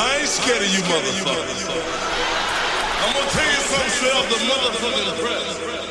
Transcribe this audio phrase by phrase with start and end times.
[0.00, 1.66] I ain't scared of you motherfuckers.
[3.02, 5.87] I'm gonna tell you something straight the motherfucking press.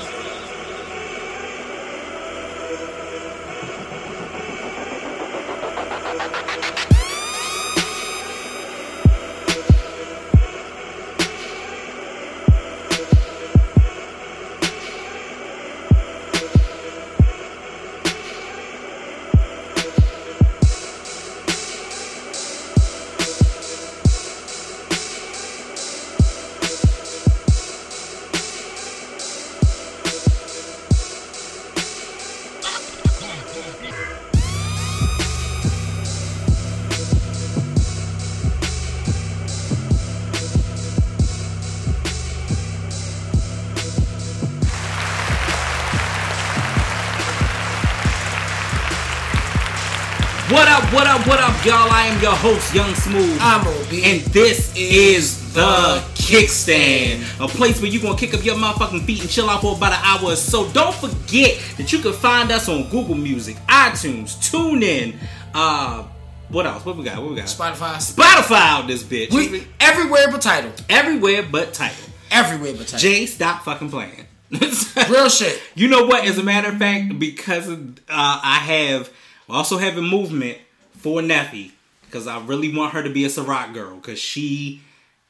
[51.67, 51.91] Y'all?
[51.91, 53.37] I am your host, Young Smooth.
[53.41, 53.93] I'm OB.
[54.01, 59.19] And this is the Kickstand, a place where you're gonna kick up your motherfucking feet
[59.19, 60.71] and chill out for about an hour or so.
[60.71, 65.17] Don't forget that you can find us on Google Music, iTunes, TuneIn,
[65.53, 66.03] uh,
[66.47, 66.85] what else?
[66.85, 67.17] What we got?
[67.21, 67.47] What we got?
[67.47, 67.97] Spotify.
[67.97, 69.33] Spotify out this bitch.
[69.33, 70.71] We everywhere but Tidal.
[70.87, 71.97] Everywhere but Tidal.
[72.31, 72.99] Everywhere but Tidal.
[72.99, 74.25] Jay, stop fucking playing.
[75.09, 75.61] Real shit.
[75.75, 76.23] You know what?
[76.23, 79.11] As a matter of fact, because of, uh, I have
[79.49, 80.59] also having movement
[80.97, 81.71] for Neffy
[82.05, 84.81] because I really want her to be a Ciroc girl because she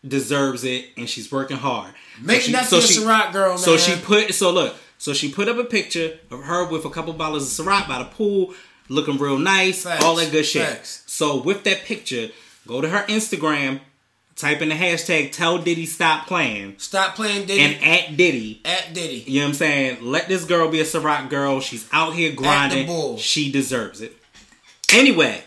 [0.07, 1.93] deserves it and she's working hard.
[2.21, 4.75] Make she, Neffy a Ciroc girl, So she put so look.
[4.99, 7.99] So she put up a picture of her with a couple bottles of Ciroc by
[7.99, 8.53] the pool,
[8.89, 10.03] looking real nice, Facts.
[10.03, 10.67] all that good shit.
[10.67, 11.03] Facts.
[11.05, 12.29] So with that picture,
[12.67, 13.79] go to her Instagram,
[14.35, 18.61] type in the hashtag Tell Diddy Stop Playing, Stop playing Diddy and at Diddy.
[18.65, 19.23] at Diddy.
[19.27, 19.97] You know what I'm saying?
[20.01, 21.59] Let this girl be a Ciroc girl.
[21.59, 23.17] She's out here grinding.
[23.17, 24.13] She deserves it.
[24.93, 25.43] Anyway,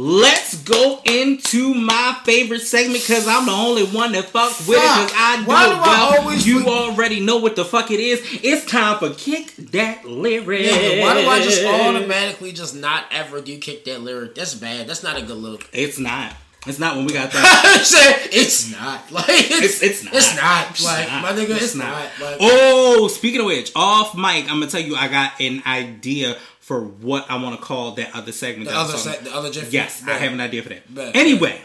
[0.00, 4.74] let's go into my favorite segment because I'm the only one that fuck with it
[4.74, 6.20] because I do Why it do I well.
[6.20, 8.20] always you already know what the fuck it is.
[8.44, 10.66] It's time for Kick That Lyric.
[10.66, 14.36] Nigga, why do I just automatically just not ever do kick that lyric?
[14.36, 14.86] That's bad.
[14.86, 15.68] That's not a good look.
[15.72, 16.32] It's not.
[16.66, 18.28] It's not when we got that.
[18.32, 19.00] It's not.
[19.10, 20.14] Like It's, it's, it's not.
[20.14, 20.70] It's not.
[20.70, 21.22] It's like not.
[21.22, 21.92] my nigga, it's, not.
[22.20, 26.36] Like, oh, speaking of which, off mic, I'm gonna tell you I got an idea
[26.68, 28.68] for what I want to call that other segment.
[28.68, 29.72] the other side, the other Jeff.
[29.72, 30.94] Yes, I have an idea for that.
[30.94, 31.16] Bet.
[31.16, 31.58] Anyway,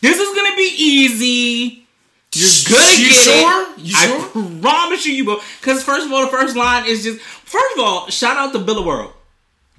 [0.00, 1.86] this is gonna be easy.
[2.32, 3.72] You're gonna You get sure?
[3.72, 3.78] it.
[3.80, 4.20] You sure?
[4.20, 5.40] I promise you, you will.
[5.60, 7.20] Because first of all, the first line is just.
[7.20, 9.12] First of all, shout out to Bill of World.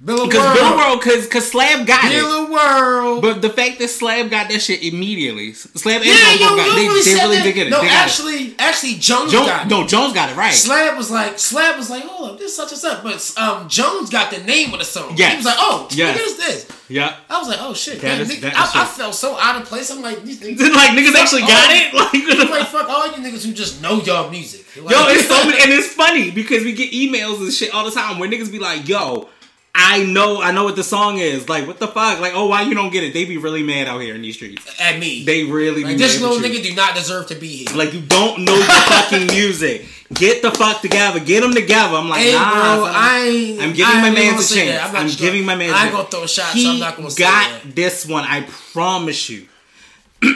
[0.04, 0.76] Bill Because Bill World.
[0.78, 2.10] World, because because Slab got it.
[2.18, 3.22] Bill World.
[3.22, 6.66] But the fact that Slab got that shit immediately, Slab and yeah, Jones yo, got,
[6.66, 7.42] you they, really they really that.
[7.44, 7.70] did get it.
[7.70, 7.92] No, They it.
[7.92, 9.70] actually, actually, Jones, Jones, got it.
[9.70, 10.52] no, Jones got it right.
[10.52, 13.02] Slab was like, Slab was like, hold up, this is such and such.
[13.04, 15.14] But um, Jones got the name of the song.
[15.16, 15.30] Yes.
[15.32, 16.16] He was like, oh, Yes.
[16.18, 16.68] what is this?
[16.88, 17.16] yeah.
[17.30, 18.00] I was like, oh shit.
[18.00, 19.88] That damn, is- nigga- that I, I felt so out of place.
[19.90, 20.58] I'm like, these niggas.
[20.74, 21.94] like niggas actually got it.
[21.94, 24.66] Like, I'm like, fuck all you niggas who just know y'all music.
[24.82, 27.92] Like, Yo, it's so and it's funny because we get emails and shit all the
[27.92, 29.28] time where niggas be like, "Yo,
[29.74, 31.48] I know, I know what the song is.
[31.48, 32.20] Like, what the fuck?
[32.20, 33.14] Like, oh, why you don't get it?
[33.14, 34.64] They be really mad out here in these streets.
[34.80, 35.24] at me.
[35.24, 36.60] They really like, be this mad little with you.
[36.60, 37.76] nigga do not deserve to be here.
[37.76, 39.86] Like, you don't know your fucking music.
[40.12, 41.20] Get the fuck together.
[41.20, 41.96] Get them together.
[41.96, 42.52] I'm like, Hey, nah.
[42.76, 42.94] bro, son.
[42.94, 43.62] I ain't.
[43.62, 44.94] I'm giving I my man a chance.
[44.94, 45.72] I'm, just giving my man.
[45.72, 48.06] I ain't gonna throw a shot, He so I'm not gonna say that got this
[48.06, 48.24] one.
[48.24, 49.48] I promise you.
[50.22, 50.28] All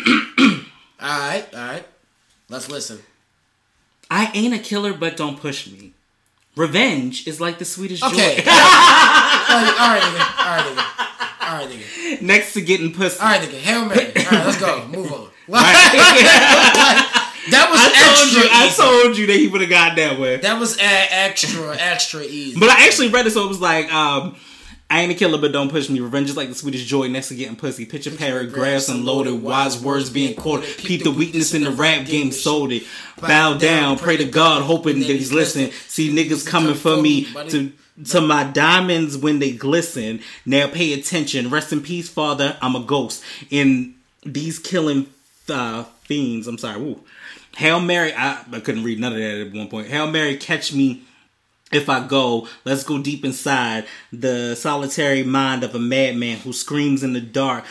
[0.98, 1.84] right, all right.
[2.48, 3.00] Let's listen.
[4.10, 5.92] I ain't a killer, but don't push me.
[6.56, 8.36] Revenge is like the sweetest Okay.
[8.36, 8.42] joy.
[8.50, 10.24] all right, all right, nigga.
[10.40, 11.48] All right, nigga.
[11.48, 12.22] All right, nigga.
[12.22, 13.20] Next to getting pussy.
[13.20, 13.58] All right, nigga.
[13.58, 14.06] Hail Mary.
[14.16, 14.86] All right, let's go.
[14.88, 15.28] Move on.
[15.48, 15.62] Right.
[17.50, 20.38] that was I extra you, I told you that he would have got that way.
[20.38, 22.58] that was a- extra, extra easy.
[22.58, 24.34] But I actually read it, so it was like, um,
[24.88, 25.98] I ain't a killer, but don't push me.
[25.98, 27.84] Revenge is like the sweetest joy next to getting pussy.
[27.84, 30.68] Picture paragraphs unloaded, wise words being quoted.
[30.78, 32.84] Peep the weakness in the rap game, sold it.
[33.20, 35.72] Bow down, pray to God, hoping that he's listening.
[35.88, 37.72] See niggas coming for me to
[38.10, 40.20] to my diamonds when they glisten.
[40.44, 41.50] Now pay attention.
[41.50, 42.56] Rest in peace, Father.
[42.62, 45.08] I'm a ghost in these killing
[45.48, 46.46] uh, fiends.
[46.46, 46.80] I'm sorry.
[46.80, 47.00] Woo.
[47.56, 48.12] Hail Mary.
[48.14, 49.88] I, I couldn't read none of that at one point.
[49.88, 51.05] Hail Mary, catch me
[51.72, 57.02] if I go, let's go deep inside the solitary mind of a madman who screams
[57.02, 57.64] in the dark.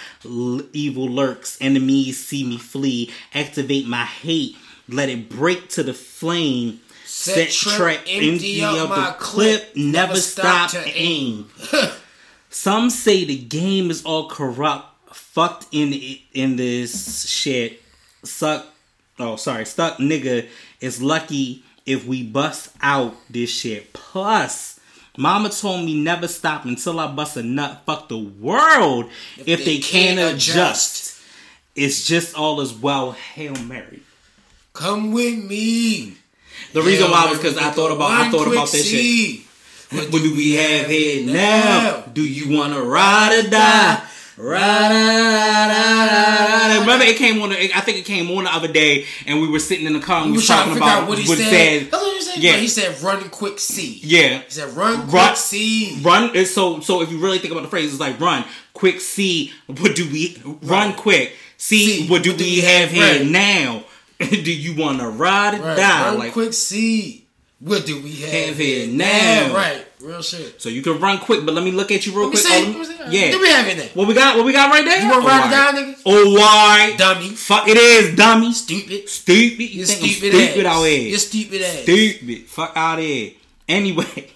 [0.74, 3.12] Evil lurks, enemies see me flee.
[3.34, 4.58] Activate my hate,
[4.90, 6.82] let it break to the flame.
[7.06, 11.50] Set, trap, empty up the clip, never stop to aim.
[12.50, 15.94] Some say the game is all corrupt, fucked in
[16.34, 17.82] in this shit.
[18.24, 18.66] Suck.
[19.18, 20.50] Oh, sorry, stuck nigga
[20.82, 23.94] is lucky if we bust out this shit.
[23.94, 24.80] Plus,
[25.18, 27.82] mama told me never stop until I bust a nut.
[27.86, 31.22] Fuck the world if, they, they can't can't adjust.
[31.76, 33.12] it's just all as well.
[33.12, 34.02] Hail Mary.
[34.74, 36.18] Come with me.
[36.74, 39.42] The reason why was because I thought about I thought about this shit.
[39.92, 42.04] What do we have here now?
[42.12, 44.06] Do you wanna ride or die?
[46.86, 47.50] Remember, it came on.
[47.50, 50.00] The, I think it came on the other day, and we were sitting in the
[50.00, 51.50] car and We we were talking about what he what said.
[51.50, 51.92] said.
[51.92, 52.38] That's what he said.
[52.44, 52.58] Yeah.
[52.58, 56.32] He said, "Run quick, see." Yeah, He said, "Run Run- quick, see." run.
[56.36, 58.44] it's So, so if you really think about the phrase, it's like run
[58.74, 59.00] quick.
[59.02, 61.34] See what do we run quick?
[61.58, 63.86] See, See, what do we have here now?
[64.20, 65.78] do you want to ride or Right.
[65.78, 66.10] die?
[66.10, 67.22] Run Like, quick, see.
[67.60, 69.54] What do we have, Have here now.
[69.56, 69.86] Right.
[70.06, 70.62] Real shit.
[70.62, 72.40] so you can run quick, but let me look at you real quick.
[72.42, 72.64] see.
[72.76, 73.32] Oh, me yeah.
[73.32, 73.90] Do we have there?
[73.96, 74.38] What we got?
[74.38, 75.02] What we got right there?
[75.02, 75.52] You wanna Oh, ride it why?
[75.52, 76.02] down, nigga?
[76.06, 76.96] Oh, why?
[76.98, 77.30] Dummy.
[77.30, 78.54] Fuck it is, dummy.
[78.54, 79.10] Stupid.
[79.10, 79.60] Stupid.
[79.62, 80.76] You You're stupid, stupid ass.
[80.78, 81.10] out here?
[81.10, 81.82] You're stupid ass.
[81.84, 82.46] Stupid.
[82.48, 83.32] Fuck out here.
[83.68, 84.32] Anyway.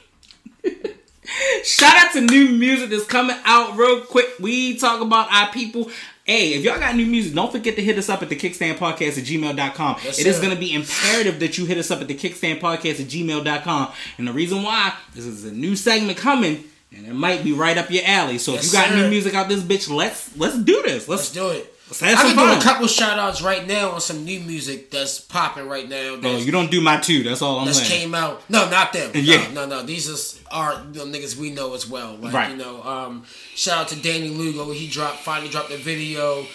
[1.63, 4.27] Shout out to new music that's coming out real quick.
[4.39, 5.89] We talk about our people.
[6.29, 8.75] Hey, if y'all got new music, don't forget to hit us up at the kickstand
[8.77, 9.95] podcast at gmail.com.
[10.03, 12.59] Yes, it is going to be imperative that you hit us up at the kickstand
[12.59, 13.91] podcast at gmail.com.
[14.19, 16.65] And the reason why this is a new segment coming,
[16.95, 18.37] and it might be right up your alley.
[18.37, 18.95] So Yes, if you got sir.
[18.97, 21.07] new music out this bitch, let's let's do this.
[21.07, 21.75] Let's Let's, do it.
[21.89, 24.39] Let's have I some can do a couple shout outs right now on some new
[24.39, 25.97] music that's popping right now.
[26.13, 27.23] Oh, That's, you don't do my two.
[27.23, 28.01] That's all I'm that's saying.
[28.01, 28.47] came out.
[28.49, 29.11] No, not them.
[29.15, 29.51] Yeah.
[29.53, 29.83] No, no, no.
[29.83, 32.15] These are the niggas we know as well.
[32.15, 32.51] Like Right.
[32.51, 33.23] you know, um,
[33.55, 34.71] shout out to Danny Lugo.
[34.71, 36.45] He dropped finally dropped the video.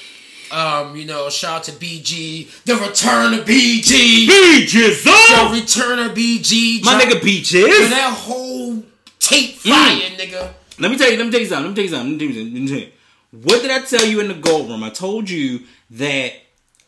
[0.53, 2.65] Um, you know, shout out to BG.
[2.65, 4.27] The return of BG.
[4.29, 6.85] Beaches The return of BG.
[6.85, 7.65] My nigga Beaches.
[7.91, 8.83] that whole
[9.19, 10.53] tape fire, nigga.
[10.79, 11.17] Let me tell you.
[11.17, 11.65] Let me tell you something.
[11.65, 12.19] Let me tell you something.
[12.19, 12.93] Let me tell you something.
[13.35, 13.59] Let me tell you.
[13.59, 14.85] What did I tell you in the gold room?
[14.85, 15.61] I told you
[15.91, 16.33] that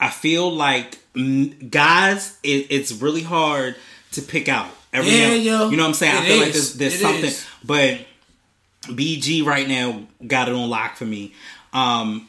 [0.00, 0.98] I feel like
[1.70, 3.76] guys, it, it's really hard
[4.12, 4.70] to pick out.
[4.92, 5.70] Every Yeah, yo.
[5.70, 6.16] You know what I'm saying?
[6.16, 7.46] I feel like there's, there's something, is.
[7.64, 7.98] but
[8.84, 11.34] BG right now got it on lock for me.
[11.72, 12.28] Um,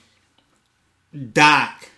[1.33, 1.89] Doc.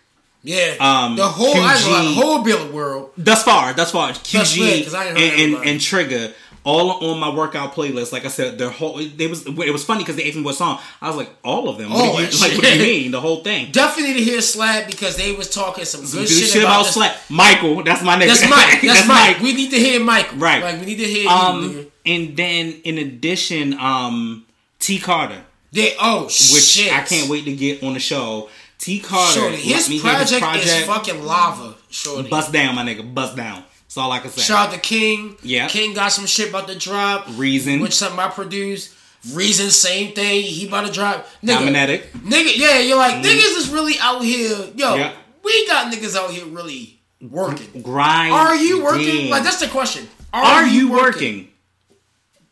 [0.44, 0.76] Yeah.
[0.80, 2.16] Um, the whole I ain't gonna lie, QG.
[2.16, 3.12] the whole Bill world.
[3.18, 6.34] Thus far, thus far, That's QG I and, and, and Trigger
[6.64, 8.12] all on my workout playlist.
[8.12, 10.56] Like I said, their whole it was it was funny because they asked me what
[10.56, 10.80] song.
[11.02, 11.90] I was like, all of them.
[11.90, 13.12] What All you, like, what do you mean?
[13.12, 13.72] The whole thing.
[13.72, 16.92] Definitely to hear Slap because they was talking some good Dude, shit, shit about, about.
[16.92, 17.18] Slap.
[17.30, 18.28] Michael, that's my nigga.
[18.28, 18.82] That's Mike.
[18.90, 19.40] That's, Mike.
[19.40, 20.30] We need to hear Mike.
[20.36, 20.64] Right.
[20.64, 24.46] Like we need to hear Um, and then in addition, um,
[24.80, 26.94] T Carter, They, oh which shit!
[26.94, 28.50] I can't wait to get on the show.
[28.80, 31.76] T Carter, Shorty, his me hear project, is fucking lava.
[31.90, 32.30] Shorty.
[32.30, 33.14] Bust down, my nigga.
[33.14, 33.64] Bust down.
[33.90, 34.42] That's all I can say.
[34.42, 35.36] Shout out to King.
[35.42, 35.68] Yeah.
[35.68, 37.26] King got some shit about to drop.
[37.32, 37.80] Reason.
[37.80, 38.94] Which something I produced.
[39.34, 40.44] Reason, same thing.
[40.44, 41.26] He about to drop.
[41.42, 42.02] Nigga, Dominatic.
[42.12, 43.24] Nigga, yeah, you're like, mm-hmm.
[43.24, 44.58] niggas is really out here.
[44.76, 45.14] Yo, Yeah.
[45.44, 47.82] we got niggas out here really working.
[47.82, 48.32] Grind.
[48.32, 49.26] Are you working?
[49.26, 49.30] in.
[49.32, 50.08] Like, that's the question.
[50.32, 51.50] Are you working?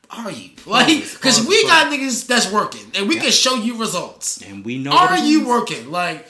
[0.09, 0.49] Are you?
[0.65, 4.41] Like, because we got niggas that's working, and we can show you results.
[4.41, 4.91] And we know.
[4.91, 5.91] Are you working?
[5.91, 6.27] Like,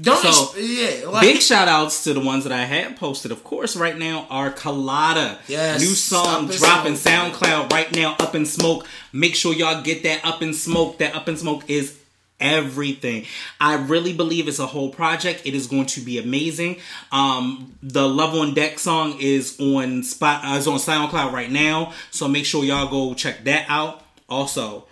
[0.00, 3.32] don't So, ex- yeah, like Big shout outs to the ones that I had posted.
[3.32, 5.38] Of course, right now are Colada.
[5.48, 7.32] Yes, New song dropping Smoke.
[7.32, 8.86] SoundCloud right now, Up in Smoke.
[9.12, 10.98] Make sure y'all get that Up in Smoke.
[10.98, 11.98] That Up in Smoke is
[12.38, 13.24] everything.
[13.60, 15.42] I really believe it's a whole project.
[15.46, 16.76] It is going to be amazing.
[17.12, 21.92] Um, the Love on Deck song is on spot uh, is on SoundCloud right now.
[22.10, 24.02] So make sure y'all go check that out.
[24.28, 24.84] Also,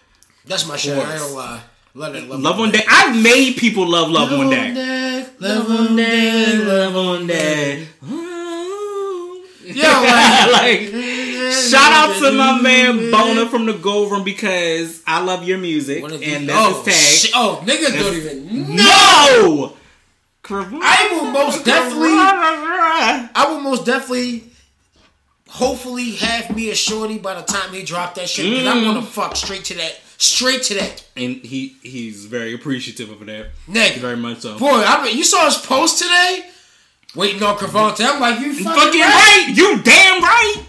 [0.47, 0.97] that's my shit.
[0.97, 1.61] I gonna lie.
[1.96, 2.29] Love that.
[2.29, 2.85] Love, Love on Deck.
[2.88, 4.75] I've made people love Love on Deck.
[5.41, 6.64] Love on deck.
[6.67, 7.89] love on deck.
[9.67, 10.81] Yo, like, like,
[11.53, 16.03] shout out to my man Bona from the Gold Room because I love your music
[16.03, 16.94] One of these- and that's oh, his tag.
[16.94, 17.31] shit.
[17.34, 18.77] Oh, niggas don't even.
[18.77, 19.74] No,
[20.82, 22.08] I will most definitely.
[22.13, 24.44] I will most definitely.
[25.48, 28.84] Hopefully, have me a shorty by the time he drop that shit because I Mm.
[28.93, 33.25] want to fuck straight to that, straight to that, and he he's very appreciative of
[33.27, 33.49] that.
[33.69, 33.99] nigga.
[33.99, 34.59] Very much so.
[34.59, 36.47] Boy, I mean, you saw his post today.
[37.15, 38.05] Waiting on Cravante.
[38.05, 39.44] I'm like, you fucking, Fucking right.
[39.47, 40.65] right, you damn right.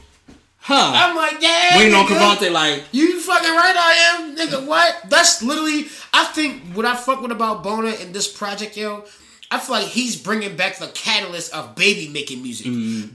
[0.59, 0.91] Huh?
[0.95, 1.77] I'm like, yeah.
[1.77, 2.35] Waiting on nigga.
[2.37, 4.65] Cavante like You fucking right, I am, nigga.
[4.67, 4.95] What?
[5.09, 5.87] That's literally.
[6.13, 9.05] I think what I fuck with about Bona in this project, yo.
[9.51, 12.65] I feel like he's bringing back the catalyst of baby making music.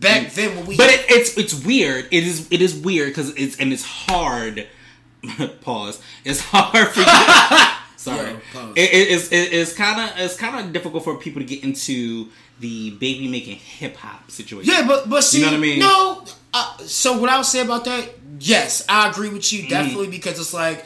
[0.01, 0.77] Back then, when we, Mm-hmm.
[0.77, 2.07] But it, it's it's weird.
[2.13, 4.67] It is it is weird because it's and it's hard.
[5.61, 6.01] pause.
[6.25, 7.07] It's hard for you.
[7.97, 8.31] Sorry.
[8.77, 11.63] It, it, it's it, it's kind of it's kind of difficult for people to get
[11.63, 14.73] into the baby making hip hop situation.
[14.73, 15.79] yeah, but but see, you know what I mean?
[15.81, 16.25] no.
[16.53, 18.09] Uh, so what I would say about that,
[18.41, 19.53] yes, I agree with Mm.
[19.63, 20.85] you definitely because it's like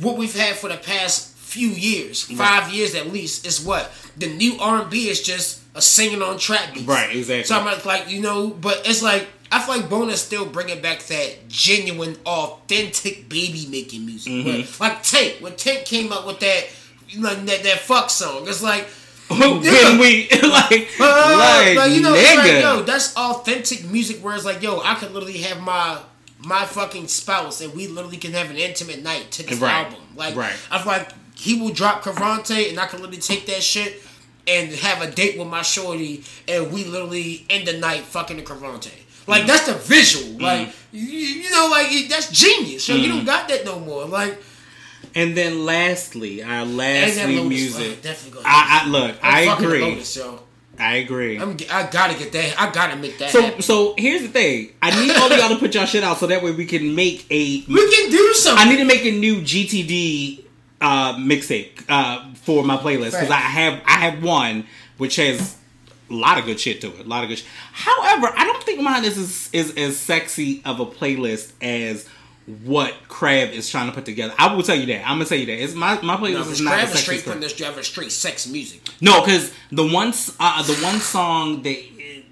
[0.00, 4.26] what we've had for the past few years, five years at least, is what the
[4.26, 6.86] new R and B is just a singing on track beats.
[6.86, 7.44] Right, exactly.
[7.44, 10.80] So I'm like, like you know, but it's like I feel like Bona's still bringing
[10.82, 14.32] back that genuine, authentic baby making music.
[14.32, 14.82] Mm-hmm.
[14.82, 16.64] Like Tank, when Tank came up with that,
[17.16, 18.84] know, that that fuck song, it's like
[19.28, 19.60] when
[19.98, 24.18] we like, Uh, like, like, you know, like, yo, that's authentic music.
[24.22, 25.98] Where it's like, yo, I could literally have my
[26.38, 29.72] my fucking spouse, and we literally can have an intimate night to this Right.
[29.86, 30.00] album.
[30.14, 30.54] Like, Right.
[30.70, 34.02] I feel like he will drop Cavante, and I can literally take that shit
[34.46, 38.42] and have a date with my shorty, and we literally end the night fucking the
[38.42, 38.90] Cavante.
[39.28, 40.34] Like that's the visual.
[40.38, 40.40] Mm.
[40.42, 42.84] Like you, you know, like that's genius.
[42.84, 44.04] So you don't got that no more.
[44.06, 44.40] Like
[45.14, 48.02] And then lastly, our and lastly that Lotus, music.
[48.02, 48.42] definitely.
[48.44, 49.80] I, I look, I'm I agree.
[49.80, 50.40] Lotus, yo.
[50.80, 51.38] I agree.
[51.40, 52.54] I'm, I gotta get that.
[52.60, 53.62] I gotta make that So, happen.
[53.62, 54.72] so here's the thing.
[54.80, 57.26] I need all y'all to put y'all shit out so that way we can make
[57.30, 57.64] a.
[57.68, 58.64] We can do something.
[58.64, 60.44] I need to make a new GTD
[60.80, 63.32] uh, mixtape uh, for my playlist because Right.
[63.32, 64.66] I have I have one
[64.98, 65.56] which has
[66.10, 67.06] a lot of good shit to it.
[67.06, 67.38] A lot of good.
[67.38, 72.08] Sh- However, I don't think mine is as, is as sexy of a playlist as
[72.64, 74.32] what Crab is trying to put together.
[74.38, 75.02] I will tell you that.
[75.06, 75.62] I'm gonna tell you that.
[75.62, 78.46] It's my my playlist No, is not Crab is straight from this driver straight sex
[78.48, 78.80] music.
[79.02, 81.76] No, because the one uh, the one song that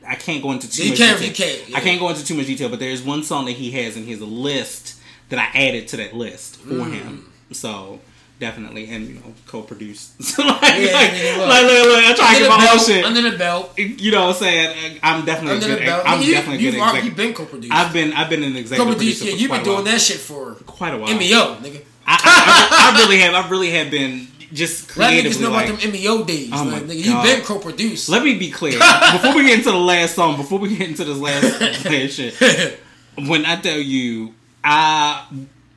[0.09, 1.57] I can't go into too You much can't- detail.
[1.57, 1.77] can't, yeah.
[1.77, 4.05] I can't go into too much detail, but there's one song that he has in
[4.05, 6.93] his list that I added to that list for Mm.
[6.93, 7.33] him.
[7.53, 8.01] So
[8.39, 10.23] definitely, and you know, co-produced.
[10.23, 11.49] so like, Yeah, like, yeah, look.
[11.49, 12.87] like, look, look, I try to get the my own belt.
[12.87, 13.05] shit.
[13.05, 13.79] Under the belt.
[13.79, 15.01] you know what I'm saying?
[15.03, 15.87] I'm definitely Under a the good.
[15.87, 16.03] belt.
[16.07, 17.73] I'm you, definitely you've, good already- you've been co-produced.
[17.73, 19.19] I've been I've been an executive co-produced.
[19.21, 21.15] producer Yeah, you've been doing that shit for quite a while.
[21.17, 21.83] MEO, nigga.
[22.07, 23.35] I, I, I, I really have.
[23.35, 26.51] I really have been just Let creatively niggas know like, about them MEO days.
[26.53, 27.27] Oh like, nigga, God.
[27.29, 28.09] you been co-produced.
[28.09, 28.79] Let me be clear
[29.13, 30.37] before we get into the last song.
[30.37, 32.81] Before we get into this last last shit,
[33.27, 35.27] when I tell you, I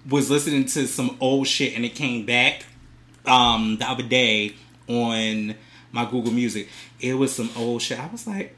[0.10, 2.66] was listening to some old shit and it came back
[3.26, 4.56] um, the other day
[4.88, 5.56] on
[5.92, 6.68] my Google Music.
[7.00, 8.00] It was some old shit.
[8.00, 8.56] I was like,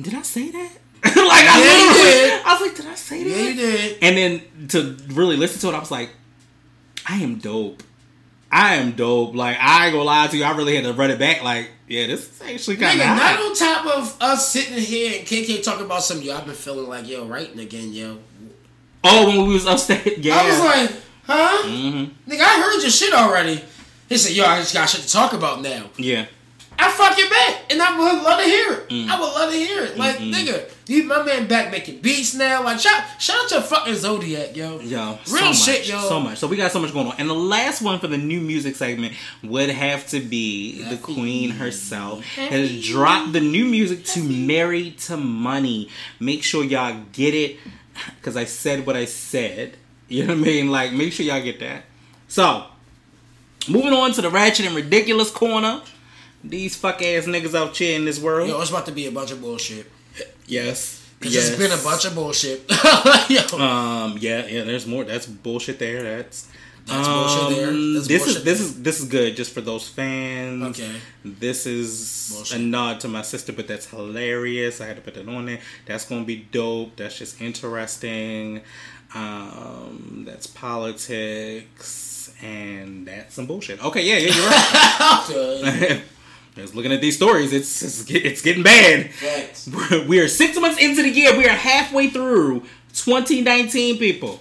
[0.00, 0.70] did I say that?
[1.04, 2.42] like I Yeah, did.
[2.44, 3.30] I was like, did I say that?
[3.30, 3.98] yeah, you did.
[4.02, 6.10] And then to really listen to it, I was like,
[7.08, 7.82] I am dope.
[8.50, 9.34] I am dope.
[9.34, 11.42] Like I ain't gonna lie to you, I really had to run it back.
[11.42, 15.26] Like, yeah, this is actually kind of not on top of us sitting here and
[15.26, 18.18] KK talking about some yo, I've been feeling like yo, writing again, yo.
[19.10, 20.36] Oh, when we was upstate, yeah.
[20.40, 20.90] I was like,
[21.24, 21.62] huh?
[21.66, 22.30] mm-hmm.
[22.30, 23.62] Nigga, I heard your shit already.
[24.08, 25.86] He said, yo, I just got shit to talk about now.
[25.96, 26.26] yeah.
[26.80, 28.88] I fucking bet, and I would love to hear it.
[28.88, 29.08] Mm.
[29.08, 29.98] I would love to hear it.
[29.98, 32.62] Like, nigga, you my man back making beats now.
[32.62, 34.78] Like, shout, shout out to fucking Zodiac, yo.
[34.78, 36.08] Yo, Real so shit, much, yo.
[36.08, 36.38] So much.
[36.38, 37.14] So we got so much going on.
[37.18, 41.50] And the last one for the new music segment would have to be the queen
[41.50, 42.24] herself.
[42.36, 45.88] Has dropped the new music to Married to Money.
[46.20, 47.56] Make sure y'all get it.
[48.22, 49.76] Cause I said what I said.
[50.08, 50.70] You know what I mean?
[50.70, 51.84] Like, make sure y'all get that.
[52.28, 52.64] So,
[53.68, 55.82] moving on to the ratchet and ridiculous corner.
[56.42, 58.48] These fuck ass niggas out here in this world.
[58.48, 59.90] Yo, it's about to be a bunch of bullshit.
[60.46, 61.04] yes.
[61.20, 61.48] Cause yes.
[61.48, 62.70] it's been a bunch of bullshit.
[63.52, 64.16] Um.
[64.20, 64.46] Yeah.
[64.46, 64.64] Yeah.
[64.64, 65.04] There's more.
[65.04, 66.02] That's bullshit there.
[66.02, 66.48] That's.
[66.88, 67.68] That's bullshit there.
[67.68, 68.66] Um, That's this is this there.
[68.68, 70.78] is this is good just for those fans.
[70.78, 70.96] Okay.
[71.24, 72.58] This is Bullshit.
[72.58, 74.80] a nod to my sister, but that's hilarious.
[74.80, 75.60] I had to put that on there.
[75.86, 76.96] That's gonna be dope.
[76.96, 78.62] That's just interesting.
[79.14, 83.82] Um, that's politics, and that's some bullshit.
[83.84, 86.02] Okay, yeah, yeah, you're right.
[86.56, 89.10] Just looking at these stories, it's it's, it's getting bad.
[89.72, 91.36] We're, we are six months into the year.
[91.36, 92.64] We are halfway through
[92.94, 94.40] 2019, people.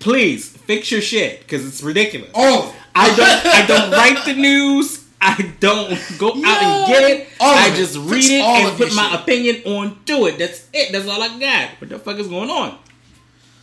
[0.00, 2.30] Please fix your shit because it's ridiculous.
[2.34, 3.46] Oh, I don't.
[3.54, 5.04] I don't write the news.
[5.20, 7.28] I don't go out and get it.
[7.40, 7.76] All of I it.
[7.76, 9.20] just read Fix it and put my shit.
[9.20, 10.38] opinion onto it.
[10.38, 10.92] That's it.
[10.92, 11.70] That's all I got.
[11.80, 12.78] What the fuck is going on?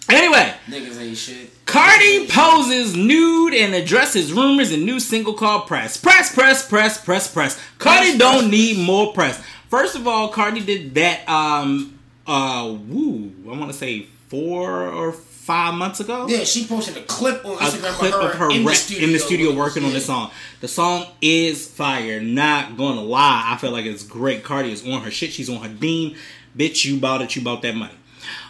[0.09, 1.65] Anyway, niggas ain't shit.
[1.65, 5.97] Cardi poses nude and addresses rumors in new single called Press.
[5.97, 7.59] Press, press, press, press, press.
[7.79, 9.41] Cardi Press, don't press, need more press.
[9.69, 15.11] First of all, Cardi did that um uh woo, I want to say 4 or
[15.45, 16.25] 5 months ago.
[16.27, 18.73] Yeah, she posted a clip on A Instagram clip of her, of her in, the
[18.73, 19.95] studio in the studio working on yeah.
[19.95, 20.31] this song.
[20.59, 22.19] The song is fire.
[22.19, 24.43] Not gonna lie, I feel like it's great.
[24.43, 25.31] Cardi is on her shit.
[25.31, 26.15] She's on her beam.
[26.57, 27.35] Bitch, you bought it.
[27.35, 27.93] You bought that money.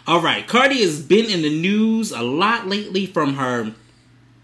[0.06, 3.74] All right, Cardi has been in the news a lot lately from her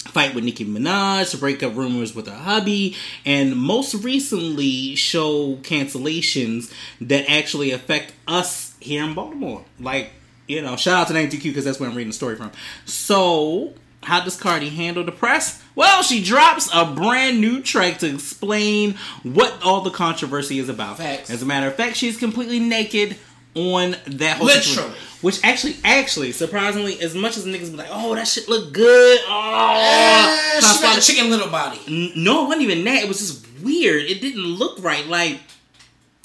[0.01, 2.95] fight with Nicki Minaj, breakup rumors with her hubby,
[3.25, 9.65] and most recently show cancellations that actually affect us here in Baltimore.
[9.81, 10.11] Like,
[10.53, 12.53] you know, shout out to 92Q because that's where I'm reading the story from.
[12.85, 15.63] So, how does Cardi handle the press?
[15.75, 20.99] Well, she drops a brand new track to explain what all the controversy is about.
[20.99, 21.31] Facts.
[21.31, 23.17] As a matter of fact, she's completely naked
[23.55, 24.63] on that whole Literally.
[24.63, 24.93] situation.
[25.23, 29.21] Which actually, actually, surprisingly, as much as niggas be like, "Oh, that shit look good,"
[29.29, 31.79] oh, so she got a chicken little body.
[31.87, 33.05] N- no, it wasn't even that.
[33.05, 34.03] It was just weird.
[34.07, 35.07] It didn't look right.
[35.07, 35.39] Like,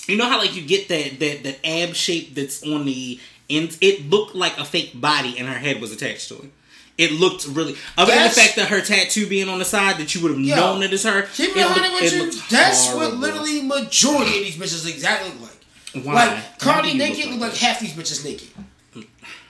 [0.07, 3.77] you know how like you get that that that ab shape that's on the end.
[3.81, 6.51] It looked like a fake body, and her head was attached to it.
[6.97, 7.75] It looked really.
[7.97, 10.39] Other than the fact that her tattoo being on the side, that you would have
[10.39, 11.21] Yo, known it is her.
[11.33, 12.41] Keep it it 100 looked- with it you.
[12.49, 16.05] That's what literally majority of these bitches exactly look like.
[16.05, 16.13] Why?
[16.13, 18.49] Like Cardi naked look look like like half these bitches naked.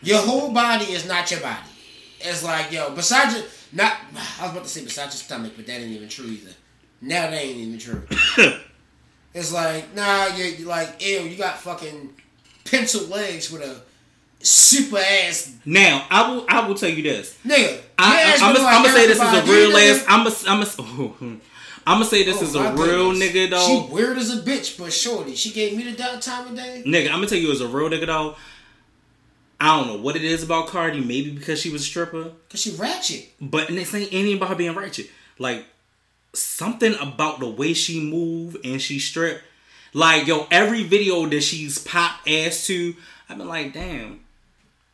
[0.01, 1.67] Your whole body is not your body.
[2.19, 3.97] It's like yo, besides your not.
[4.39, 6.51] I was about to say besides your stomach, but that ain't even true either.
[7.01, 8.03] Now that ain't even true.
[9.33, 11.21] it's like nah, you like ew.
[11.21, 12.13] You got fucking
[12.69, 13.81] pencil legs with a
[14.43, 16.45] super ass Now, I will.
[16.47, 17.37] I will tell you this.
[17.45, 17.81] nigga.
[17.97, 20.05] I, I'm gonna say this is oh, a real ass.
[20.07, 20.35] I'm gonna.
[20.47, 21.39] I'm gonna.
[21.87, 23.29] I'm gonna say this Oh, is a real goodness.
[23.31, 23.65] nigga though.
[23.87, 25.35] She weird as a bitch, but shorty.
[25.35, 26.83] She gave me the time of day.
[26.85, 28.35] Nigga, I'm gonna tell you as a real nigga though.
[29.59, 30.99] I don't know what it is about Cardi.
[30.99, 33.29] Maybe because she was a stripper, Cause she ratchet.
[33.41, 35.09] but and this ain't anything about her being ratchet.
[35.39, 35.65] Like
[36.33, 39.41] something about the way she move and she strip.
[39.93, 42.95] Like yo, every video that she's pop ass to,
[43.29, 44.21] I've been like, damn.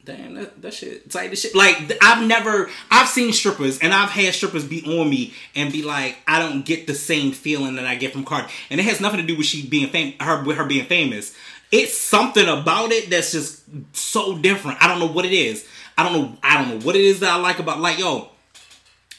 [0.05, 1.55] Damn, that, that shit tight as shit.
[1.55, 5.81] Like I've never, I've seen strippers and I've had strippers be on me and be
[5.81, 8.99] like, I don't get the same feeling that I get from Cardi, and it has
[8.99, 11.33] nothing to do with she being fam- her with her being famous.
[11.71, 13.63] It's something about it that's just
[13.95, 14.83] so different.
[14.83, 15.65] I don't know what it is.
[15.97, 16.37] I don't know.
[16.43, 18.27] I don't know what it is that I like about like yo.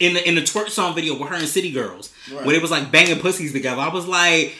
[0.01, 2.45] In the in the twerk song video with her and City Girls, Right.
[2.45, 4.53] where it was like banging pussies together, I was like,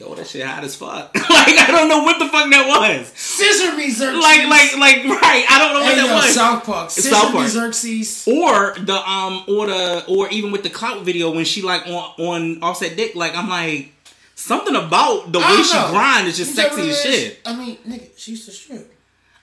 [0.00, 3.06] "Yo, that shit hot as fuck." like I don't know what the fuck that was.
[3.14, 4.20] Scissor me Xerxes.
[4.22, 5.44] Like like like right.
[5.48, 6.34] I don't know what Hey, that yo, was.
[6.34, 6.90] South Park.
[6.90, 7.48] Scissor South Park.
[7.48, 8.26] Xerxes.
[8.26, 12.12] or the um or the or even with the clout video when she like on
[12.18, 13.92] on offset dick like i'm like
[14.34, 15.88] something about the way she know.
[15.90, 18.90] grind is just You sexy as shit I mean, nigga, she used to strip.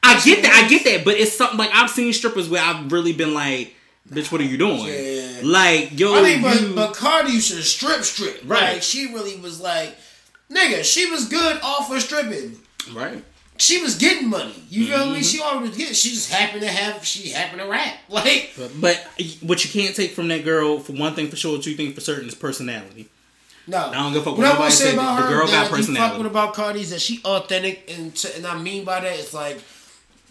[0.02, 2.92] i get that i get that but it's something like i've seen strippers where i've
[2.92, 3.76] really been like
[4.10, 5.42] bitch what are you doing Yeah.
[5.44, 8.42] like yo I mean, but you, but Cardi used to strip, strip.
[8.46, 8.74] Right.
[8.74, 9.96] Like she really was like,
[10.51, 12.58] nigga, she was good off of stripping.
[12.94, 13.24] right
[13.58, 14.63] She was getting money.
[14.70, 15.13] You feel Mm-hmm.
[15.13, 15.24] me?
[15.24, 15.96] She always get.
[15.96, 17.04] She just happened to have.
[17.06, 17.96] She happened to rap.
[18.10, 19.08] Like but, but
[19.42, 22.01] what you can't take from that girl for one thing for sure two things for
[22.01, 23.10] certain is personality
[23.70, 23.77] no.
[23.89, 26.18] I don't give a fuck What what nobody say about The girl got fuck personality.
[26.20, 29.34] with about Cardi is that she authentic, and t- and I mean by that, it's
[29.34, 29.62] like,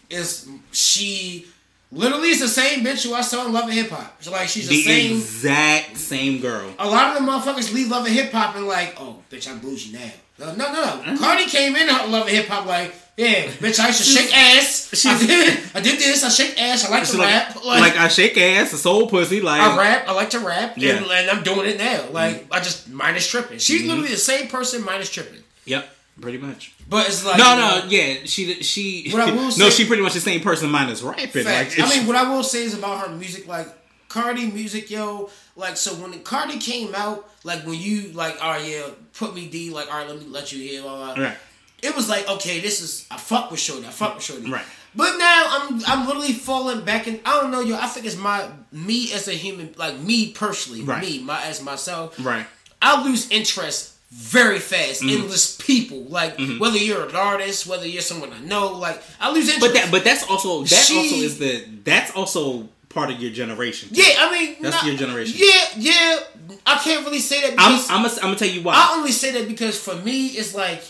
[0.09, 1.47] is she
[1.93, 4.23] literally it's the same bitch who I saw in Love and Hip Hop.
[4.23, 5.17] So like she's the, the same.
[5.17, 8.95] exact same girl a lot of the motherfuckers leave Love and Hip Hop and like,
[8.99, 10.11] oh, bitch, I'm bougie now.
[10.39, 11.03] No, no, no.
[11.15, 11.19] no.
[11.19, 15.07] Cardi came in Love and Hip Hop like, yeah, bitch, I used to shake ass.
[15.07, 16.23] I did, I did this.
[16.23, 16.85] I shake ass.
[16.85, 17.65] I like to like, rap.
[17.65, 20.05] like, I shake ass, a soul pussy, like I rap.
[20.07, 20.97] I like to rap, Yeah.
[20.97, 22.11] and, and I'm doing it now.
[22.11, 23.57] Like I just minus tripping.
[23.59, 23.89] She's Mm-hmm.
[23.89, 25.41] literally the same person minus tripping.
[25.65, 25.89] Yep,
[26.21, 26.75] pretty much.
[26.89, 29.71] But it's like No, you know, no, yeah, she she What I will say, no,
[29.71, 31.27] she pretty much the same person minus rapping.
[31.45, 31.45] Facts.
[31.47, 33.69] Like, I it's- mean, what I will say is about her music, like
[34.09, 35.31] Cardi music, yo.
[35.57, 39.49] Like, so when Cardi came out, like when you like, all right, yeah, put me
[39.49, 41.25] D, like, all right, let me let you hear, blah, blah.
[41.25, 41.37] right,
[41.83, 44.65] It was like, okay, this is I fuck with Shorty, I fuck with Shorty, Right.
[44.95, 47.77] But now I'm I'm literally falling back and I don't know, yo.
[47.77, 51.03] I think it's my me as a human, like me personally, Right.
[51.03, 52.17] me, my as myself.
[52.25, 52.47] right,
[52.81, 55.23] I lose interest very fast Mm-hmm.
[55.25, 56.03] in this people.
[56.05, 59.61] Like whether you're an artist, whether you're someone I know, like I lose interest.
[59.61, 63.31] but that but that's also that She- also is the that's also part of your
[63.33, 63.89] generation.
[63.93, 65.37] Yeah, I mean That's not- your generation.
[65.39, 66.19] Yeah, yeah.
[66.65, 68.75] I can't really say that I'm I'm gonna I'm gonna tell you why.
[68.75, 70.83] I only say that because for me it's like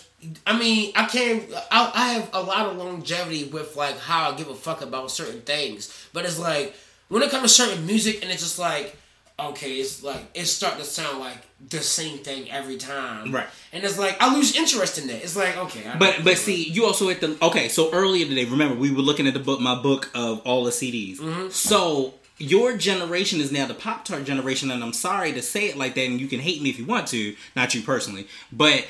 [0.46, 4.37] I mean I can't I, I have a lot of longevity with like how I
[4.37, 6.74] give a fuck about certain things, but it's like
[7.09, 8.94] when it comes to certain music and it's just like
[9.40, 11.38] okay, it's like it's starting to sound like
[11.69, 13.47] the same thing every time, Right.
[13.73, 15.23] And it's like I lose interest in that.
[15.23, 17.69] It's like okay, I but but see, you also at the okay.
[17.69, 20.71] So earlier today, remember we were looking at the book, my book of all the
[20.71, 21.19] CDs.
[21.19, 21.49] Mm-hmm.
[21.49, 25.77] So your generation is now the Pop Tart generation, and I'm sorry to say it
[25.77, 28.87] like that, and you can hate me if you want to, not you personally, but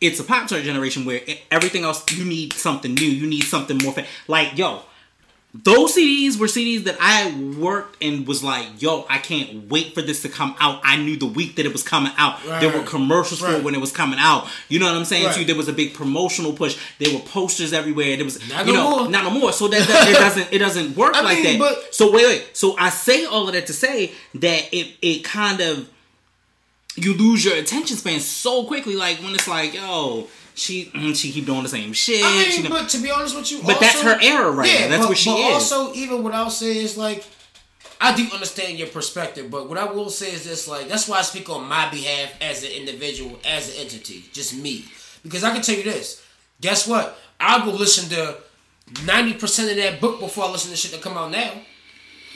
[0.00, 3.78] it's a Pop Tart generation where everything else you need something new, you need something
[3.78, 3.94] more.
[3.94, 4.82] Fa- like yo,
[5.64, 10.02] those CDs were CDs that I worked and was like, yo, I can't wait for
[10.02, 10.80] this to come out.
[10.84, 12.42] I knew the week that it was coming out.
[12.60, 12.86] There were Right.
[12.86, 14.48] commercials for it when it was coming out.
[14.68, 15.26] You know what I'm saying?
[15.26, 15.34] Right.
[15.34, 15.44] Too.
[15.44, 16.76] There was a big promotional push.
[16.98, 18.16] There were posters everywhere.
[18.16, 19.08] There was Not you no know more.
[19.10, 19.52] not no more.
[19.52, 21.76] So that, that it doesn't it doesn't work I like mean, that.
[21.76, 22.46] but- so wait wait.
[22.56, 25.88] So I say all of that to say that it it kind of
[26.96, 28.96] you lose your attention span so quickly.
[28.96, 30.28] Like when it's like yo.
[30.56, 32.24] She mm, she keep doing the same shit.
[32.24, 34.88] I mean, she but to be honest with you, But that's her era right now.
[34.88, 35.54] That's but, where she but is.
[35.54, 37.24] Also, even what I'll say is like,
[38.00, 41.18] I do understand your perspective, but what I will say is this: like, that's why
[41.18, 44.86] I speak on my behalf as an individual, as an entity, just me,
[45.22, 46.24] because I can tell you this.
[46.62, 47.18] Guess what?
[47.38, 48.38] I will listen to
[49.04, 51.52] ninety percent of that book before I listen to shit that come out now.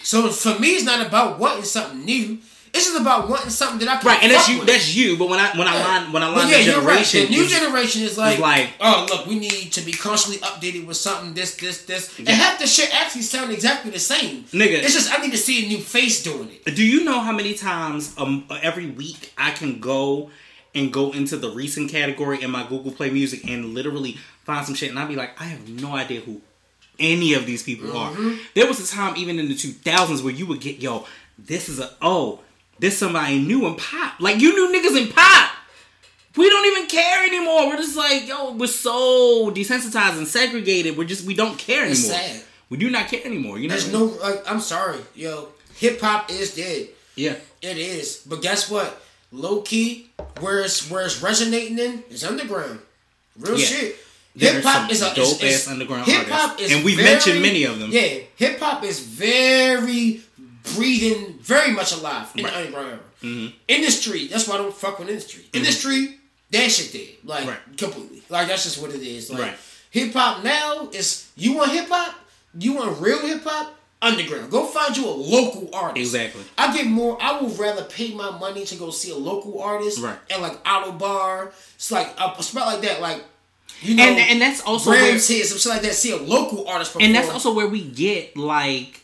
[0.02, 2.38] So for me, it's not about wanting something new.
[2.72, 4.58] It's just about wanting something that I can Right, and that's you.
[4.58, 4.68] with.
[4.68, 5.16] That's you.
[5.16, 5.84] But when I when I Yeah.
[5.88, 7.04] line when I line yeah, the you're right.
[7.04, 10.40] generation, The new is- generation is like, like- oh look, we need to be constantly
[10.46, 11.34] updated with something.
[11.34, 14.44] This, this, this, and half the shit actually sound exactly the same.
[14.52, 14.82] Nigga.
[14.84, 16.74] it's just I need to see a new face doing it.
[16.76, 20.30] Do you know how many times um every week I can go
[20.72, 24.76] and go into the recent category in my Google Play Music and literally find some
[24.76, 26.40] shit and I'd be like, I have no idea who
[27.00, 28.28] any of these people Mm-hmm.
[28.28, 28.38] are.
[28.54, 31.06] There was a time even in the 2000s where you would get, yo,
[31.36, 32.40] this is a oh,
[32.80, 34.18] this somebody new in pop.
[34.20, 35.50] Like you knew niggas in pop.
[36.36, 37.68] We don't even care anymore.
[37.68, 40.96] We're just like, yo, we're so desensitized and segregated.
[40.96, 41.92] We're just we don't care anymore.
[41.92, 42.42] It's sad.
[42.68, 43.58] We do not care anymore.
[43.58, 43.74] You know.
[43.74, 46.88] There's no, like, I'm sorry, yo, hip hop is dead.
[47.16, 47.34] yeah.
[47.62, 49.02] It is, but guess what?
[49.32, 50.08] Low key,
[50.40, 52.78] where it's where it's resonating in is underground.
[53.38, 53.64] Real Yeah.
[53.66, 53.96] shit.
[54.38, 56.70] Hip hop is a dope is, ass underground Hip hop artists.
[56.70, 57.90] is And we've very- mentioned many of them.
[57.92, 60.20] Yeah, hip hop is very
[60.74, 62.98] breathing, very much alive in the underground era.
[63.22, 63.56] Mm-hmm.
[63.68, 64.26] Industry.
[64.28, 65.44] That's why I don't fuck with industry.
[65.52, 66.16] Industry.
[66.50, 67.16] That shit dead.
[67.24, 67.58] Like Right.
[67.78, 68.22] completely.
[68.28, 69.30] Like that's just what it is.
[69.30, 69.56] Like Right.
[69.90, 72.14] hip hop now is you want hip hop.
[72.58, 73.76] You want real hip hop.
[74.02, 74.50] Underground.
[74.50, 75.98] Go find you a local artist.
[76.14, 76.42] Exactly.
[76.56, 77.18] I get more.
[77.20, 80.16] I would rather pay my money to go see a local artist Right.
[80.30, 81.52] and like Ottobar.
[81.74, 83.02] It's like a, spot like that.
[83.02, 83.22] Like
[83.82, 85.92] you know, And and that's also where, Head, some shit like that.
[85.94, 87.04] See a local artist perform.
[87.06, 88.99] and that's also where we get like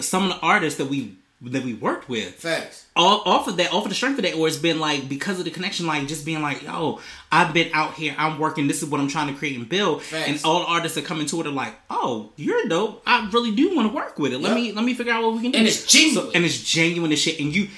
[0.00, 2.34] some of the artists that we that we worked with.
[2.34, 2.86] facts.
[2.96, 5.38] All, off of that, off of the strength of that, or it's been like because
[5.38, 6.98] of the connection, like just being like, yo,
[7.30, 10.02] I've been out here, I'm working, this is what I'm trying to create and build.
[10.02, 10.28] Facts.
[10.28, 13.02] And all the artists that come into it are like, oh, you're dope.
[13.06, 14.38] I really do want to work with it.
[14.38, 14.56] Let Yep.
[14.56, 15.58] me let me figure out what we can do.
[15.58, 16.32] And it's genuine.
[16.34, 17.38] and it's genuine as shit.
[17.38, 17.68] And you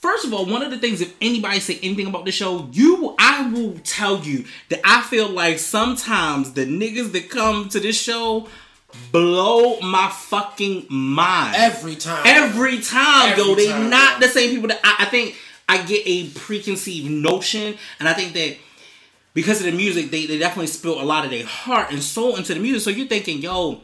[0.00, 3.16] First of all, one of the things, if anybody say anything about the show, you,
[3.18, 8.00] I will tell you that I feel like sometimes the niggas that come to this
[8.00, 8.46] show
[9.12, 11.54] blow my fucking mind.
[11.56, 12.22] Every time.
[12.26, 14.26] Every time, Every yo, they time, not yo.
[14.26, 15.36] the same people that I, I think
[15.68, 18.56] I get a preconceived notion, and I think that
[19.34, 22.36] because of the music, they, they definitely spill a lot of their heart and soul
[22.36, 22.82] into the music.
[22.82, 23.82] So you're thinking, yo,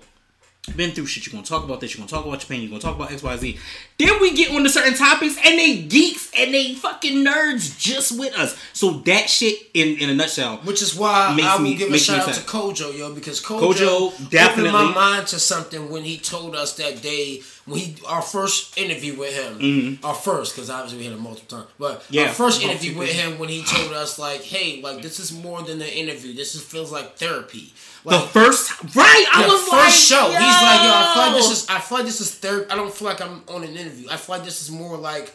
[0.76, 1.26] been through shit.
[1.26, 1.94] You're gonna talk about this.
[1.94, 2.60] You're gonna talk about your pain.
[2.62, 3.58] You're gonna talk about X, Y, Z.
[3.98, 8.18] Then we get on to certain topics, and they geeks and they fucking nerds just
[8.18, 8.56] with us.
[8.72, 11.98] So that shit, in in a nutshell, Which is why I will me- give a
[11.98, 12.44] shout out sad.
[12.44, 14.70] to Kojo, yo, because Kojo, Kojo, definitely.
[14.70, 18.76] opened my mind to something when he told us that day when he our first
[18.76, 22.14] interview with him, our first because obviously we had him multiple times, but Mm-hmm.
[22.14, 25.32] Yeah, our first interview with him when he told us like, hey, like this is
[25.32, 26.34] more than an interview.
[26.34, 27.72] This is, feels like therapy.
[28.04, 31.22] Like, the first right, I the was first like, show, he's like, yo, I feel
[31.24, 32.70] like this is, I feel like this is therapy.
[32.70, 34.08] I don't feel like I'm on an interview.
[34.10, 35.32] I feel like this is more like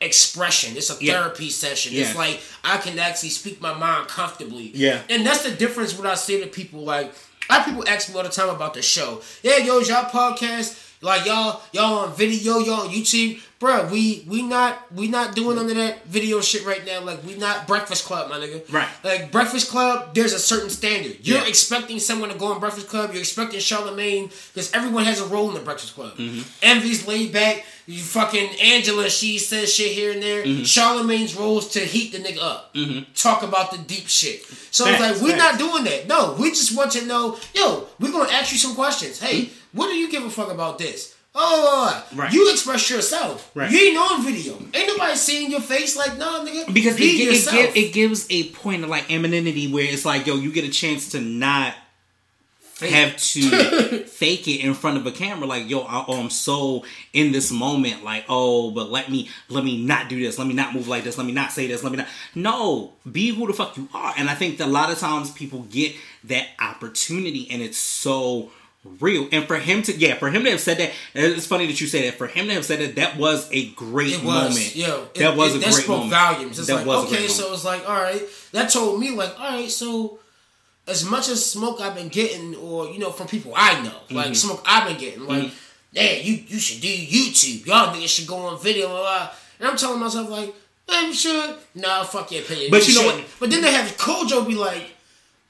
[0.00, 0.76] expression.
[0.76, 1.14] It's a Yeah.
[1.20, 1.92] therapy session.
[1.94, 2.02] Yeah.
[2.02, 4.70] It's like I can actually speak my mind comfortably.
[4.74, 5.00] Yeah.
[5.08, 5.96] and that's the difference.
[5.96, 7.12] when I say to people, like,
[7.50, 9.20] I have people ask me all the time about the show.
[9.42, 10.90] Yeah, yo, y'all podcast.
[11.02, 15.54] Like y'all, y'all on video, y'all on YouTube, Bruh, We we not we not doing
[15.56, 17.00] none of that video shit right now.
[17.00, 18.60] Like we not Breakfast Club, my nigga.
[18.72, 18.88] Right.
[19.04, 21.16] Like Breakfast Club, there's a certain standard.
[21.22, 21.46] You're Yeah.
[21.46, 23.10] expecting someone to go on Breakfast Club.
[23.12, 26.16] You're expecting Charlemagne because everyone has a role in the Breakfast Club.
[26.16, 26.42] Mm-hmm.
[26.62, 27.64] Envy's laid back.
[27.86, 30.44] You fucking Angela, she says shit here and there.
[30.44, 30.62] Mm-hmm.
[30.64, 32.74] Charlemagne's role is to heat the nigga up.
[33.14, 34.44] Talk about the deep shit.
[34.72, 35.58] So it's like we're facts.
[35.58, 36.08] not doing that.
[36.08, 37.38] No, we just want to know.
[37.54, 39.20] Yo, we're gonna ask you some questions.
[39.20, 39.58] Hey, Mm-hmm.
[39.72, 41.14] What do you give a fuck about this?
[41.34, 42.30] Oh, uh, Right.
[42.30, 43.50] you express yourself.
[43.54, 43.70] Right.
[43.70, 44.52] You ain't on video.
[44.74, 46.72] Ain't nobody seeing your face like, nah, nigga.
[46.74, 47.56] because it, be it, yourself.
[47.56, 50.70] give, it gives a point of like anonymity where it's like yo you get a
[50.70, 51.74] chance to not
[52.80, 53.40] have to
[54.06, 57.52] fake it in front of a camera like yo I, oh, i'm so in this
[57.52, 60.88] moment like oh but let me let me not do this let me not move
[60.88, 63.76] like this let me not say this let me not no be who the fuck
[63.76, 67.62] you are and i think that a lot of times people get that opportunity and
[67.62, 68.50] it's so
[69.00, 71.80] real and for him to yeah for him to have said that it's funny that
[71.80, 74.74] you say that for him to have said that that was a great was, moment
[74.76, 75.02] yo.
[75.14, 76.58] it- that was it- a that great spoke moment volumes.
[76.58, 78.22] It's that like, okay, so it's like, all right.
[78.50, 80.18] That told me, like, all right, so
[80.88, 84.16] as much as smoke I've been getting, or you know, from people I know, Mm-hmm.
[84.16, 85.52] like smoke I've been getting, like,
[85.92, 87.64] yeah, you you should do YouTube.
[87.66, 89.30] Y'all niggas should go on video, blah, blah.
[89.60, 90.52] and I'm telling myself like,
[90.88, 91.54] I'm sure.
[91.76, 92.70] Nah, fuck your opinion.
[92.72, 93.28] But you know shouldn't.
[93.38, 94.90] But then they have Kojo be like.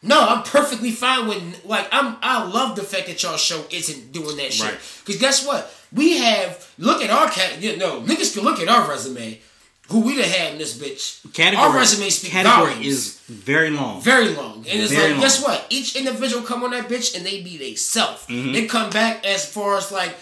[0.03, 2.17] No, I'm perfectly fine with like I'm.
[2.23, 4.67] I love the fact that y'all show isn't doing that shit.
[4.67, 4.79] Right.
[5.05, 5.73] Because guess what?
[5.93, 7.63] We have look at our cat.
[7.63, 9.41] You know, niggas can look at our resume.
[9.89, 11.21] Who we done had in this bitch?
[11.35, 12.87] category our resume speaks category volumes.
[12.87, 15.21] is very long very long, and it's Very like long.
[15.21, 15.67] guess what?
[15.71, 18.27] Each individual come on that bitch and they be they self.
[18.29, 18.53] Mm-hmm.
[18.53, 20.15] They come back as far as like,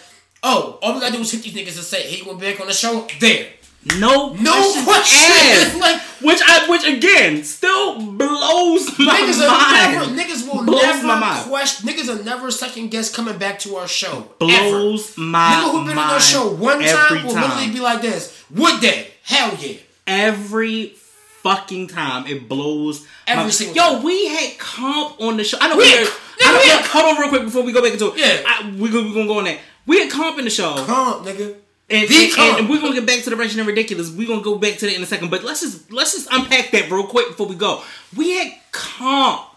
[0.43, 2.45] oh, all we gotta do is hit these niggas and say, hey, you want to
[2.51, 3.07] back on the show?
[3.19, 3.47] There.
[3.99, 4.51] No, No
[4.83, 5.79] questions question.
[5.81, 10.15] Like- which I, which again, still blows my Niggas are mind.
[10.15, 11.49] never, niggas will Blows never my mind.
[11.49, 11.89] question.
[11.89, 14.27] Niggas are never second guess coming back to our show.
[14.37, 15.21] Blows ever.
[15.21, 17.49] my Nigga who been on our show one time will time.
[17.49, 18.43] literally be like this.
[18.51, 19.07] Would they?
[19.23, 19.77] hell yeah.
[20.05, 20.93] every
[21.41, 22.27] fucking time.
[22.27, 23.07] It blows.
[23.25, 24.03] Every my- single Yo, time.
[24.03, 25.57] we had comp on the show.
[25.59, 25.89] I know We we.
[25.89, 26.07] had-
[26.43, 28.17] I know we had- hold on real quick before we go back into it.
[28.17, 28.41] Yeah.
[28.45, 29.57] I, we we gonna go on that.
[29.87, 30.75] We had comp in the show.
[30.85, 31.55] Comp, nigga.
[31.91, 34.09] And, and, and we're gonna get back to the Ratchet and Ridiculous.
[34.09, 35.29] We're gonna go back to that in a second.
[35.29, 37.83] But let's just let's just unpack that real quick before we go.
[38.15, 39.47] We had comp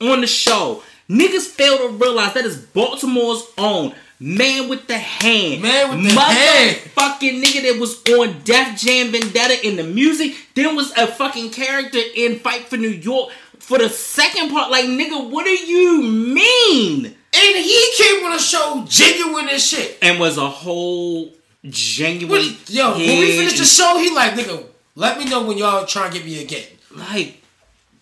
[0.00, 0.82] on the show.
[1.10, 5.60] Niggas fail to realize that is Baltimore's own man with the hand.
[5.60, 6.76] Man with the hand.
[6.78, 10.34] Motherfucking nigga that was on Def Jam Vendetta in the music.
[10.54, 14.70] Then was a fucking character in Fight for New York for the second part.
[14.70, 17.04] Like nigga, what do you mean?
[17.06, 19.98] And he came on the show genuine as shit.
[20.00, 21.32] And was a whole
[21.68, 22.40] genuine.
[22.42, 25.86] He- yo, when we finish the show, he like, nigga, let me know when y'all
[25.86, 26.66] try and get me again.
[26.94, 27.42] Like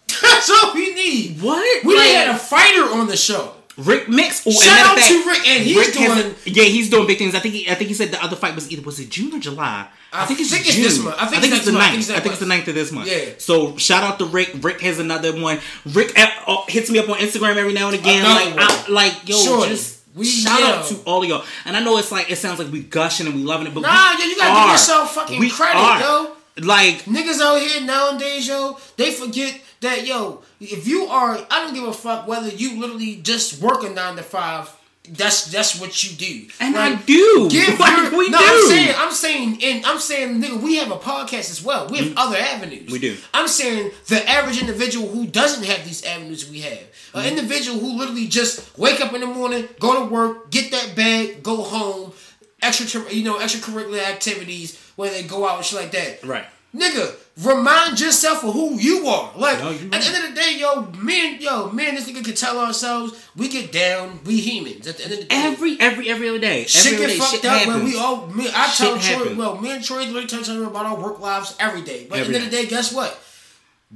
[0.23, 1.41] That's all we need.
[1.41, 1.85] what?
[1.85, 3.55] We like, had a fighter on the show.
[3.79, 4.47] Rick Mix.
[4.47, 7.35] Oh, Shout out of to Rick, and he's has- doing- yeah, he's doing big things.
[7.35, 9.35] I think he, I think he said the other fight was either was it June
[9.35, 9.89] or July.
[10.13, 10.85] I, I think it's think it's June.
[10.85, 11.17] this month.
[11.19, 11.85] I think it's it's the month.
[11.85, 12.11] I think ninth.
[12.11, 13.11] I think it's the ninth of this month.
[13.11, 13.31] Yeah.
[13.39, 14.57] So shout out to Rick.
[14.61, 15.59] Rick has another one.
[15.87, 18.23] Rick uh, uh, hits me up on Instagram every now and again.
[18.23, 18.55] Another like.
[18.59, 19.67] I, like yo, Sure.
[19.67, 20.02] just.
[20.15, 20.67] We- shout yeah.
[20.67, 23.27] out to all of y'all, and I know it's like it sounds like we gushing
[23.27, 24.73] and we loving it, but Nah, yo, you gotta give are.
[24.73, 26.01] yourself fucking We credit, are.
[26.01, 26.33] yo.
[26.59, 31.73] Like Niggas out here nowadays, yo, they forget that, yo, if you are, I don't
[31.75, 34.69] give a fuck whether you literally just work a nine to five.
[35.09, 36.47] That's that's what you do.
[36.61, 37.49] And Like, I do.
[37.51, 38.45] Give Like, your, we no, do.
[38.45, 41.89] I'm saying, I'm saying, and I'm saying, nigga, we have a podcast as well.
[41.89, 42.83] We have other avenues.
[42.85, 42.93] Mm-hmm.
[42.93, 43.17] We do.
[43.35, 46.79] I'm saying the average individual who doesn't have these avenues we have, an
[47.25, 47.29] Mm-hmm.
[47.37, 51.43] individual who literally just wake up in the morning, go to work, get that bag,
[51.43, 52.13] go home,
[52.63, 56.23] extra, you know, extracurricular activities where they go out and shit like that.
[56.25, 56.47] right.
[56.75, 59.33] Nigga, remind yourself of who you are.
[59.37, 61.97] Like No, you at the end of the day, yo, me and yo, me and
[61.97, 64.87] this nigga can tell ourselves we get down, we humans.
[64.87, 66.65] At the end of the day, Every every every other day.
[66.65, 67.75] shit every get day, fucked shit up happens.
[67.77, 68.27] when we all.
[68.29, 71.01] Me, I tell Shit Troy, well, me and Troy really tell each other about our
[71.03, 72.07] work lives every day.
[72.09, 72.63] But Every at the end of the day.
[72.65, 73.19] day, guess what?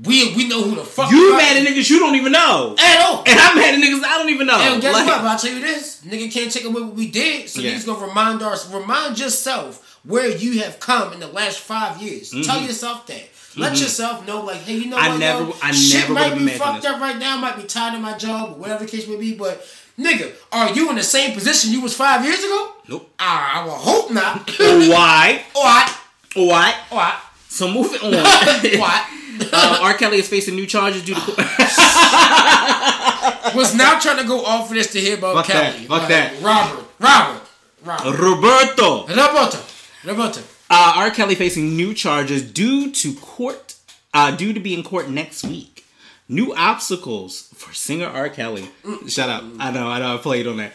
[0.03, 2.75] We we know who the fuck You mad at niggas you don't even know.
[2.79, 3.23] at all.
[3.27, 4.59] And I'm mad at niggas I don't even know.
[4.61, 5.23] And guess Like, what?
[5.23, 7.49] But I'll tell you this: nigga can't take away what we did.
[7.49, 7.73] So Yeah.
[7.73, 12.31] niggas gonna remind us, remind yourself where you have come in the last five years.
[12.45, 13.29] Tell yourself that.
[13.57, 15.05] Let yourself know, like, hey, you know Mm-hmm.
[15.07, 15.19] I what?
[15.19, 16.91] never- yo, I shit never might be fucked this.
[16.93, 17.39] up right now.
[17.39, 19.35] Might be tired of my job, or whatever the case may be.
[19.35, 19.67] But
[19.99, 22.73] nigga, are you in the same position you was five years ago?
[22.89, 23.11] Nope.
[23.19, 24.49] Ah, I will hope not.
[24.59, 25.43] Why?
[25.55, 25.99] what?
[26.35, 26.75] Why?
[26.91, 27.15] What?
[27.49, 28.13] So moving on.
[28.13, 29.07] what?
[29.55, 29.95] uh, R.
[29.95, 31.21] Kelly is facing new charges due to.
[33.55, 35.87] Was not trying to go off of this to hear about Fuck that, Kelly.
[35.87, 36.43] fuck Like, that.
[36.43, 36.85] Robert.
[37.01, 37.43] Robert.
[37.85, 38.19] Robert.
[38.19, 39.07] Roberto.
[39.07, 39.59] Roberto.
[40.07, 40.41] Roberto.
[40.71, 41.11] Uh, R.
[41.11, 43.75] Kelly facing new charges due to court,
[44.15, 45.76] uh, due to be in court next week.
[46.29, 48.29] New obstacles for singer R.
[48.29, 48.69] Kelly.
[49.07, 49.45] Shut up.
[49.61, 49.87] I know.
[49.87, 50.15] I know.
[50.15, 50.73] I played on that.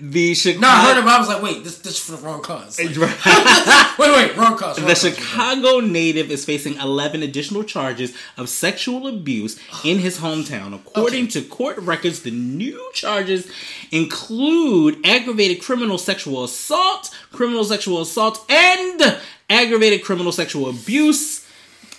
[0.00, 0.60] The Chicago.
[0.62, 2.78] No, I heard it, but I was like, wait, this this for the wrong cause.
[2.78, 2.96] Like,
[3.98, 4.78] wait, wait, wrong cause.
[4.78, 5.14] Wrong The cause.
[5.14, 10.74] Chicago native is facing 11 additional charges of sexual abuse in his hometown.
[10.74, 13.46] According to court records, the new charges
[13.90, 19.18] include aggravated criminal sexual assault, criminal sexual assault, and
[19.50, 21.43] aggravated criminal sexual abuse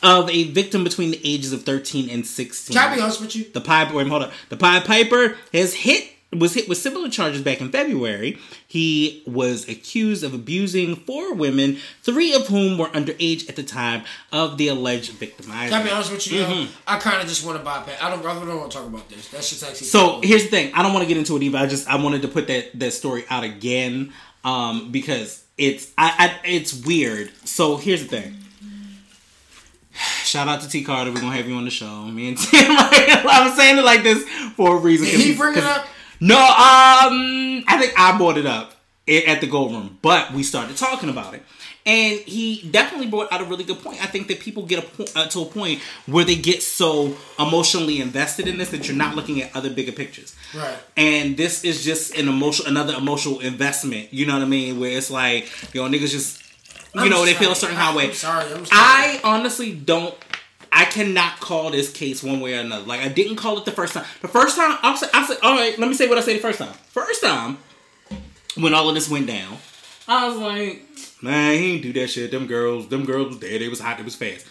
[0.05, 2.77] of a victim between the ages of 13 and 16.
[2.77, 3.45] Can I be honest with you?
[3.51, 4.31] The Pied wait, hold on.
[4.49, 8.37] The Pied Piper has hit was hit with similar charges back in February.
[8.67, 14.03] He was accused of abusing four women, three of whom were underage at the time
[14.33, 15.69] of the alleged victimization.
[15.69, 16.41] Can I be honest with you?
[16.41, 16.73] Mm-hmm.
[16.85, 17.97] I kind of just want to bypass.
[18.01, 18.19] I don't.
[18.25, 19.29] I don't want to talk about this.
[19.29, 19.87] That's just actually.
[19.87, 20.73] So here's the thing.
[20.73, 21.57] I don't want to get into it either.
[21.57, 24.13] I just I wanted to put that that story out again
[24.43, 27.31] um, because it's I, I it's weird.
[27.45, 28.35] So here's the thing.
[30.35, 31.13] Shout out to T Carter.
[31.13, 32.03] We're gonna have you on the show.
[32.07, 32.65] Me and Tim.
[32.69, 35.07] I'm saying it like this for a reason.
[35.07, 35.87] Did he bring it up?
[36.19, 36.35] No.
[36.35, 37.63] Um.
[37.67, 38.73] I think I brought it up
[39.07, 41.43] at the Gold Room, but we started talking about it.
[41.85, 44.03] And he definitely brought out a really good point.
[44.03, 47.15] I think that people get a po- uh, to a point where they get so
[47.39, 50.35] emotionally invested in this that you're not looking at other bigger pictures.
[50.53, 50.77] Right.
[50.97, 54.11] And this is just an emotional, another emotional investment.
[54.11, 54.79] You know what I mean?
[54.79, 56.41] Where it's like, yo, niggas just,
[56.95, 57.73] you I'm know, they feel a sorry.
[57.73, 58.05] certain how way.
[58.07, 58.45] I'm sorry.
[58.45, 58.67] I'm sorry.
[58.71, 60.13] I honestly don't.
[60.71, 62.85] I cannot call this case one way or another.
[62.85, 64.05] Like I didn't call it the first time.
[64.21, 65.77] The first time, I'll say, I'll say, all right.
[65.77, 66.73] Let me say what I said the first time.
[66.87, 67.57] First time,
[68.57, 69.57] when all of this went down,
[70.07, 70.81] I was like,
[71.21, 72.31] man, he ain't do that shit.
[72.31, 73.57] Them girls, them girls was there.
[73.59, 73.97] They was hot.
[73.97, 74.45] They was fast.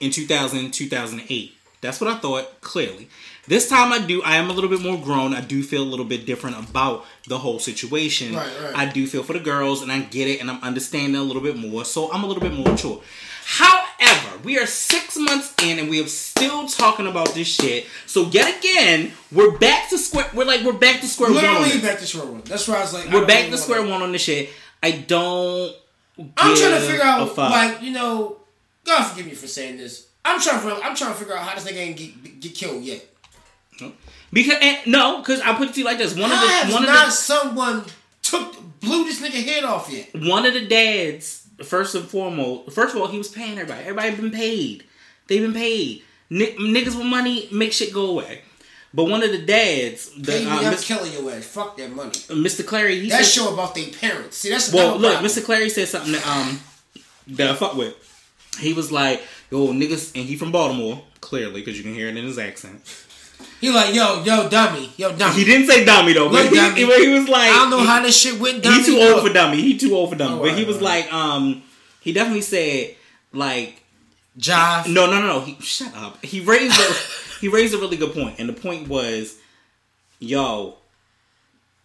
[0.00, 1.54] In 2000, 2008.
[1.82, 2.60] That's what I thought.
[2.60, 3.08] Clearly,
[3.50, 4.22] this time I do.
[4.22, 5.34] I am a little bit more grown.
[5.34, 8.32] I do feel a little bit different about the whole situation.
[8.32, 8.76] Right, right.
[8.76, 11.42] I do feel for the girls, and I get it, and I'm understanding a little
[11.42, 11.84] bit more.
[11.84, 13.02] So I'm a little bit more mature.
[13.44, 17.88] However, we are six months in, and we are still talking about this shit.
[18.06, 20.30] So yet again, we're back to square.
[20.32, 21.42] We're like we're back to square one.
[21.42, 22.42] Literally back to square one.
[22.44, 24.50] That's why I was like, We're back even to square one on this shit.
[24.80, 25.74] I don't.
[26.36, 28.36] I'm trying to figure out, like, you know,
[28.84, 30.06] God forgive me for saying this.
[30.24, 32.84] I'm trying to I'm trying to figure out how this nigga ain't get, get killed
[32.84, 33.04] yet.
[34.32, 36.68] Because and, no, because I put it to you like this: one of How has
[36.68, 37.84] the one of not the someone
[38.22, 40.08] took blew this nigga head off yet?
[40.14, 43.80] one of the dads, first and foremost, first of all, he was paying everybody.
[43.82, 44.84] Everybody been paid.
[45.26, 46.02] They've been paid.
[46.30, 48.42] N- niggas with money make shit go away.
[48.92, 50.84] But one of the dads, the, Baby, uh, I'm Mr.
[50.86, 51.44] killing your ass.
[51.44, 52.10] Fuck that money.
[52.10, 52.66] Mr.
[52.66, 54.38] Clary, he That said, show about their parents.
[54.38, 55.30] See, that's well, look, problem.
[55.30, 55.44] Mr.
[55.44, 56.60] Clary said something that um
[57.28, 57.94] that I fuck with.
[58.58, 62.16] He was like, "Yo, niggas," and he from Baltimore, clearly, because you can hear it
[62.16, 62.80] in his accent.
[63.60, 65.34] He like, yo, yo, dummy, yo, dummy.
[65.34, 68.02] He didn't say dummy though, but he, he was like, I don't know he- how
[68.02, 68.62] this shit went.
[68.62, 68.78] Dummy.
[68.78, 69.60] He too old for dummy.
[69.60, 70.34] He too old for dummy.
[70.38, 71.04] Oh, but he was right.
[71.04, 71.62] like, um,
[72.00, 72.94] he definitely said
[73.32, 73.82] like,
[74.38, 74.88] Jive.
[74.88, 75.40] no, no, no, no.
[75.40, 76.24] He shut up.
[76.24, 76.94] He raised a
[77.40, 79.36] he raised a really good point, and the point was,
[80.18, 80.76] yo,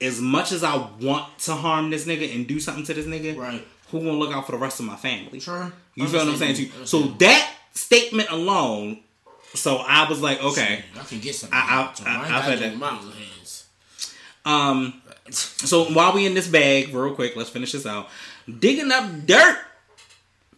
[0.01, 3.37] as much as I want to harm this nigga and do something to this nigga,
[3.37, 3.65] Right.
[3.91, 5.39] Who gonna look out for the rest of my family?
[5.39, 5.71] Sure.
[5.93, 6.55] You feel what I'm saying?
[6.55, 6.71] To you?
[6.85, 9.01] So that statement alone.
[9.55, 10.83] So I was like, okay.
[10.99, 11.49] I can get some.
[11.51, 13.13] I- I- I- I, ain't I've got had no that.
[13.15, 13.65] hands.
[14.45, 15.01] Um.
[15.31, 18.09] So while we in this bag, real quick, let's finish this out.
[18.59, 19.57] Digging up dirt.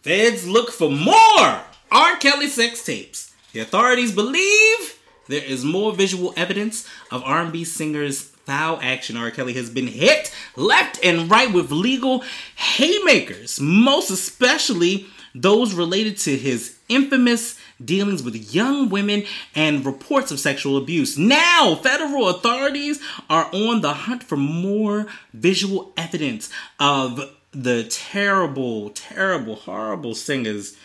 [0.02, 2.16] Feds look for more R.
[2.20, 3.34] Kelly sex tapes.
[3.52, 9.16] The authorities believe there is more visual evidence of R&B singer's foul action.
[9.16, 9.30] R.
[9.30, 12.22] Kelly has been hit left and right with legal
[12.56, 20.40] haymakers, most especially those related to his infamous dealings with young women and reports of
[20.40, 21.16] sexual abuse.
[21.16, 27.20] Now, federal authorities are on the hunt for more visual evidence of
[27.52, 30.76] the terrible, terrible, horrible singer's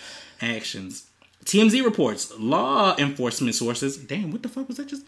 [0.42, 1.08] actions.
[1.46, 3.98] TMZ reports law enforcement sources.
[3.98, 5.06] Damn, what the fuck was that just?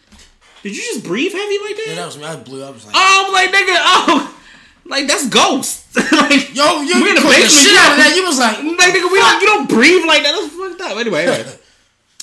[0.63, 1.83] Did you just breathe heavy like that?
[1.87, 2.25] Yeah, that was me.
[2.25, 2.63] I blew.
[2.63, 4.39] I was like, Oh, I'm like nigga, oh,
[4.85, 5.95] like that's ghost.
[6.11, 8.13] like, yo, yo, in you the the basement, shit out of that.
[8.15, 10.35] You was like, like nigga, we don't, you don't breathe like that.
[10.35, 10.97] That's fucked up.
[10.97, 11.59] Anyway, anyway.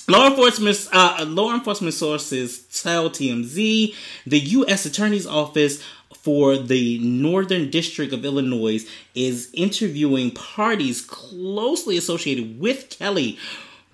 [0.08, 3.94] Law enforcement, uh, law enforcement sources tell TMZ
[4.26, 4.84] the U.S.
[4.84, 5.82] Attorney's Office
[6.22, 8.84] for the Northern District of Illinois
[9.14, 13.38] is interviewing parties closely associated with Kelly.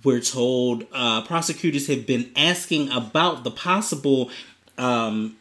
[0.03, 4.31] We're told uh, prosecutors have been asking about the possible
[4.79, 5.37] um,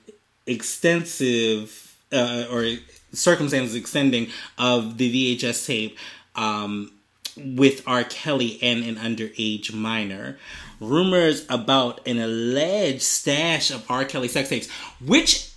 [0.46, 2.66] extensive uh, or
[3.14, 5.98] circumstances extending of the VHS tape
[6.36, 6.92] um,
[7.38, 8.04] with R.
[8.04, 10.38] Kelly and an underage minor.
[10.80, 14.06] Rumors about an alleged stash of R.
[14.06, 14.70] Kelly sex tapes,
[15.04, 15.52] which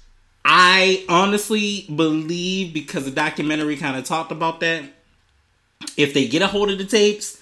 [0.45, 4.85] I honestly believe because the documentary kind of talked about that.
[5.97, 7.41] If they get a hold of the tapes,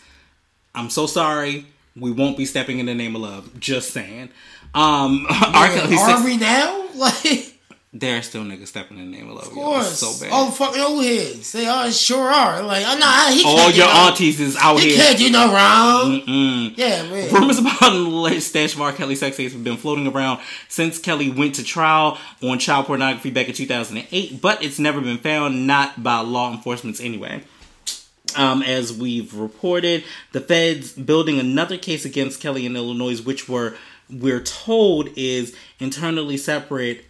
[0.75, 1.67] I'm so sorry.
[1.97, 3.59] We won't be stepping in the name of love.
[3.61, 4.31] Just saying.
[4.75, 5.69] Um, R.
[5.69, 6.85] Kelly are sex- we now?
[6.99, 7.58] Like,
[7.93, 9.47] there are still niggas stepping in the name of love.
[9.47, 9.99] of course.
[9.99, 10.31] So bad.
[10.33, 11.53] All the fucking old heads.
[11.53, 12.63] They are sure are.
[12.63, 14.99] Like, oh no, he can't All your no- aunties is out He here.
[14.99, 16.21] can't do no wrong.
[16.21, 16.73] Mm.
[16.77, 17.33] Yeah, man.
[17.33, 18.93] Rumors about alleged stash of R.
[18.93, 23.31] Kelly sex tapes have been floating around since Kelly went to trial on child pornography
[23.31, 27.43] back in 2008, but it's never been found, not by law enforcement anyway.
[28.37, 33.77] Um, as we've reported, the feds building another case against Kelly in Illinois, which were
[34.11, 37.05] we're told is internally separate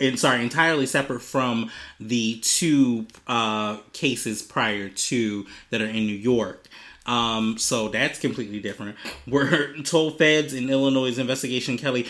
[0.00, 6.14] and sorry, entirely separate from the two uh, cases prior to that are in New
[6.14, 6.66] York.
[7.06, 8.96] Um, so that's completely different.
[9.26, 12.06] We're told feds in Illinois investigation Kelly,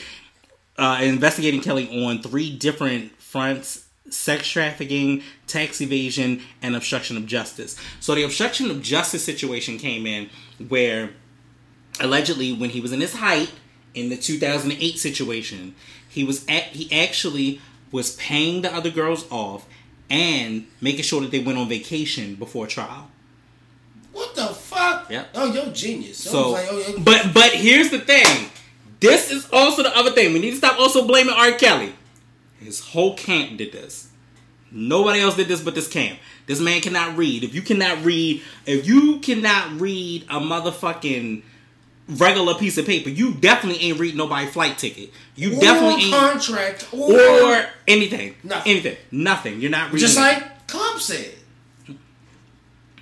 [0.79, 7.77] uh, investigating Kelly on three different fronts: sex trafficking, tax evasion, and obstruction of justice.
[7.99, 10.31] So the obstruction of justice situation came in
[10.69, 11.11] where
[11.99, 13.53] allegedly when he was in his height
[13.95, 15.75] in the 2008 situation
[16.11, 17.61] he was at, he actually
[17.93, 19.67] was paying the other girls off
[20.09, 23.11] and making sure that they went on vacation before trial.
[24.13, 25.11] What the fuck?
[25.11, 25.31] Yep.
[25.35, 26.19] Oh, you're genius.
[26.19, 28.51] So, like, oh, but but here's the thing.
[28.99, 30.33] This is also the other thing.
[30.33, 31.53] We need to stop also blaming r.
[31.53, 31.95] Kelly.
[32.59, 34.09] His whole camp did this.
[34.71, 36.19] Nobody else did this but this camp.
[36.47, 37.45] This man cannot read.
[37.45, 41.43] If you cannot read if you cannot read a motherfucking
[42.17, 46.15] regular piece of paper you definitely ain't read nobody flight ticket you or definitely ain't
[46.15, 48.71] contract or, or anything Nothing.
[48.73, 51.35] anything nothing you're not reading just like Clump said.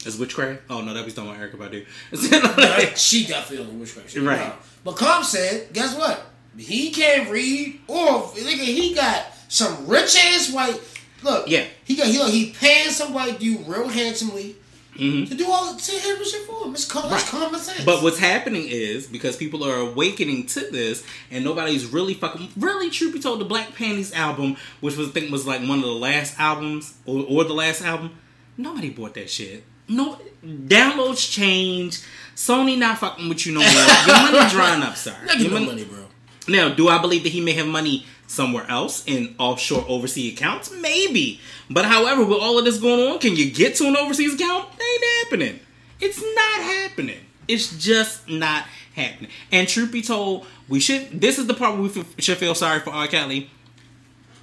[0.06, 4.10] is witchcraft oh no that was talking about Erykah Badu she definitely on the witchcraft
[4.10, 4.22] shit.
[4.22, 4.52] Right.
[4.84, 6.24] But Clump said, guess what?
[6.56, 10.80] He can't read, or nigga, he got some rich ass white.
[11.22, 11.64] Look, Yeah.
[11.84, 14.56] he got he he paying some white dude real handsomely
[14.98, 15.28] Mhm.
[15.28, 16.74] to do all to handle shit for him.
[16.74, 17.26] It's, com- it's Right.
[17.42, 17.84] common sense.
[17.84, 22.90] But what's happening is because people are awakening to this, and nobody's really fucking really
[22.90, 25.84] truth be told, the Black Panties album, which was I think was like one of
[25.84, 28.10] the last albums or, or the last album,
[28.56, 29.62] nobody bought that shit.
[29.90, 32.00] no downloads change.
[32.36, 33.70] Sony not fucking with you no more.
[33.70, 35.16] Your money drying up, sir.
[35.26, 36.04] Not Your get no mon- money, bro.
[36.46, 40.70] Now, do I believe that he may have money somewhere else in offshore overseas accounts?
[40.70, 41.40] Maybe.
[41.68, 44.68] But however, with all of this going on, can you get to an overseas account?
[44.80, 45.60] Ain't happening.
[46.00, 47.20] It's not happening.
[47.48, 48.64] It's just not
[48.94, 49.30] happening.
[49.50, 51.20] And truth be told, we should.
[51.20, 53.08] This is the part we f- should feel sorry for R.
[53.08, 53.50] Kelly.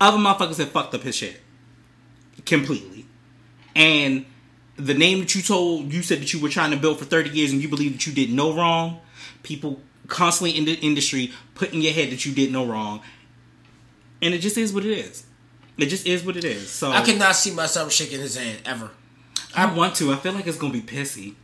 [0.02, 1.40] Other motherfuckers have fucked up his shit
[2.46, 3.06] completely.
[3.76, 4.26] And
[4.78, 7.30] the name that you told, you said that you were trying to build for 30
[7.30, 9.00] years and you believe that you did no wrong.
[9.44, 13.02] People constantly in the industry put in your head that you did no wrong.
[14.26, 15.24] And it just is what it is.
[15.78, 16.70] It just is what it is.
[16.70, 18.90] So I cannot see myself shaking his hand ever.
[19.56, 20.12] I want to.
[20.12, 21.36] I feel like it's gonna be pissy.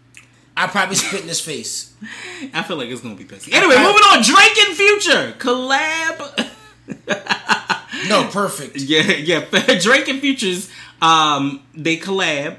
[0.57, 1.93] I probably spit in his face.
[2.53, 3.53] I feel like it's gonna be pissy.
[3.53, 4.23] Anyway, moving on.
[4.23, 6.49] Drake and Future collab.
[8.07, 8.77] No, perfect.
[8.81, 9.45] Yeah, yeah.
[9.79, 10.69] Drake and Futures,
[11.01, 12.57] um, they collab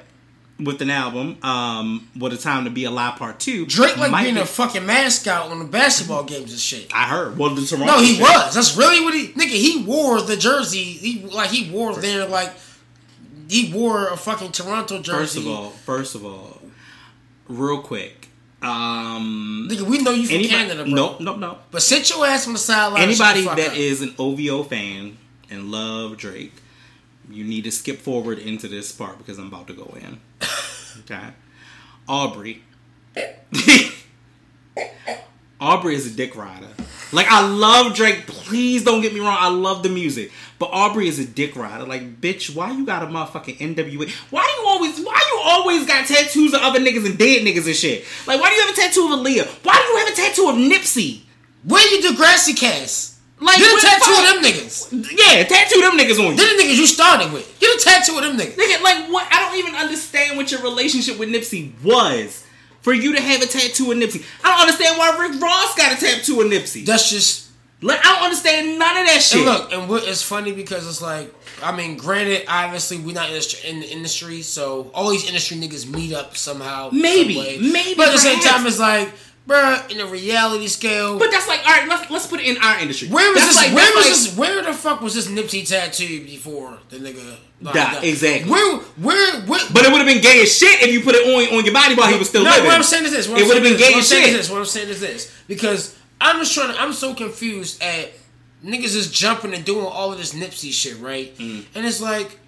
[0.59, 3.67] with an album, um, "What a Time to Be Alive" Part Two.
[3.67, 6.93] Drake like being be- a fucking mascot on the basketball games and shit.
[6.95, 7.39] I heard.
[7.39, 7.87] Well, the Toronto.
[7.87, 8.23] No, he shit.
[8.23, 8.55] was.
[8.55, 9.49] That's really what he nigga.
[9.51, 10.83] He wore the jersey.
[10.85, 12.53] He like he wore their like
[13.49, 15.19] he wore a fucking Toronto jersey.
[15.19, 16.63] First of all, first of all,
[17.49, 18.29] real quick.
[18.63, 20.95] Um, nigga, we know you from anybody, Canada, bro.
[20.95, 21.59] Nope, nope, nope.
[21.73, 23.03] But sit your ass on the sideline.
[23.03, 25.19] Anybody that fuck is an OVO fan
[25.51, 26.53] and love Drake,
[27.29, 30.21] you need to skip forward into this part because I'm about to go in.
[31.01, 31.29] Okay,
[32.09, 32.63] Aubrey.
[35.61, 36.69] Aubrey is a dick rider.
[37.13, 38.27] Like I love Drake.
[38.27, 39.37] Please don't get me wrong.
[39.39, 41.85] I love the music, but Aubrey is a dick rider.
[41.85, 44.11] Like bitch, why you got a motherfucking NWA?
[44.31, 45.01] Why do you always?
[45.01, 48.05] Why you always got tattoos of other niggas and dead niggas and shit?
[48.27, 49.47] Like why do you have a tattoo of Aaliyah?
[49.65, 51.21] Why do you have a tattoo of Nipsey?
[51.65, 53.12] Where you Degrassi cast?
[53.43, 55.19] Like Get a tattoo of them niggas.
[55.19, 56.37] Yeah, tattoo them niggas on you.
[56.37, 57.59] They're the niggas you started with.
[57.59, 58.55] Get a tattoo of them niggas.
[58.55, 59.27] Nigga, like what?
[59.31, 62.47] I don't even understand what your relationship with Nipsey was.
[62.83, 65.93] For you to have a tattoo of Nipsey, I don't understand why Rick Ross got
[65.93, 66.85] a tattoo of Nipsey.
[66.85, 67.51] That's just
[67.83, 69.39] Like I don't understand none of that shit.
[69.39, 73.29] And look, and what, it's funny because it's like, I mean, granted, obviously we're not
[73.31, 76.91] in the, in the industry, so all these industry niggas meet up somehow.
[76.93, 79.09] Maybe, maybe, But at the same time, it's like,
[79.47, 82.63] bruh, in the reality scale, but that's like, all right, let's let's put it in
[82.63, 83.09] our industry.
[83.09, 83.67] where was That's this?
[83.67, 84.37] like- where was like- this?
[84.37, 87.31] Where the fuck was this Nipsey tattoo before the nigga?
[87.31, 88.05] like, Nah, died?
[88.05, 88.51] exactly.
[88.51, 89.61] Where, where, where?
[89.73, 91.73] But it would have been gay as shit if you put it on on your
[91.75, 92.67] body while he was still no, living.
[92.67, 93.27] what I'm saying is this.
[93.29, 94.37] It would've been gay as what I'm saying shit.
[94.37, 94.51] this.
[94.51, 96.81] What I'm saying is this because I'm just trying to.
[96.81, 98.11] I'm so confused at
[98.65, 101.37] niggas is jumping and doing all of this Nipsey shit, right?
[101.39, 101.65] Mm.
[101.75, 102.39] And it's like,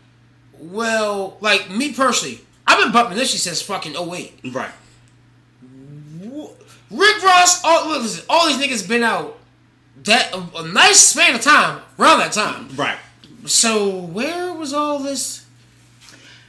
[0.59, 4.41] well, like me personally, I've been bumping Nipsey since fucking 08.
[4.53, 4.71] right.
[6.91, 9.39] Rick Ross, all listen, all these niggas been out
[10.05, 12.69] that a, a nice span of time around that time.
[12.77, 12.99] Right.
[13.47, 15.47] So where was all this?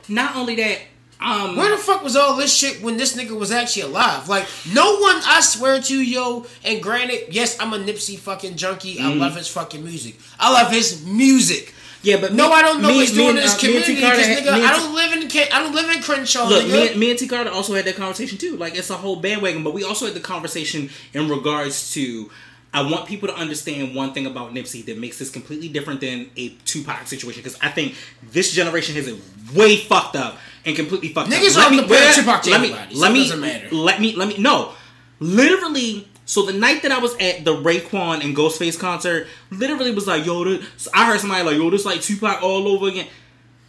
[0.07, 0.79] Not only that,
[1.21, 4.27] um, Where the fuck was all this shit when this nigga was actually alive?
[4.27, 8.97] Like, no one, I swear to yo, and granted, yes, I'm a Nipsey fucking junkie.
[8.97, 9.05] Mm-hmm.
[9.05, 10.19] I love his fucking music.
[10.39, 11.73] I love his music.
[12.03, 13.53] Yeah, but No, me- I don't know me- what he's me doing and, in this
[13.53, 16.01] uh, me community because, had- nigga, me and don't live in I don't live in
[16.03, 16.71] Crenshaw, Look, nigga.
[16.71, 17.27] me, and- me and T.
[17.27, 18.57] Carter also had that conversation too.
[18.57, 22.29] Like it's a whole bandwagon, but we also had the conversation in regards to.
[22.73, 26.29] I want people to understand one thing about Nipsey that makes this completely different than
[26.35, 27.95] a Tupac situation because I think
[28.33, 29.15] this generation has it
[29.53, 31.69] way fucked up and completely fucked Niggas up.
[31.69, 33.69] compare let- Tupac to let me, so let it me, doesn't matter.
[33.73, 34.73] Let me, let me, no.
[35.21, 40.07] Literally, so the night that I was at the Raekwon and Ghostface concert, literally was
[40.07, 43.07] like, yo, this, I heard somebody like, yo, this like Tupac all over again.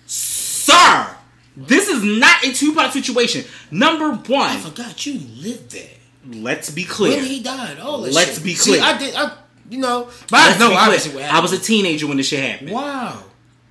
[0.06, 1.16] Sir,
[1.56, 3.44] this is not a Tupac situation.
[3.70, 5.90] Number one, I forgot you lived there.
[6.26, 7.22] let's be When clear.
[7.22, 8.44] he died, all this Let's shit.
[8.44, 8.82] be See, clear.
[8.82, 9.36] I did, I,
[9.70, 12.70] you know, but Let's I know obviously I was a teenager when this shit happened.
[12.70, 13.22] Wow.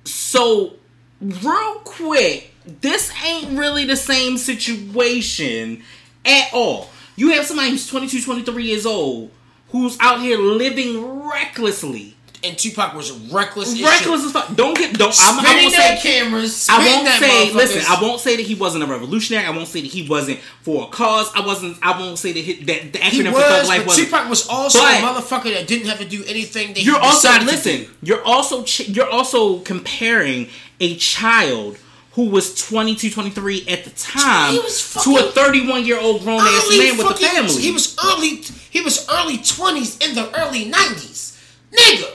[0.04, 0.74] So,
[1.20, 5.82] real quick, this ain't really the same situation
[6.24, 6.90] at all.
[7.16, 9.30] You have somebody who's 22, 23 years old
[9.70, 12.12] who's out here living recklessly.
[12.44, 13.80] And Tupac was reckless.
[13.80, 14.54] Reckless as fuck.
[14.54, 16.68] Don't get don't I'm, I won't say cameras.
[16.70, 17.82] I won't say listen.
[17.88, 19.46] I won't say that he wasn't a revolutionary.
[19.46, 21.32] I won't say that he wasn't for a cause.
[21.34, 23.78] I wasn't I won't say that, he, that the He acronym for Thug was, Life
[23.80, 26.82] but wasn't Tupac was also But- a motherfucker that didn't have to do anything that
[26.84, 27.76] you're he also decided to listen.
[27.78, 27.90] do.
[28.02, 30.48] You're also ch- you're also comparing
[30.78, 31.78] a child
[32.16, 36.96] who was 22, 23 at the time to a 31 year old grown ass man
[36.96, 37.60] with a family.
[37.62, 38.36] He was early.
[38.70, 41.38] He was early twenties in the early nineties,
[41.70, 42.10] nigga.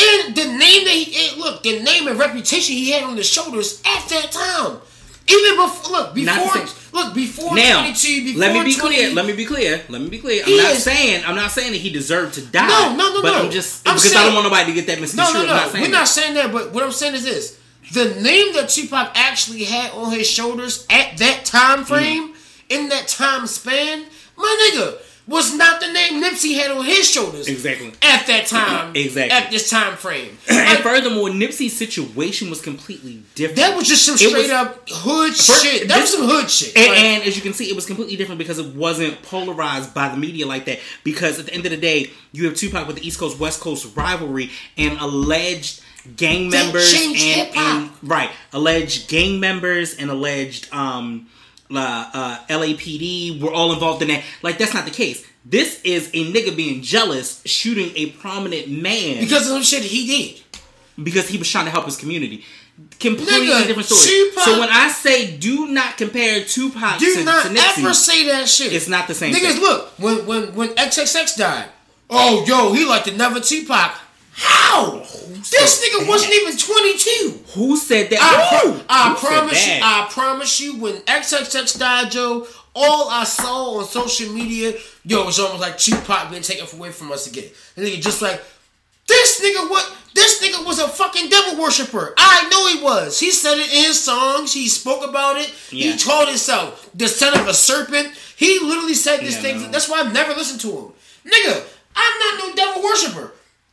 [0.00, 3.26] And the name that he and look, the name and reputation he had on his
[3.28, 4.78] shoulders at that time.
[5.30, 6.64] Even before, look, before,
[6.94, 9.14] look, before now, 22, before let me be 20, clear.
[9.14, 9.82] Let me be clear.
[9.90, 10.42] Let me be clear.
[10.46, 12.66] I'm not is- saying I'm not saying that he deserved to die.
[12.68, 13.44] No, no, no, But no.
[13.44, 15.34] I'm just I'm because I don't want nobody to get that No, misconstrued.
[15.34, 15.54] no, I'm no.
[15.64, 15.98] not saying We're that.
[15.98, 17.58] not saying that, but what I'm saying is this:
[17.92, 21.86] the name that Tupac actually had on his shoulders at that time mm.
[21.86, 22.34] frame,
[22.68, 24.04] in that time span,
[24.36, 27.48] my nigga, was not the name Nipsey had on his shoulders.
[27.48, 27.92] Exactly.
[28.02, 28.96] At that time.
[28.96, 29.30] Exactly.
[29.30, 30.38] At this time frame.
[30.48, 33.56] And Like, furthermore, Nipsey's situation was completely different.
[33.56, 35.88] that was just some straight was- up hood First- shit.
[35.88, 36.74] That was some hood shit.
[36.76, 39.92] And, Like, and as you can see, it was completely different because it wasn't polarized
[39.92, 40.78] by the media like that.
[41.04, 43.60] Because at the end of the day, you have Tupac with the East Coast West
[43.60, 45.82] Coast rivalry and alleged
[46.16, 51.28] gang members and, and right alleged gang members and alleged um
[51.70, 54.22] uh, uh, LAPD were all involved in that.
[54.42, 55.26] Like that's not the case.
[55.44, 60.06] This is a nigga being jealous shooting a prominent man because of some shit he
[60.06, 61.04] did.
[61.04, 62.42] because he was trying to help his community.
[63.00, 64.00] Completely Nigga, different story.
[64.30, 67.92] Tupac- so when I say do not compare Tupac Do to, not to Nipsey, ever
[67.92, 68.72] say that shit.
[68.72, 69.60] it's not the same Niggas, thing.
[69.60, 71.68] look when when when XXX died.
[72.08, 73.92] Oh, yo, he like another Tupac.
[74.40, 75.00] How?
[75.50, 77.40] This nigga wasn't even twenty two.
[77.54, 78.18] Who said that?
[78.20, 78.84] I?
[78.88, 79.74] I promise you.
[79.82, 80.78] I promise you.
[80.78, 84.74] When XXX died, Joe, all I saw on social media,
[85.04, 87.50] yo, it was almost like Tupac being taken away from us again.
[87.76, 88.40] And nigga just like.
[89.08, 92.12] This nigga what this nigga was a fucking devil worshiper.
[92.18, 93.18] I know he was.
[93.18, 94.52] He said it in his songs.
[94.52, 95.50] He spoke about it.
[95.72, 95.92] Yeah.
[95.92, 98.08] He told himself the son of a serpent.
[98.36, 99.62] He literally said this Yeah, thing.
[99.62, 99.68] no.
[99.70, 100.92] That's why I've never listened to him.
[101.24, 101.64] Nigga,
[101.96, 103.32] I'm not no devil worshiper.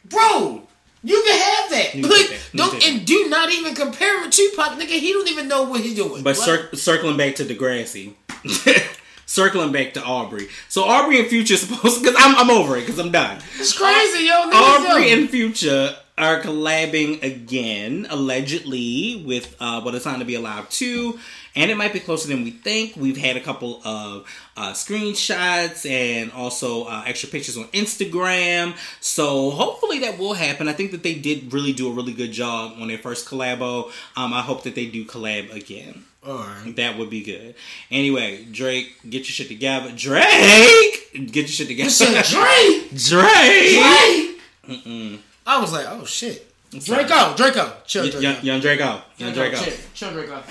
[0.10, 0.62] Bro,
[1.03, 2.10] you can have that.
[2.10, 2.39] Like, that.
[2.56, 4.88] Don't and do not even compare him to Tupac, nigga.
[4.99, 6.24] He don't even know what he's doing.
[6.24, 8.14] But cir- circling back to Degrassi,
[9.26, 10.47] circling back to Aubrey.
[10.70, 13.38] So Aubrey and Future supposed because I'm I'm over it because I'm done.
[13.60, 14.34] it's crazy, yo.
[14.34, 15.18] Aubrey yo.
[15.18, 21.20] and Future are collabing again, allegedly, with uh, What a Time to Be Allowed 2.
[21.57, 22.95] And it might be closer than we think.
[22.95, 28.76] We've had a couple of uh, screenshots and also uh, extra pictures on Instagram.
[29.01, 30.68] So hopefully that will happen.
[30.70, 33.91] I think that they did really do a really good job on their first collabo.
[34.16, 36.05] Um, I hope that they do collab again.
[36.26, 36.76] Alright.
[36.78, 37.55] That would be good.
[37.91, 39.91] Anyway, Drake, get your shit together.
[39.95, 41.89] Drake, get your shit together.
[42.24, 42.95] Drake.
[42.95, 44.39] Drake.
[44.68, 45.26] Drake.
[45.46, 46.52] I was like, oh shit.
[46.80, 47.04] sorry.
[47.06, 48.20] Draco, Draco, chill, Y- Draco.
[48.22, 49.02] young, young Draco.
[49.18, 49.58] Young Draco.
[49.58, 50.43] chill, chill, Draco.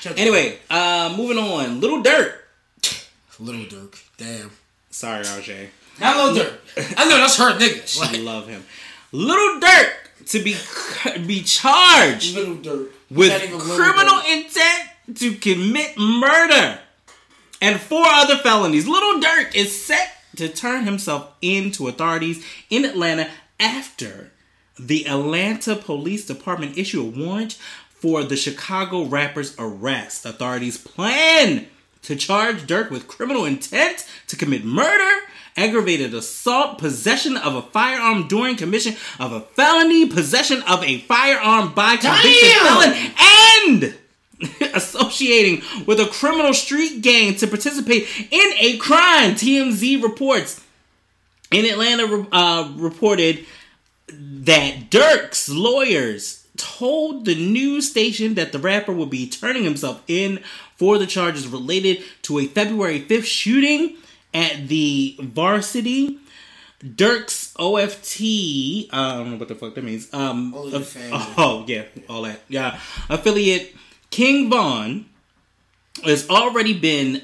[0.00, 1.80] Chill, Anyway, uh, moving on.
[1.80, 2.36] Little Dirt.
[3.38, 4.50] Little Durk, damn.
[4.90, 5.68] Sorry, RJ.
[6.00, 6.94] Not Little Durk.
[6.98, 8.02] I know that's her nigga.
[8.02, 8.64] I Like, love him.
[9.12, 9.92] Little Dirt
[10.26, 10.56] to be
[11.26, 12.88] be charged Little Durk.
[13.10, 14.44] with Not even Little criminal Durk.
[14.44, 16.78] intent to commit murder
[17.62, 18.86] and four other felonies.
[18.86, 23.28] Little Durk is set to turn himself in to authorities in Atlanta
[23.58, 24.29] after
[24.86, 27.58] the Atlanta Police Department issue a warrant
[27.90, 30.24] for the Chicago rapper's arrest.
[30.24, 31.66] Authorities plan
[32.02, 35.26] to charge Durk with criminal intent to commit murder,
[35.56, 41.74] aggravated assault, possession of a firearm during commission of a felony, possession of a firearm
[41.74, 43.12] by convicted felon,
[43.52, 43.94] and
[44.74, 49.32] associating with a criminal street gang to participate in a crime.
[49.32, 50.64] TMZ reports
[51.50, 53.44] in Atlanta uh, reported
[54.40, 60.40] that Durk's lawyers told the news station that the rapper would be turning himself in
[60.76, 63.96] for the charges related to a February 5th shooting
[64.34, 66.18] at the varsity.
[66.94, 68.20] Durk's OFT,
[68.90, 70.12] I don't know what the fuck that means.
[70.14, 72.40] Um, Only the aff- oh yeah, all that.
[72.48, 72.80] Yeah,
[73.10, 73.74] affiliate
[74.10, 75.04] King Von
[76.04, 77.22] has already been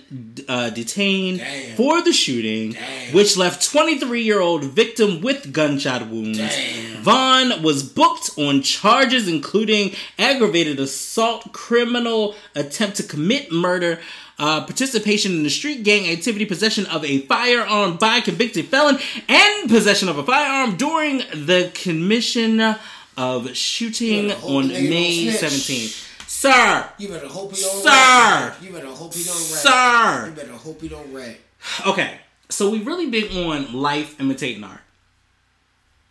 [0.49, 1.77] uh, detained Damn.
[1.77, 3.15] for the shooting, Damn.
[3.15, 6.39] which left 23 year old victim with gunshot wounds.
[6.39, 7.03] Damn.
[7.03, 14.01] Von was booked on charges including aggravated assault, criminal attempt to commit murder,
[14.39, 18.99] uh, participation in the street gang activity, possession of a firearm by convicted felon,
[19.29, 22.77] and possession of a firearm during the commission
[23.17, 26.06] of shooting on May don't 17th.
[26.39, 27.89] Sir, You better hope he don't Sir.
[27.89, 28.57] rat.
[28.63, 29.45] You better hope he don't rat.
[29.47, 30.27] sir.
[30.29, 31.39] You better hope he don't rat.
[31.87, 32.19] Okay,
[32.51, 34.83] so we really big on life imitating art,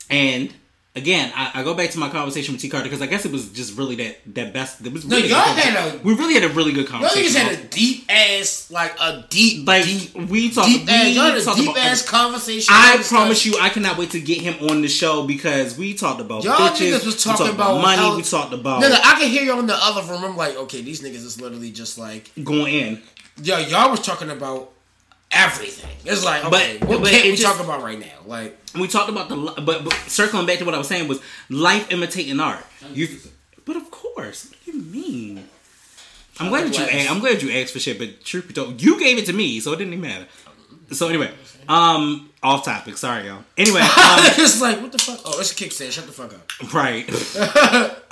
[0.10, 0.52] and
[0.96, 3.32] again, I, I go back to my conversation with T Carter because I guess it
[3.32, 4.86] was just really that that best.
[4.86, 7.24] It was No, y'all had a- we really had a really good conversation.
[7.42, 10.68] Y'all niggas had a deep ass, like a deep, like deep, we talked.
[10.68, 11.10] deep we ass.
[11.16, 12.74] Y'all had a deep about ass conversation.
[12.76, 15.94] I promise discussed- you, I cannot wait to get him on the show because we
[15.94, 19.00] talked about Y'all bitches, niggas was talking talked about money, how- we talked about Nigga,
[19.04, 20.24] I can hear you in the other room.
[20.24, 23.02] I'm like, okay, these niggas is literally just like, going in.
[23.44, 24.72] yo, y'all was talking about
[25.32, 25.90] everything.
[26.06, 28.06] It's like, But- what but can't we just- talk about right now?
[28.26, 31.20] Like, we talked about the but, but circling back to what I was saying was
[31.50, 32.66] life imitating art.
[32.94, 33.08] You,
[33.66, 35.48] but of course, what do you mean?
[36.40, 38.82] I'm glad that you asked, I'm glad you asked for shit, but truth be told,
[38.82, 40.28] you gave it to me, so it didn't even matter.
[40.92, 41.32] So anyway,
[41.70, 42.98] um, off topic.
[42.98, 43.44] Sorry, y'all.
[43.58, 45.22] Anyway, um, it's like what the fuck?
[45.26, 45.92] Oh, it's a kickstand.
[45.92, 46.74] Shut the fuck up.
[46.74, 47.08] right.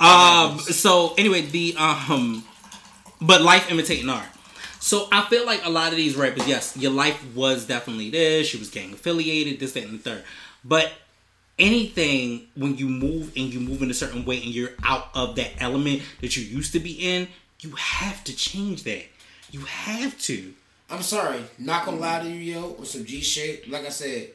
[0.00, 0.58] um.
[0.58, 2.42] So anyway, the um,
[3.20, 4.26] but life imitating art.
[4.84, 8.46] So I feel like a lot of these rappers, yes, your life was definitely this.
[8.48, 10.24] She was gang affiliated, this, that, and the third.
[10.62, 10.92] But
[11.58, 15.36] anything when you move and you move in a certain way and you're out of
[15.36, 17.28] that element that you used to be in,
[17.60, 19.06] you have to change that.
[19.50, 20.52] You have to.
[20.90, 23.66] I'm sorry, not gonna lie to you, yo, with some G shit.
[23.70, 24.32] Like I said,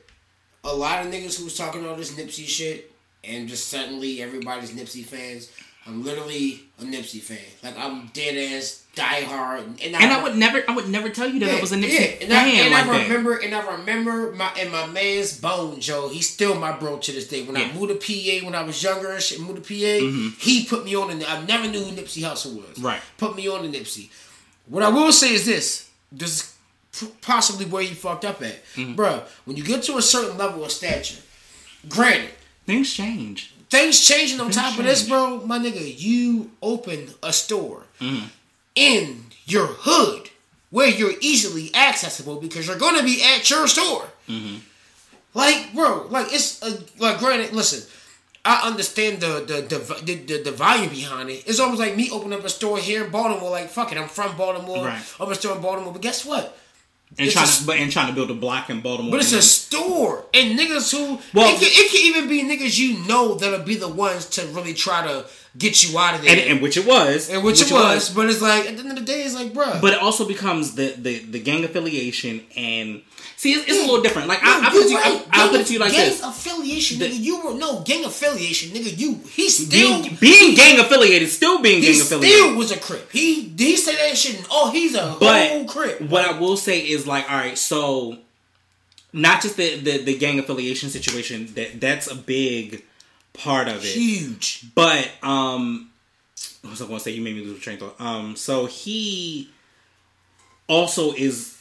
[0.64, 2.91] a lot of niggas who was talking all this Nipsey shit,
[3.24, 5.52] and just suddenly everybody's Nipsey fans.
[5.90, 7.38] I'm literally a Nipsey fan.
[7.64, 11.28] Like I'm dead ass die hard, and, And I would never, I would never tell
[11.30, 13.04] you that I was a Nipsey and I, fan and like I that.
[13.04, 16.10] remember, and I remember my and my man's Bone Joe.
[16.10, 17.44] He's still my bro to this day.
[17.44, 17.64] When Yeah.
[17.70, 17.78] Mm-hmm.
[17.78, 20.86] I moved to PA when I was younger and shit, moved to PA, he put
[20.86, 21.10] me on.
[21.12, 22.80] And I never knew who Nipsey Hussle was.
[22.80, 23.02] Right.
[23.18, 24.10] Put me on to Nipsey.
[24.68, 26.56] What I will say is this: this
[27.02, 28.96] is possibly where you fucked up at, Mm-hmm.
[29.00, 31.22] Bruh, When you get to a certain level of stature,
[31.88, 32.32] granted.
[32.66, 33.54] Things change.
[33.70, 35.42] Things changing on Things top of this, bro.
[35.46, 38.28] My nigga, you opened a store Mm-hmm.
[38.76, 40.30] in your hood
[40.70, 44.06] where you're easily accessible because you're gonna be at your store.
[44.28, 44.58] Mm-hmm.
[45.34, 47.54] Like, bro, like it's a, like granted.
[47.54, 47.88] Listen,
[48.46, 51.44] I understand the the, the the the the volume behind it.
[51.46, 53.52] It's almost like me opening up a store here in Baltimore.
[53.52, 54.86] Like, fuck it, I'm from Baltimore.
[54.86, 55.02] Right.
[55.20, 56.58] Open a store in Baltimore, but guess what?
[57.18, 59.12] And It's trying, a- to, but and trying to build a block in Baltimore.
[59.12, 62.78] But it's a store, and niggas who Well- it, can, it can even be niggas
[62.78, 65.26] you know that'll be the ones to really try to
[65.58, 66.32] get you out of there.
[66.32, 68.91] and, and which it was, And which, it was, but it's like at the end
[68.91, 69.82] of the day, it's like, bruh.
[69.82, 73.02] But it also becomes the the, the gang affiliation and
[73.36, 74.28] see, it's, it's a little different.
[74.28, 75.28] Like No, I, I put it you, right.
[75.32, 77.20] I, put it to you like gang this: affiliation, The- nigga.
[77.20, 78.97] You were no gang affiliation, nigga.
[78.97, 82.38] You he still being, being gang affiliated, still being gang affiliated.
[82.39, 83.12] still was a crip.
[83.12, 84.38] He he said that shit.
[84.38, 86.02] And, oh, he's a but whole crip.
[86.02, 88.18] what I will say is like, all right, so
[89.12, 92.84] not just the the, the gang affiliation situation that that's a big
[93.40, 93.88] part of it.
[93.88, 94.66] Huge.
[94.76, 95.90] But um,
[96.62, 97.12] what was I going to say?
[97.12, 98.06] You made me lose a train of thought.
[98.06, 99.50] Um, so he
[100.68, 101.58] also is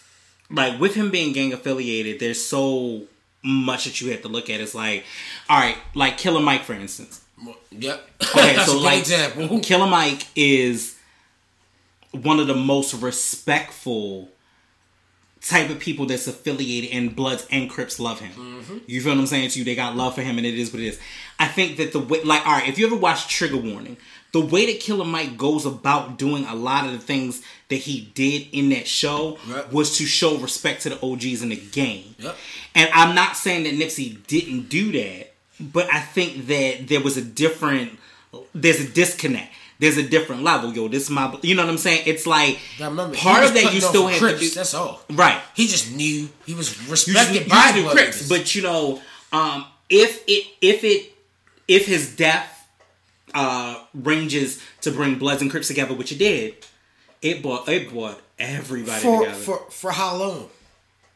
[0.51, 2.21] like with him being gang affiliated.
[2.21, 3.03] There's so
[3.43, 4.61] much that you have to look at.
[4.61, 5.05] It's like,
[5.49, 7.23] all right, like Killer Mike, for instance.
[7.71, 8.09] Yep.
[8.23, 9.61] Okay, so like example.
[9.61, 10.99] Killer Mike is
[12.11, 14.29] one of the most respectful
[15.41, 18.33] type of people that's affiliated and Bloods and Crips love him.
[18.33, 18.79] Mm-hmm.
[18.87, 19.65] You feel what I'm saying to you?
[19.65, 21.01] They got love for him and it is what it is.
[21.39, 23.97] I think that the way like all right, if you ever watch Trigger Warning,
[24.33, 28.11] the way that Killer Mike goes about doing a lot of the things that he
[28.15, 29.39] did in that show
[29.73, 32.15] was to show respect to the OGs in the game.
[32.19, 32.37] Yep.
[32.75, 37.17] And I'm not saying that Nipsey didn't do that, but I think that there was
[37.17, 37.99] a different
[38.55, 39.53] there's a disconnect.
[39.81, 40.89] There's a different level, yo.
[40.89, 42.03] This is my, you know what I'm saying?
[42.07, 45.01] It's like part of that you still have Crips, to do, That's all.
[45.11, 45.41] right.
[45.55, 48.29] He just knew he was respected you by just Crips, niggas.
[48.29, 49.01] but you know,
[49.33, 51.13] um, if it if it
[51.69, 52.55] if his death
[53.35, 56.57] uh ranges to bring Bloods and Crips together, which it did,
[57.23, 59.39] it brought it brought everybody for together.
[59.41, 60.49] for for how long?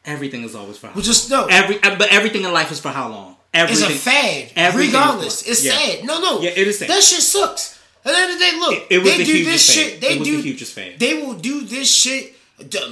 [0.05, 1.45] everything is always for how Which just no.
[1.49, 3.35] every uh, but everything in life is for how long?
[3.53, 4.51] It's Everything a fad.
[4.55, 5.71] everything Regardless, it's yeah.
[5.77, 6.05] sad.
[6.05, 6.41] No, no.
[6.41, 6.89] Yeah, it is sad.
[6.89, 7.72] That shit sucks.
[8.05, 9.75] At the end of the day, look, It- it was they the do this fad.
[9.75, 10.01] shit.
[10.01, 10.99] They do the hugest fad.
[10.99, 12.35] They will do this shit.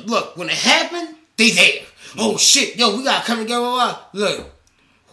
[0.06, 1.82] Look, when it happened, they there.
[2.18, 3.98] Oh shit, yo, we gotta come together.
[4.14, 4.52] Look,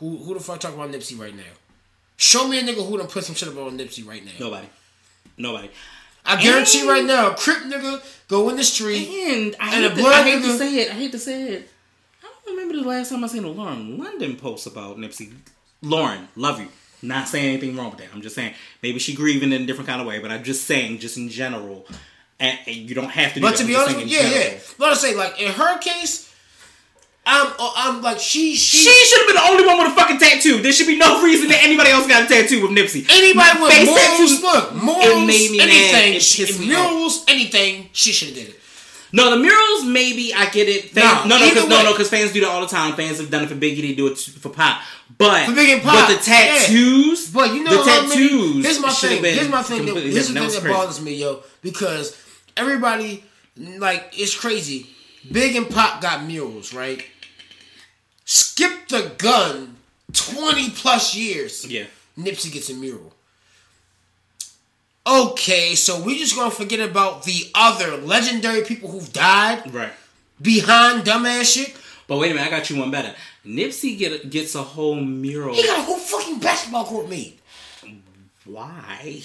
[0.00, 1.42] who who the fuck talking about Nipsey right now?
[2.16, 4.32] Show me a nigga who done put some shit on Nipsey right now.
[4.40, 4.68] Nobody,
[5.36, 5.70] nobody.
[6.24, 9.08] I guarantee And- right now, a crip nigga go in the street.
[9.08, 10.90] And I And hate, a to, I hate to nigga- say it.
[10.90, 11.70] I hate to say it.
[12.22, 15.32] I don't remember the last time I seen a Lauren London post about Nipsey.
[15.82, 16.68] Lauren, love you.
[17.02, 18.08] Not saying anything wrong with that.
[18.12, 20.18] I'm just saying maybe she grieving in a different kind of way.
[20.18, 21.86] But I'm just saying, just in general,
[22.40, 23.40] and, and you don't have to.
[23.40, 23.58] Do But that.
[23.58, 24.42] to be honest, saying with in yeah, yeah.
[24.44, 24.60] general.
[24.78, 26.24] Let us say, like in her case,
[27.24, 29.94] I'm, uh, I'm like she, she, She should have been the only one with a
[29.94, 30.62] fucking tattoo.
[30.62, 33.06] There should be no reason that anybody else got a tattoo with Nipsey.
[33.10, 35.60] Anybody with Face morals, tattoos, look, morals, mad.
[35.60, 36.90] anything, It she, pissed me off.
[36.90, 38.60] murals, anything, she should have did it.
[39.12, 40.90] No, the murals maybe I get it.
[40.90, 42.94] Fans, Nah, no, no, because no, no, because fans do that all the time.
[42.94, 43.80] Fans have done it for Biggie.
[43.82, 44.82] They do it for Pop.
[45.16, 48.64] But For Biggie and Pop, but the tattoos, But you know, the many- tattoos.
[48.64, 49.24] Here's my thing.
[49.24, 49.86] Here's my thing.
[49.86, 52.16] That, here's the thing that bothers me, yo, because
[52.56, 53.24] everybody
[53.56, 54.86] like it's crazy.
[55.32, 57.02] Big and Pop got murals, right?
[58.24, 59.76] Skip the gun,
[60.12, 61.66] twenty plus years.
[61.66, 61.84] Yeah.
[62.18, 63.14] Nipsey gets a mural.
[65.08, 69.92] Okay, so we're just gonna forget about the other legendary people who've died Right.
[70.42, 71.74] behind dumbass shit.
[72.06, 73.14] But wait a minute, I got you one better.
[73.46, 75.54] Nipsey get gets a whole mural.
[75.54, 77.38] He got a whole fucking basketball court made.
[78.44, 79.22] Why?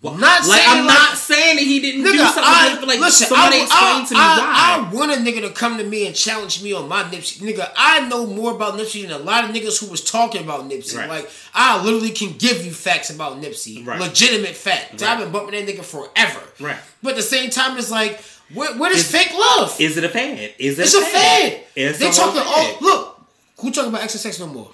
[0.00, 2.42] Wh- Not like saying I'm like- not saying that he didn't do something.
[2.46, 4.90] I, like listen, somebody I, I, to me I, why.
[4.90, 7.38] I want a nigga to come to me and challenge me on my Nipsey.
[7.40, 10.68] Nigga, I know more about Nipsey than a lot of niggas who was talking about
[10.70, 10.96] Nipsey.
[10.98, 11.08] Right.
[11.08, 13.84] Like, I literally can give you facts about Nipsey.
[13.84, 13.98] Right.
[14.00, 15.02] Legitimate facts.
[15.02, 15.10] Right.
[15.10, 16.40] I've been bumping that nigga forever.
[16.60, 16.78] Right.
[17.02, 18.20] But at the same time, it's like,
[18.54, 19.80] where, where is Is- fake love?
[19.80, 20.54] Is it a fad?
[20.60, 21.60] Is it it's a a fad.
[21.74, 22.46] It's they a talking fad.
[22.46, 23.14] Oh, look.
[23.62, 24.70] Who talking about XXX no more?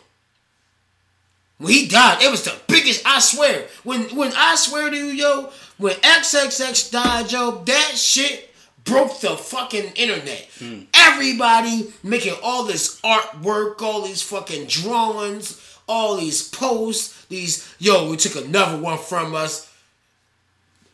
[1.64, 3.06] When he died, it was the biggest.
[3.06, 3.68] I swear.
[3.84, 8.54] When when I swear to you, yo, when XXX died, yo, that shit
[8.84, 10.46] broke the fucking internet.
[10.58, 10.80] Hmm.
[10.92, 17.24] Everybody making all this artwork, all these fucking drawings, all these posts.
[17.30, 19.72] These yo, we took another one from us.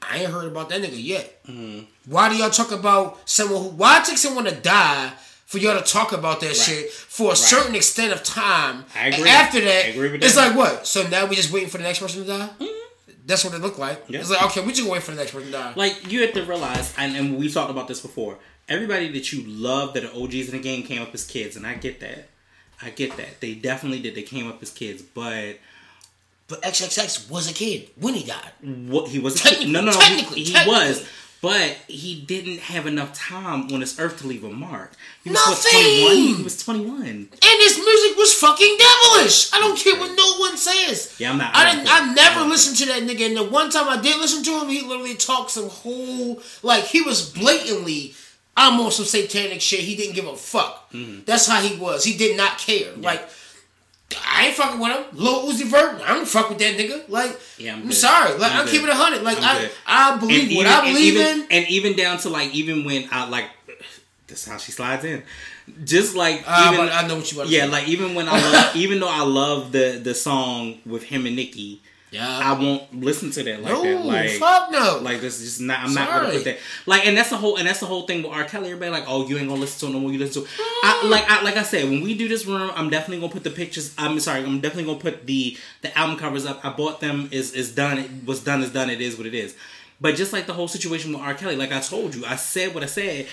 [0.00, 1.40] I ain't heard about that nigga yet.
[1.46, 1.80] Hmm.
[2.06, 3.68] Why do y'all talk about someone who?
[3.70, 5.10] Why take someone to die
[5.50, 8.84] for y'all to talk about that shit for a certain extent of time?
[8.94, 9.20] I agree.
[9.20, 10.48] And after that, agree it's that.
[10.50, 10.86] like what?
[10.86, 12.48] So now we just waiting for the next person to die.
[12.60, 12.76] Mm-hmm.
[13.26, 14.04] That's what it looked like.
[14.08, 14.20] Yeah.
[14.20, 15.72] It's like okay, we just wait for the next person to die.
[15.74, 18.38] Like you have to realize, and, and we talked about this before.
[18.68, 21.66] Everybody that you love that are OGs in the game came up as kids, and
[21.66, 22.28] I get that.
[22.80, 23.40] I get that.
[23.40, 24.14] They definitely did.
[24.14, 25.58] They came up as kids, but
[26.48, 28.50] but XXX was a kid when he died.
[28.90, 29.72] what he was a Technically- kid.
[29.72, 29.98] No, no, no.
[30.00, 30.78] technically- he, he technically.
[30.88, 31.08] was,
[31.42, 34.92] but he didn't have enough time on this earth to leave a mark.
[35.24, 36.02] He was Nothing.
[36.04, 36.36] what, 21?
[36.36, 37.02] He was 21.
[37.06, 39.52] And his music was fucking devilish.
[39.52, 41.14] I don't care what no one says.
[41.18, 41.88] Yeah, I'm not- I didn't.
[41.90, 43.26] I never listened to that nigga.
[43.26, 46.84] And the one time I did listen to him, he literally talked some whole like
[46.84, 48.14] he was blatantly.
[48.56, 49.80] I'm on some satanic shit.
[49.80, 50.90] He didn't give a fuck.
[50.92, 51.20] Mm-hmm.
[51.24, 52.04] That's how he was.
[52.04, 52.92] He did not care.
[52.96, 53.26] Like
[54.26, 55.04] I ain't fucking with him.
[55.12, 56.00] Lil Uzi Vert.
[56.02, 57.08] I don't fuck with that nigga.
[57.08, 58.36] Like Yeah, I'm I'm, sorry.
[58.38, 59.22] Like I'm I'm, keeping it hundred.
[59.22, 59.70] Like I'm I good.
[59.86, 61.46] I believe what I believe and even, in.
[61.50, 63.46] and even down to like even when I like
[64.26, 65.22] that's how she slides in.
[65.84, 67.70] Just like Ah, even I know what you want to yeah, say.
[67.70, 71.36] like even when I love, even though I love the the song with him and
[71.36, 71.80] Nicki,
[72.10, 72.26] Yeah.
[72.26, 74.04] I won't listen to that like no, that.
[74.04, 74.98] Like fuck no.
[75.00, 75.80] like this is just not.
[75.80, 76.36] I'm not gonna Sorry.
[76.38, 76.58] put that.
[76.86, 78.44] Like, and that's the whole and that's the whole thing with R.
[78.44, 78.66] Kelly.
[78.66, 80.12] Everybody like, oh, you ain't gonna listen to him no more.
[80.12, 80.48] You listen to.
[80.48, 80.66] Him.
[80.82, 81.10] I mm.
[81.10, 83.50] like I like I said when we do this room, I'm definitely gonna put the
[83.50, 83.94] pictures.
[83.96, 86.64] I'm sorry, I'm definitely gonna put the the album covers up.
[86.64, 87.28] I bought them.
[87.30, 87.98] Is is done.
[87.98, 88.62] It was done.
[88.62, 88.90] Is done.
[88.90, 89.54] It is what it is.
[90.00, 91.34] But just like the whole situation with R.
[91.34, 93.28] Kelly, like I told you, I said what I said.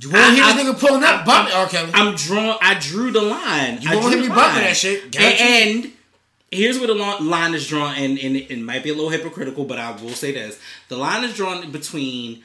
[0.00, 1.54] you want to hear I- this nigga pulling up, bumping?
[1.54, 1.90] Okay.
[1.94, 2.56] I'm drawn.
[2.60, 3.80] I drew the line.
[3.80, 5.92] You I won't drew hear me bumping that shit, And, and
[6.50, 9.78] here's where the line is drawn, and, and it might be a little hypocritical, but
[9.78, 12.42] I will say this: the line is drawn between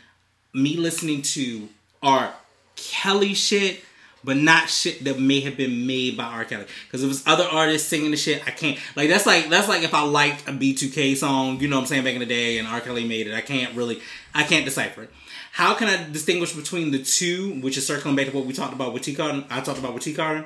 [0.54, 1.70] me listening to
[2.02, 2.34] R.
[2.76, 3.82] Kelly shit.
[4.24, 6.46] But not shit that may have been made by R.
[6.46, 6.66] Kelly.
[6.88, 8.80] Because if it's other artists singing the shit, I can't.
[8.96, 11.88] Like that's like that's like if I liked a B2K song, you know what I'm
[11.88, 12.82] saying, back in the day, and R.
[12.82, 13.36] Kelly made it.
[13.36, 14.02] I can't really,
[14.34, 15.12] I can't decipher it.
[15.52, 18.74] How can I distinguish between the two, which is circling back to what we talked
[18.74, 19.44] about with T Carter?
[19.52, 20.46] I talked about with T Carter.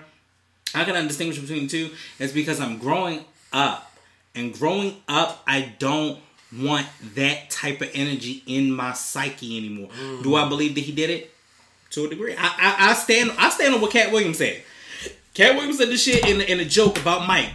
[0.74, 1.90] How can I distinguish between the two?
[2.20, 3.92] It's because I'm growing up.
[4.36, 6.20] And growing up, I don't
[6.58, 9.90] want that type of energy in my psyche anymore.
[10.24, 10.50] Do I mm.
[10.50, 11.34] believe that he did it?
[11.92, 12.36] To a degree.
[12.38, 14.62] I, I, I stand I stand on what Katt Williams said.
[15.34, 17.50] Katt Williams said this shit in, in a joke about Mike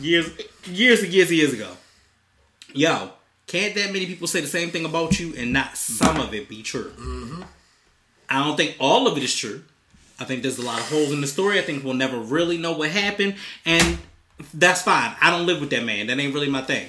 [0.00, 0.28] years
[0.64, 1.70] years and years and years ago.
[2.74, 3.10] Yo,
[3.46, 6.48] can't that many people say the same thing about you and not some of it
[6.48, 6.90] be true?
[6.96, 7.42] Mm-hmm.
[8.28, 9.62] I don't think all of it is true.
[10.18, 11.58] I think there's a lot of holes in the story.
[11.58, 13.98] I think we'll never really know what happened, and
[14.54, 15.14] that's fine.
[15.20, 16.06] I don't live with that man.
[16.08, 16.88] That ain't really my thing.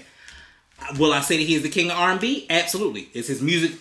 [1.00, 2.45] Will I say that he is the king of R&B?
[2.50, 3.10] Absolutely.
[3.14, 3.72] Is his music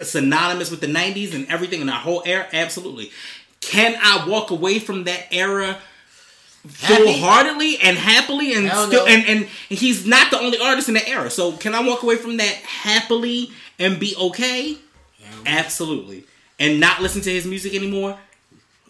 [0.00, 2.46] synonymous with the '90s and everything in our whole era?
[2.52, 3.10] Absolutely.
[3.60, 5.78] Can I walk away from that era
[6.82, 11.30] wholeheartedly and happily and still and, and he's not the only artist in that era.
[11.30, 14.76] So can I walk away from that happily and be okay?
[15.44, 16.24] Absolutely.
[16.58, 18.18] And not listen to his music anymore?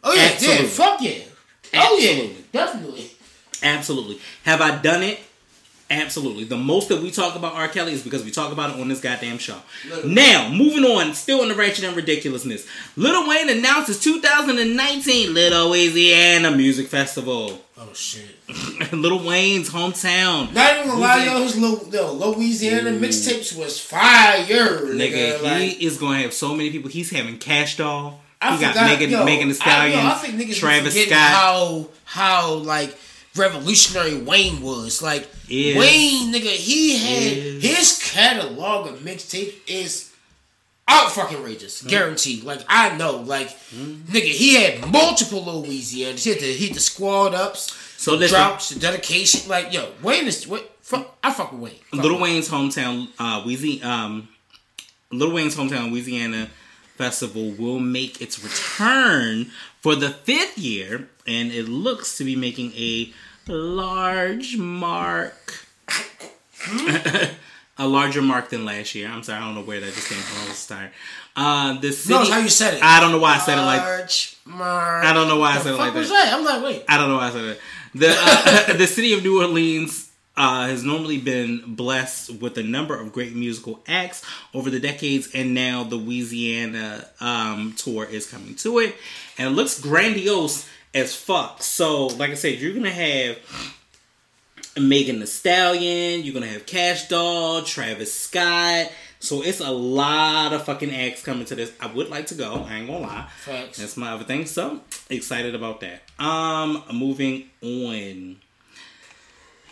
[0.04, 0.64] Oh yeah, Absolutely.
[0.64, 1.18] yeah, fuck yeah.
[1.74, 3.10] Oh yeah, definitely.
[3.62, 4.18] Absolutely.
[4.44, 5.20] Have I done it?
[5.88, 6.42] Absolutely.
[6.42, 7.68] The most that we talk about R.
[7.68, 9.56] Kelly is because we talk about it on this goddamn show.
[9.88, 10.14] Literally.
[10.14, 12.66] Now, moving on, still in the ratchet and ridiculousness.
[12.96, 17.62] Little Wayne announces 2019 Little Weezyana Music Festival.
[17.78, 18.34] Oh shit.
[18.92, 20.52] Little Wayne's hometown.
[20.52, 25.38] Not even gonna lie, yo, his yo, Louisiana mixtapes was fire, nigga.
[25.38, 26.90] Nigga, like, he is going to have so many people.
[26.90, 28.20] He's having Kash Doll.
[28.40, 31.16] I he got forgot, Megan, yo, Megan Thee I, Stallion, yo, I think Travis Scott.
[31.16, 32.96] How how like
[33.36, 35.02] revolutionary Wayne was.
[35.02, 35.76] Like Is.
[35.76, 37.62] Wayne, nigga, he had Is.
[37.62, 40.12] his catalog of mixtapes is
[40.88, 42.44] out fucking outrageous, guaranteed.
[42.44, 46.16] Like I know, like nigga, he had multiple Louisiana.
[46.16, 49.48] He had the he had the squad ups, So the listen- drops, the dedication.
[49.48, 50.72] Like yo, Wayne is what?
[50.82, 51.74] Fuck, I fuck with Wayne.
[51.90, 54.28] Fuck Little Wayne's hometown, uh, Weezy, um,
[55.10, 56.48] Little Wayne's hometown Weezyana
[56.96, 62.72] festival will make its return for the fifth year, and it looks to be making
[62.76, 63.12] a
[63.48, 65.54] large mark.
[67.78, 69.08] a larger mark than last year.
[69.08, 70.46] I'm sorry, I don't know where that just came from.
[70.46, 70.90] I was tired.
[71.36, 72.14] Uh, the city.
[72.14, 72.82] No, how you said it.
[72.82, 73.82] I don't know why I said it like.
[73.82, 75.04] March, March.
[75.04, 76.24] I don't know why I said it like was that.
[76.24, 76.34] that?
[76.34, 76.84] I'm like, wait.
[76.88, 77.58] I don't know why I said that.
[77.94, 82.98] The uh, the city of New Orleans uh, has normally been blessed with a number
[82.98, 84.22] of great musical acts
[84.54, 88.94] over the decades, and now the Weezyana um, tour is coming to it,
[89.38, 91.62] and it looks grandiose as fuck.
[91.62, 93.38] So, like I said, you're gonna have
[94.78, 98.90] Megan Thee Stallion, you're gonna have Kash Doll, Travis Scott.
[99.18, 101.72] So it's a lot of fucking acts coming to this.
[101.80, 102.64] I would like to go.
[102.68, 103.28] I ain't gonna lie.
[103.40, 103.78] Facts.
[103.78, 104.44] That's my other thing.
[104.46, 106.02] So excited about that.
[106.18, 108.36] Um, moving on.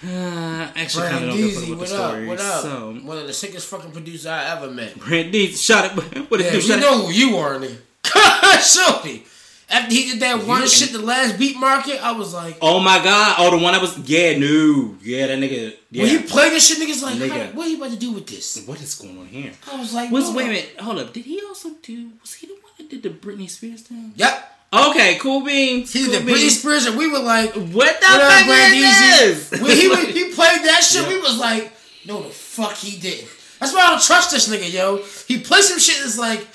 [0.05, 2.11] Uh, actually, kind of don't give a fuck Brandeezy, about what the up?
[2.11, 2.27] story.
[2.27, 2.63] What up?
[2.63, 4.95] So, One of the sickest fucking producers I ever met.
[4.97, 5.97] Brandeezy, shut up.
[6.31, 6.83] What Yeah, you you shut up?
[6.83, 7.79] know who you are, nigga.
[8.61, 9.25] Shorty.
[9.71, 12.81] After he did that one You- shit, the last beat market, I was like, Oh
[12.81, 13.37] my god!
[13.39, 13.97] Oh, the one I was.
[13.99, 14.95] Yeah, no.
[15.03, 15.75] Yeah, that nigga.
[15.91, 16.03] Yeah.
[16.03, 17.47] when he played this shit, niggas like, Nigga.
[17.51, 18.63] how, what he about to do with this?
[18.67, 19.53] what is going on here?
[19.73, 20.37] I was like, Was no.
[20.37, 20.75] wait a minute?
[20.81, 21.13] Hold up.
[21.13, 22.11] Did he also do?
[22.21, 24.13] Was he the one that did the Britney Spears thing?
[24.17, 24.51] Yep.
[24.73, 25.93] Okay, cool beans.
[25.93, 26.59] He cool did the Britney beans.
[26.61, 29.23] Spears, and we were like, What the What fuck Brandeezy?
[29.23, 29.61] is this?
[29.63, 31.09] when he was- he played that shit, Yeah.
[31.09, 31.73] we was like,
[32.07, 33.29] no, the fuck he didn't.
[33.61, 34.97] That's why I don't trust this nigga, yo.
[35.27, 36.47] He plays some shit that's like,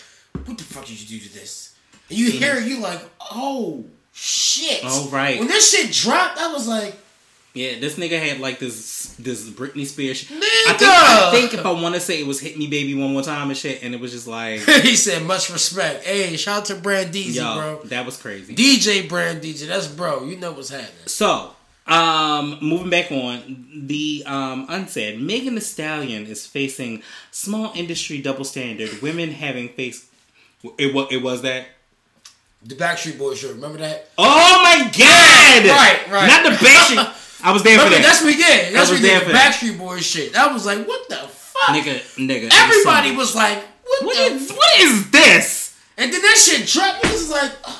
[0.45, 1.68] what the fuck did you do to this?
[2.10, 3.01] You hear you like,
[3.32, 4.82] oh shit.
[4.84, 5.39] Oh, right.
[5.39, 6.95] When this shit dropped, I was like,
[7.53, 10.18] Yeah, this nigga had like this this Britney Spears.
[10.18, 10.30] shit.
[10.30, 10.41] Nigga!
[10.68, 13.12] I think, I think if I want to say it was "Hit Me Baby" one
[13.14, 16.03] more time and shit, and it was just like, he said, much respect.
[16.05, 17.82] Hey, shout out to Brandeezy, yo, bro.
[17.86, 18.55] that was crazy.
[18.55, 20.24] DJ Brand Brandeezy, that's bro.
[20.26, 21.07] You know what's happening.
[21.07, 21.53] So,
[21.88, 27.01] um, moving back on the um unsaid, Megan Thee Stallion is facing
[27.32, 29.01] small industry double standard.
[29.01, 30.05] Women having faced
[30.78, 30.93] it.
[30.93, 31.68] Was it was that.
[32.64, 34.10] The Backstreet Boys shirt, remember that?
[34.18, 35.66] Oh my god!
[35.66, 36.28] Right, right.
[36.28, 37.16] Not the Backstreet.
[37.43, 38.01] I was there for that.
[38.03, 38.76] that's what we did.
[38.76, 39.24] That's what we did.
[39.24, 40.34] Backstreet Boys shit.
[40.34, 41.70] That was like, what the fuck?
[41.76, 42.49] nigga, nigga.
[42.51, 45.80] Everybody was like, what, What the is what is this?
[45.97, 47.05] And then that shit dropped.
[47.05, 47.80] It was like, ugh.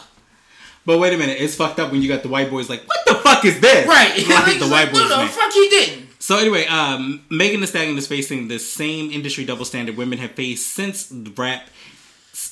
[0.86, 3.00] But wait a minute, it's fucked up when you got the white boys like, what
[3.06, 3.86] the fuck is this?
[3.86, 4.10] right.
[4.30, 5.10] Like Niggas the like, white boys.
[5.10, 6.08] No, no, fuck he didn't.
[6.20, 10.32] So anyway, um, Megan Thee Stallion is facing the same industry double standard women have
[10.32, 11.70] faced since the rap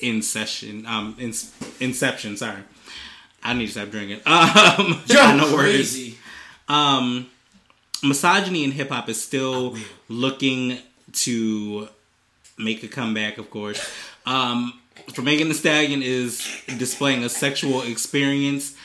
[0.01, 1.33] in session, um, in,
[1.79, 2.38] inception.
[2.38, 2.61] Sorry,
[3.43, 4.21] I need to stop drinking.
[4.25, 5.71] Um, Yo, I know words.
[5.71, 6.17] crazy.
[6.67, 7.27] Um,
[8.03, 9.75] misogyny in hip hop is still
[10.09, 10.79] looking
[11.13, 11.88] to
[12.57, 13.79] make a comeback, of course.
[14.25, 14.79] Um,
[15.13, 16.45] for Megan Thee Stallion is
[16.77, 18.75] displaying a sexual experience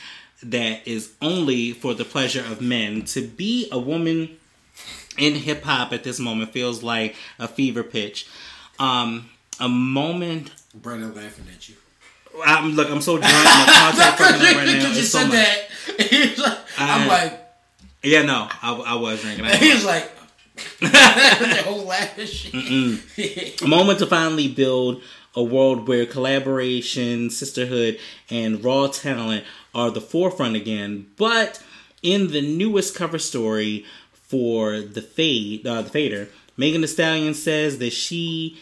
[0.41, 3.03] that is only for the pleasure of men.
[3.05, 4.37] To be a woman
[5.17, 8.27] in hip hop at this moment feels like a fever pitch.
[8.79, 9.29] Um,
[9.59, 10.51] a moment.
[10.75, 11.75] Brandon laughing at you.
[12.45, 12.89] I'm look.
[12.89, 13.31] I'm so drunk.
[13.33, 14.73] My contact fucking up right now.
[14.89, 15.33] You so said much.
[15.35, 15.59] that.
[16.09, 17.39] He like, I'm like,
[18.01, 19.45] Yeah, no, I, I was drinking.
[19.45, 20.09] I ain't he was like,
[20.81, 23.61] that whole laughing shit.
[23.61, 25.01] a moment to finally build
[25.35, 27.99] a world where collaboration, sisterhood,
[28.29, 29.43] and raw talent
[29.75, 31.07] are the forefront again.
[31.17, 31.61] But
[32.01, 37.77] in the newest cover story for the Fade, uh, the Fader, Megan Thee Stallion says
[37.79, 38.57] that she.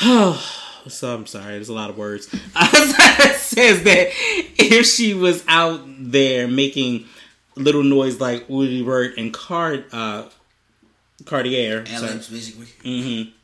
[0.88, 2.26] so I'm sorry, there's a lot of words.
[3.50, 4.08] says that
[4.58, 7.04] if she was out there making
[7.56, 10.24] little noise like Woody Bird and Card uh,
[11.26, 13.34] Cartier, basically.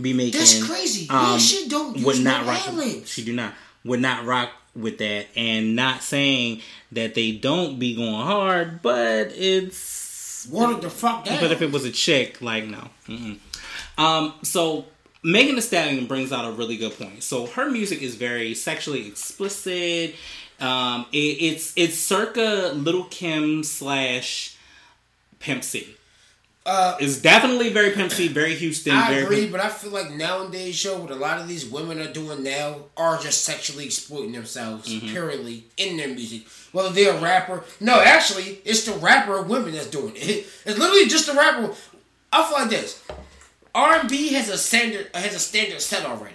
[0.00, 1.08] be making That's crazy.
[1.08, 2.68] um, yeah, she don't would not rock.
[2.68, 3.08] ad-libs.
[3.08, 6.60] She do not would not rock with that, and not saying
[6.92, 11.40] that they don't be going hard, but it's what the fuck down.
[11.40, 12.88] but if it was a chick, like no.
[13.08, 13.38] Mm-mm.
[13.96, 14.86] Um, so
[15.22, 17.22] Megan Thee Stallion brings out a really good point.
[17.22, 20.14] So her music is very sexually explicit.
[20.60, 24.56] Um, it, it's it's circa Little Kim slash
[25.38, 25.96] Pimp C.
[26.66, 28.92] uh, It's definitely very Pimp C, very Houston.
[28.94, 31.98] I very agree, but I feel like nowadays, show what a lot of these women
[32.00, 35.08] are doing now are just sexually exploiting themselves Mm-hmm.
[35.08, 36.42] purely in their music.
[36.72, 40.46] Whether they're a rapper, no, actually, it's the rapper women that's doing it.
[40.66, 41.74] It's literally just the rapper.
[42.32, 43.02] I feel like this:
[43.74, 46.34] R and B has a standard has a standard set already.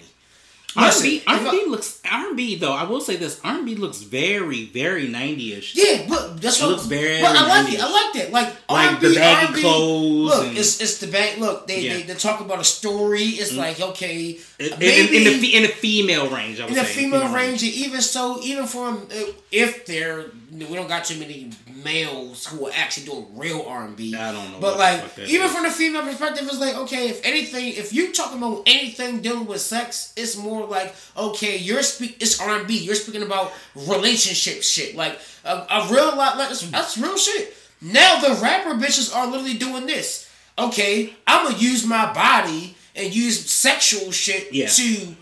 [0.77, 2.73] R&B, R&B looks R&B though.
[2.73, 5.71] I will say this: R&B looks very, very nineties.
[5.73, 6.71] Yeah, but that's what.
[6.71, 7.79] looks very but I like it.
[7.79, 8.31] I like that.
[8.31, 11.39] Like, Like R&B, the baggy R&B, clothes Look, and- it's it's the bag.
[11.39, 11.93] Look, they, Yeah.
[11.93, 13.23] They they talk about a story.
[13.23, 13.59] It's mm-hmm.
[13.59, 16.83] like okay, In, in, maybe in the in the female range, I would in the
[16.85, 21.51] female range, and even so, even from uh, if they're we don't got too many
[21.83, 24.15] males who are actually doing real R and B.
[24.15, 25.51] I don't know But like, even is.
[25.51, 29.45] from the female perspective, it's like okay, if anything, if you talking about anything dealing
[29.45, 32.17] with sex, it's more like okay, you're speak.
[32.21, 32.77] It's R and B.
[32.77, 36.37] You're speaking about relationship shit, like a, a real lot.
[36.37, 37.53] Like, that's, that's real shit.
[37.81, 40.31] Now the rapper bitches are literally doing this.
[40.57, 44.67] okay, I'm gonna use my body and use sexual shit Yeah.
[44.67, 45.15] to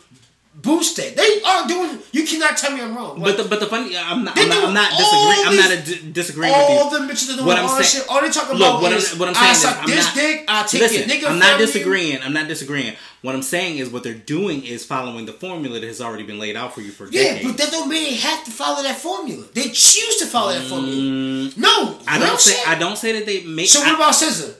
[0.55, 1.15] boost it.
[1.17, 1.97] They are doing.
[2.11, 3.19] You cannot tell me I'm wrong.
[3.19, 5.47] But the but the funny, I'm not I'm not, I'm not disagreeing.
[5.47, 6.75] I'm not a di- disagreeing with you.
[6.77, 8.07] all them bitches are doing What I'm saying- shit.
[8.07, 9.89] All they talking Look, about what is I'm, what I'm I saying is, suck I'm
[9.89, 10.45] this not, dick.
[10.47, 11.65] I take listen, your nigga I'm not from you.
[11.65, 12.21] disagreeing.
[12.21, 12.93] I'm not disagreeing.
[13.23, 16.37] What I'm saying is, what they're doing is following the formula that has already been
[16.39, 17.47] laid out for you for Yeah, decades.
[17.47, 19.45] but that don't mean they have to follow that formula.
[19.53, 21.51] They choose to follow that formula.
[21.57, 22.67] No, Mm, I don't say shit.
[22.69, 23.69] I don't say that they make.
[23.69, 24.53] So I- what about Scissor?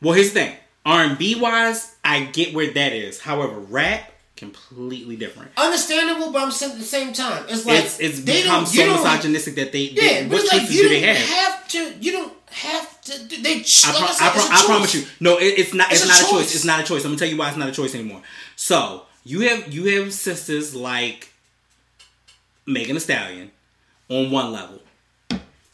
[0.00, 0.56] well, here's the thing.
[0.84, 3.20] R and B wise, I get where that is.
[3.20, 5.52] However, rap completely different.
[5.56, 8.86] Understandable, but I'm saying at the same time, it's like It's it's they become so
[9.02, 11.16] misogynistic that they, Yeah, they but what it's like choices you do they have?
[11.16, 11.94] have to.
[12.00, 13.28] You don't have to.
[13.42, 13.50] They.
[13.52, 15.04] I, like pro- I, said, I, pro- I promise you.
[15.20, 15.92] No, it, it's not.
[15.92, 16.30] It's, It's a not a choice.
[16.46, 16.54] choice.
[16.56, 17.04] It's not a choice.
[17.04, 18.22] I'm gonna tell you why it's not a choice anymore.
[18.56, 21.32] So you have you have sisters like
[22.66, 23.52] Megan Thee Stallion
[24.08, 24.80] on one level.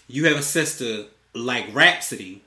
[0.09, 1.05] You have a sister
[1.35, 2.43] like Rapsody.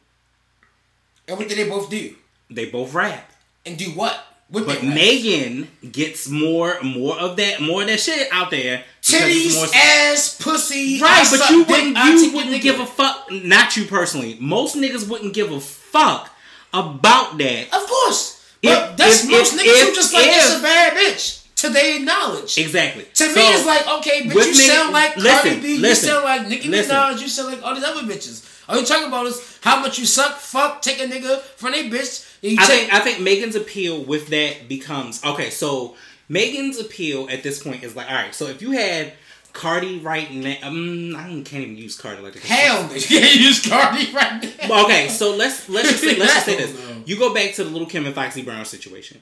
[1.28, 2.16] And what did they both do?
[2.52, 3.32] They both rap,
[3.66, 4.20] And do what?
[4.50, 4.84] What but?
[4.84, 8.84] Megan gets more more of that more of that shit out there.
[9.02, 11.00] titties, more- ass, pussy.
[11.02, 13.32] Right, but you wouldn't you wouldn't give a fuck.
[13.32, 14.38] Not you personally.
[14.42, 16.30] Most niggas wouldn't give a fuck
[16.74, 17.68] about that.
[17.74, 18.38] Of course.
[18.62, 21.38] If- But that's if- most if- niggas who just like it's a bad bitch.
[21.62, 22.58] To their knowledge.
[22.58, 23.04] Exactly.
[23.14, 26.14] To me, So, it's like, okay, but you sound like Cardi listen, B, listen, you
[26.16, 26.96] sound like Nicki listen.
[26.96, 28.44] Minaj, you sound like all these other bitches.
[28.72, 31.90] All you talking about is how much you suck, fuck, take a nigga from a
[31.90, 32.28] bitch.
[32.44, 35.50] I take, think I think Megan's appeal with that becomes okay.
[35.50, 35.96] So
[36.30, 38.34] Megan's appeal at this point is like, all right.
[38.34, 39.12] So if you had
[39.52, 42.44] Cardi right now, um, I can't even use Cardi like that.
[42.44, 44.86] hell you can't use Cardi right now.
[44.86, 46.74] Okay, so let's let's just say, let's just say this.
[46.74, 47.04] No.
[47.06, 49.22] You go back to the Lil Kim and Foxy Brown situation.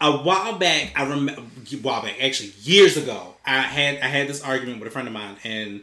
[0.00, 1.42] A while back, I remember.
[1.82, 5.14] While back, actually, years ago, I had I had this argument with a friend of
[5.14, 5.82] mine, and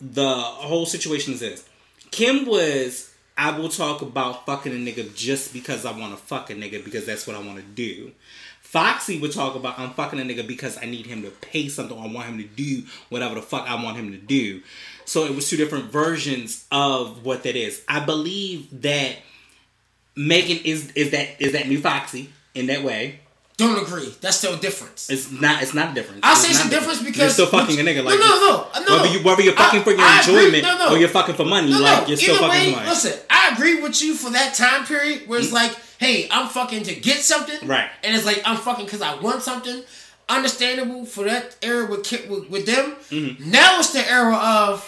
[0.00, 1.68] the whole situation is this:
[2.14, 3.10] Kim was.
[3.36, 6.84] I will talk about fucking a nigga just because I want to fuck a nigga
[6.84, 8.12] because that's what I want to do.
[8.60, 11.98] Foxy would talk about I'm fucking a nigga because I need him to pay something.
[11.98, 14.62] Or I want him to do whatever the fuck I want him to do.
[15.04, 17.82] So it was two different versions of what that is.
[17.88, 19.16] I believe that
[20.14, 23.18] Megan is is that is that new Foxy in that way.
[23.56, 24.12] Don't agree.
[24.20, 25.08] That's still a difference.
[25.10, 25.62] It's not.
[25.62, 26.20] It's not a difference.
[26.24, 28.02] I It's say it's a difference because you're still fucking a nigga.
[28.04, 28.96] Like no, no, no, no.
[29.02, 30.88] Whether you whether you're fucking I- for your I enjoyment No, no.
[30.94, 32.08] or you're fucking for money, No, like no.
[32.08, 32.88] you're still Either fucking way, money.
[32.88, 33.12] listen.
[33.30, 36.94] I agree with you for that time period where it's like, hey, I'm fucking to
[36.96, 37.88] get something, Right.
[38.02, 39.82] And it's like I'm fucking because I want something.
[40.28, 42.96] Understandable for that era with with, with them.
[43.10, 43.50] Mm-hmm.
[43.52, 44.82] Now it's the era of,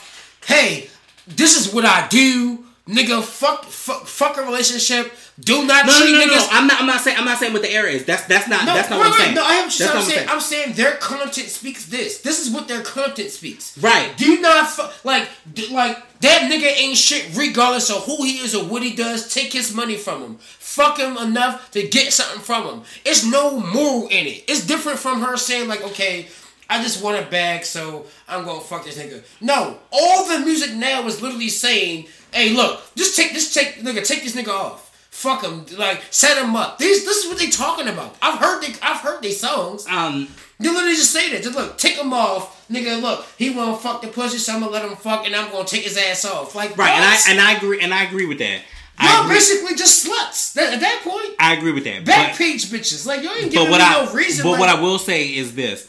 [0.46, 0.88] hey,
[1.28, 3.22] this is what I do, nigga.
[3.22, 5.12] Fuck, fuck, fuck a relationship.
[5.38, 6.36] Do not No, no, treat no, no, niggas.
[6.36, 6.48] no.
[6.50, 6.80] I'm not.
[6.80, 7.18] I'm not saying.
[7.18, 8.04] I'm not saying what the error is.
[8.06, 8.64] That's that's not.
[8.64, 9.34] No, that's not wait, what I'm saying.
[9.34, 9.90] No, I am That's saying.
[9.92, 10.28] not I'm saying.
[10.30, 12.22] I'm saying their content speaks this.
[12.22, 13.76] This is what their content speaks.
[13.78, 14.16] Right.
[14.16, 15.28] Do not fu- like
[15.70, 19.32] like that nigga ain't shit regardless of who he is or what he does.
[19.32, 20.36] Take his money from him.
[20.40, 22.82] Fuck him enough to get something from him.
[23.04, 24.44] It's no moral in it.
[24.48, 26.28] It's different from her saying like, okay.
[26.68, 29.22] I just want a bag, so I'm gonna fuck this nigga.
[29.40, 34.06] No, all the music now is literally saying, "Hey, look, just take this, take nigga,
[34.06, 34.82] take this nigga off.
[35.10, 38.16] Fuck him, like set him up." These, this is what they talking about.
[38.20, 39.86] I've heard they, I've heard these songs.
[39.86, 40.28] Um.
[40.58, 41.42] They literally just say that.
[41.42, 43.00] Just look, take him off, nigga.
[43.00, 45.66] Look, he wanna fuck the pussy, so I'm gonna let him fuck, and I'm gonna
[45.66, 46.54] take his ass off.
[46.54, 46.92] Like Right.
[46.92, 47.80] And I and I agree.
[47.80, 48.62] And I agree with that.
[49.02, 50.54] Y'all basically just sluts.
[50.54, 52.06] That, at that point, I agree with that.
[52.06, 53.06] back but, page bitches.
[53.06, 54.42] Like you ain't giving me I no reason.
[54.42, 55.86] but like, what I will say is this: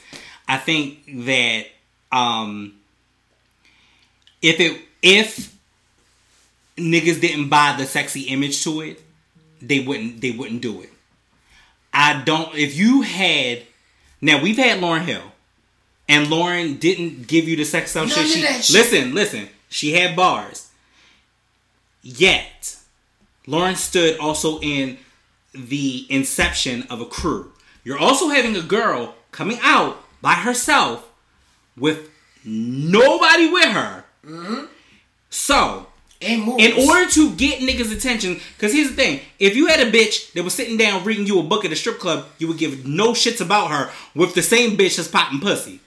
[0.47, 1.65] I think that
[2.11, 2.73] um,
[4.41, 5.55] if it if
[6.77, 9.01] niggas didn't buy the sexy image to it,
[9.61, 10.89] they wouldn't they wouldn't do it.
[11.93, 12.53] I don't.
[12.55, 13.63] If you had
[14.21, 15.31] now, we've had Lauryn Hill,
[16.07, 18.09] and Lauryn didn't give you the sex stuff.
[18.09, 18.49] None shit.
[18.49, 18.73] of She, shit.
[18.73, 19.49] listen, listen.
[19.69, 20.69] She had bars.
[22.01, 22.77] Yet,
[23.47, 24.97] Lauryn stood also in
[25.53, 27.51] the inception of a crew.
[27.83, 31.09] You're also having a girl coming out by herself
[31.77, 32.09] with
[32.43, 34.03] nobody with her.
[34.25, 34.65] Mm-hmm.
[35.29, 35.87] So,
[36.21, 36.59] and more.
[36.59, 40.33] in order to get niggas' attention, because here's the thing: if you had a bitch
[40.33, 42.85] that was sitting down reading you a book at a strip club, you would give
[42.85, 45.79] no shits about her with the same bitch that's popping pussy.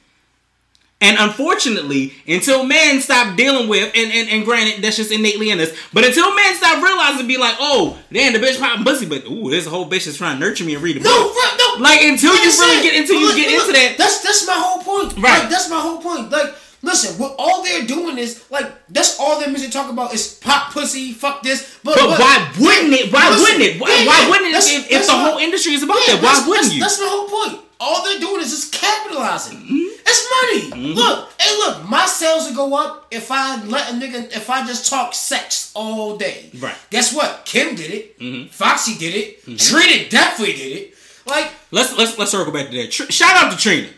[1.02, 5.58] And unfortunately, until men stop dealing with, and, and, and granted, that's just innately in
[5.58, 9.24] us, but until men stop realizing, be like, oh, damn, the bitch popping pussy, but
[9.24, 11.06] ooh, this whole bitch is trying to nurture me and read a book.
[11.08, 11.49] no.
[11.80, 14.54] Like, until you really get, until you look, get look, into that, That's that's my
[14.56, 15.14] whole point.
[15.16, 15.40] Right.
[15.40, 16.30] Like, that's my whole point.
[16.30, 20.38] Like, listen, what all they're doing is like that's all their music talk about is
[20.42, 21.78] pop pussy, fuck this.
[21.82, 23.12] But, But why wouldn't it?
[23.12, 23.80] Why Listen, wouldn't it?
[23.80, 26.16] Why, yeah, why wouldn't it that's- if, if the my- whole industry is about Yeah,
[26.16, 26.22] that?
[26.24, 26.80] Why wouldn't that's, you?
[26.80, 27.64] That's my whole point.
[27.82, 29.56] All they're doing is just capitalizing.
[29.56, 29.86] Mm-hmm.
[30.04, 30.82] It's money.
[30.84, 30.94] Mm-hmm.
[30.98, 34.66] Look, hey, look, my sales will go up if I let a nigga if I
[34.66, 36.50] just talk sex all day.
[36.58, 36.74] Right.
[36.90, 37.46] Guess what?
[37.46, 38.18] Kim did it.
[38.18, 38.48] Mm-hmm.
[38.50, 39.58] Foxy did it.
[39.58, 40.94] Trina definitely did it.
[41.26, 42.90] Like Let's let's let's circle back to that.
[42.90, 43.88] Tr- shout out to Trina.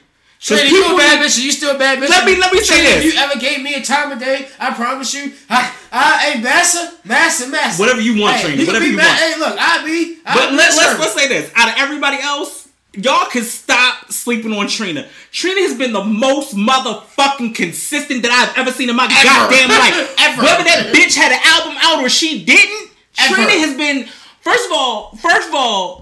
[0.40, 1.38] Trina, you a bad bitch.
[1.42, 2.08] You still a bad bitch.
[2.08, 3.04] Let me- let me say this.
[3.04, 6.40] If you ever gave me a time of day, I promise you, I, I, hey,
[6.42, 7.80] massa, massa, massa.
[7.80, 9.18] Whatever you want, hey, Trina, whatever you mad- want.
[9.20, 10.18] Hey, look, I be.
[10.26, 14.10] I But be let, let's let's say this: out of everybody else, y'all can stop
[14.10, 15.06] sleeping on Trina.
[15.30, 19.14] Trina has been the most motherfucking consistent that I've ever seen in my Ever.
[19.24, 20.14] goddamn life.
[20.18, 20.42] Ever.
[20.42, 23.34] Whether that bitch had an album out or she didn't, Ever.
[23.36, 24.08] Trina has been.
[24.40, 26.01] First of all, first of all,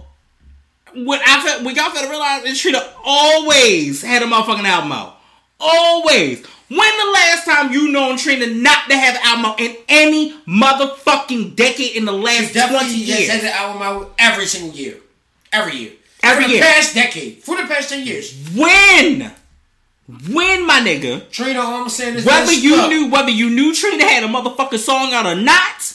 [0.95, 5.17] what I felt, what y'all gotta realize is Trina always had a motherfucking album out.
[5.59, 6.45] Always.
[6.69, 10.35] When the last time you known Trina not to have an album out in any
[10.47, 13.29] motherfucking decade in the last twenty years?
[13.29, 14.97] had the album out every single year.
[15.53, 15.93] Every year.
[16.23, 17.43] Every For the past decade.
[17.43, 18.35] For the past 10 years.
[18.55, 19.33] When?
[20.29, 21.31] When, my nigga?
[21.31, 24.79] Trina, all I'm saying is Whether you knew whether you knew Trina had a motherfucking
[24.79, 25.95] song out or not,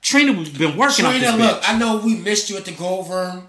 [0.00, 1.52] Trina was been working on this Trina, bitch.
[1.52, 3.48] look, I know we missed you at the Gold Room,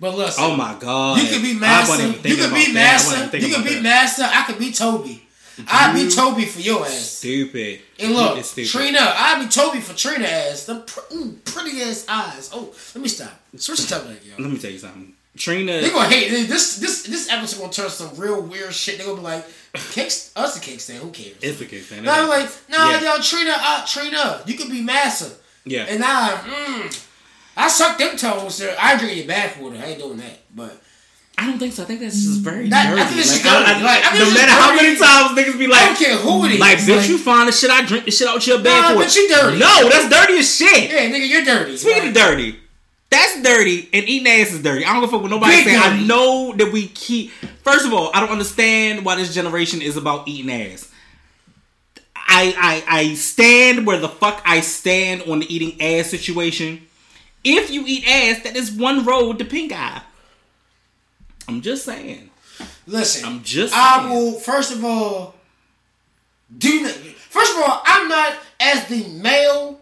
[0.00, 0.44] but listen.
[0.44, 1.20] oh my god!
[1.22, 2.06] You could be Massa.
[2.06, 2.72] You could be.
[2.72, 3.30] Massa.
[3.38, 3.82] You could be that.
[3.82, 4.24] Massa.
[4.32, 5.20] I could be Toby.
[5.68, 6.92] I'd be Toby for your ass.
[7.18, 7.80] Stupid.
[8.00, 8.68] And look, stupid.
[8.70, 10.64] Trina, I'd be Toby for Trina ass.
[10.64, 12.50] The pr- mm, pretty ass eyes.
[12.52, 13.30] Oh, let me stop.
[13.56, 14.34] Switch the topic, yo.
[14.42, 15.12] Let me tell you something.
[15.36, 15.80] Trina.
[15.80, 16.76] They gonna hate this.
[16.78, 18.98] This this episode gonna turn some real weird shit.
[18.98, 19.44] They gonna be like,
[19.92, 20.96] "Kicks us the kickstand.
[20.98, 22.02] Who cares?" It's the case, man.
[22.04, 23.14] No, I'm like, no, Yeah.
[23.16, 25.30] yo, Trina, uh, Trina, you could be Massa.
[25.64, 25.86] Yeah.
[25.88, 27.06] And I, mm,
[27.56, 28.56] I suck them toes.
[28.56, 28.74] Sir.
[28.78, 29.80] I drink your bathwater.
[29.80, 30.38] I ain't doing that.
[30.54, 30.80] But
[31.38, 31.82] I don't think so.
[31.82, 33.02] I think that's just very I dirty.
[33.04, 33.64] think it's like, dirty.
[33.70, 35.98] I, I, Like, I think no matter how many times niggas be like, I don't
[35.98, 36.60] care who it is.
[36.60, 38.88] like, bitch, Like- you find the shit I drink the shit out your bed Nah,
[38.90, 38.94] for.
[38.96, 39.58] but you dirty.
[39.58, 40.90] No, that's dirty as shit.
[40.90, 41.76] yeah, nigga, you're dirty.
[41.76, 42.58] Speaking Like, of dirty,
[43.10, 44.84] that's dirty, and eating ass is dirty.
[44.84, 45.76] I don't give a fuck what nobody Big say.
[45.76, 47.30] I know that we keep.
[47.62, 50.90] First of all, I don't understand why this generation is about eating ass.
[52.16, 52.54] I
[52.88, 56.86] I I stand where the fuck I stand on the eating ass situation.
[57.44, 60.02] If you eat ass, that is one road to pink eye.
[61.46, 62.30] I'm just saying.
[62.86, 64.10] Listen, I'm just I saying.
[64.10, 64.32] will.
[64.38, 65.34] First of all,
[66.56, 66.92] do not.
[66.92, 69.80] First of all, I'm not as the male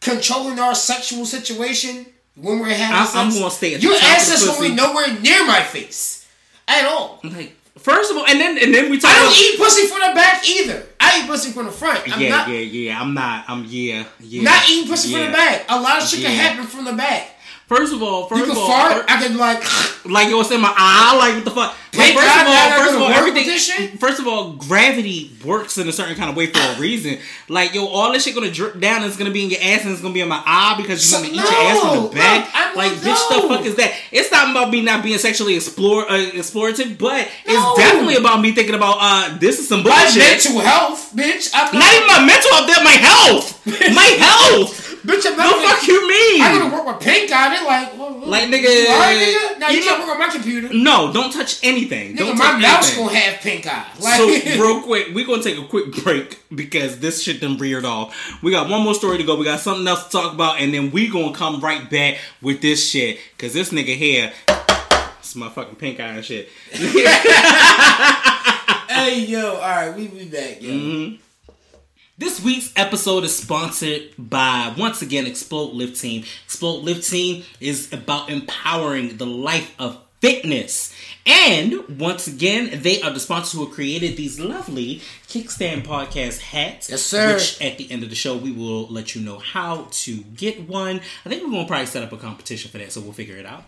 [0.00, 3.16] controlling our sexual situation when we're having I- sex.
[3.16, 6.26] I'm gonna stay at Your ass is gonna be nowhere near my face
[6.68, 7.20] at all.
[7.24, 9.10] Like, first of all, and then and then we talk.
[9.10, 10.86] I don't about, eat pussy from the back either.
[11.04, 12.00] I eat pussy from the front.
[12.12, 13.00] I'm yeah, not yeah, yeah.
[13.00, 13.44] I'm not.
[13.48, 14.42] I'm yeah, yeah.
[14.42, 15.18] not eating pussy yeah.
[15.18, 15.64] from the back.
[15.68, 17.33] A lot of shit can happen from the back.
[17.66, 19.04] First of all, first You can of all, fart.
[19.08, 19.62] I can like.
[20.04, 21.74] like it was in my eye, like what the fuck.
[21.96, 23.56] Like, first of all, first of all, everything.
[23.56, 23.98] shit.
[24.00, 27.18] First of all, gravity works in a certain kind of way for a reason.
[27.48, 29.82] Like yo, all this shit gonna drip down and it's gonna be in your ass
[29.84, 32.02] and it's gonna be in my eye because you're So- gonna eat your ass from
[32.04, 32.50] the back.
[32.52, 33.94] I'm like like, bitch, the fuck is that?
[34.12, 38.52] It's not about me not being sexually explore uh, explorative, but it's definitely about me
[38.52, 40.18] thinking about uh this is some bullshit.
[40.18, 41.50] My mental health, bitch.
[41.54, 44.83] I'm not, not even my mental health, that my health, my health.
[45.04, 45.62] Bitch, I'm The not.
[45.78, 46.42] fuck you mean?
[46.42, 49.58] I go to work with pink on it, like, well, Like, nigga, nigga?
[49.58, 50.72] Now you, you can't know- work on my computer.
[50.72, 52.14] No, don't touch anything.
[52.14, 53.06] Nigga, don't my touch mouse anything.
[53.06, 53.84] gonna have pink eye.
[54.00, 54.26] Like, So
[54.62, 58.14] real quick, we're gonna take a quick break because this shit done reared off.
[58.42, 59.36] We got one more story to go.
[59.36, 62.62] We got something else to talk about, and then we gonna come right back with
[62.62, 63.18] this shit.
[63.36, 64.32] Cause this nigga here,
[65.18, 66.48] it's my fucking pink eye and shit.
[68.88, 70.70] hey, yo, all right, we be back, yo.
[70.70, 71.16] Mm-hmm.
[72.16, 76.22] This week's episode is sponsored by once again Explode Lift Team.
[76.44, 80.94] Explode Lift Team is about empowering the life of fitness.
[81.26, 86.88] And once again, they are the sponsors who have created these lovely Kickstand Podcast hats.
[86.88, 87.34] Yes, sir.
[87.34, 90.68] Which at the end of the show, we will let you know how to get
[90.68, 91.00] one.
[91.26, 93.38] I think we're going to probably set up a competition for that, so we'll figure
[93.38, 93.64] it out.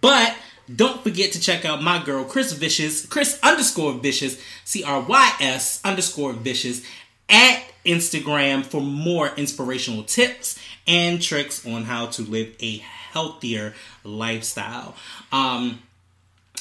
[0.00, 0.36] But
[0.72, 5.32] don't forget to check out my girl, Crys Vicious, Crys underscore Vicious, C R Y
[5.40, 6.82] S underscore Vicious,
[7.28, 13.74] at Instagram for more inspirational tips and tricks on how to live a healthier
[14.04, 14.94] lifestyle.
[15.30, 15.80] Um,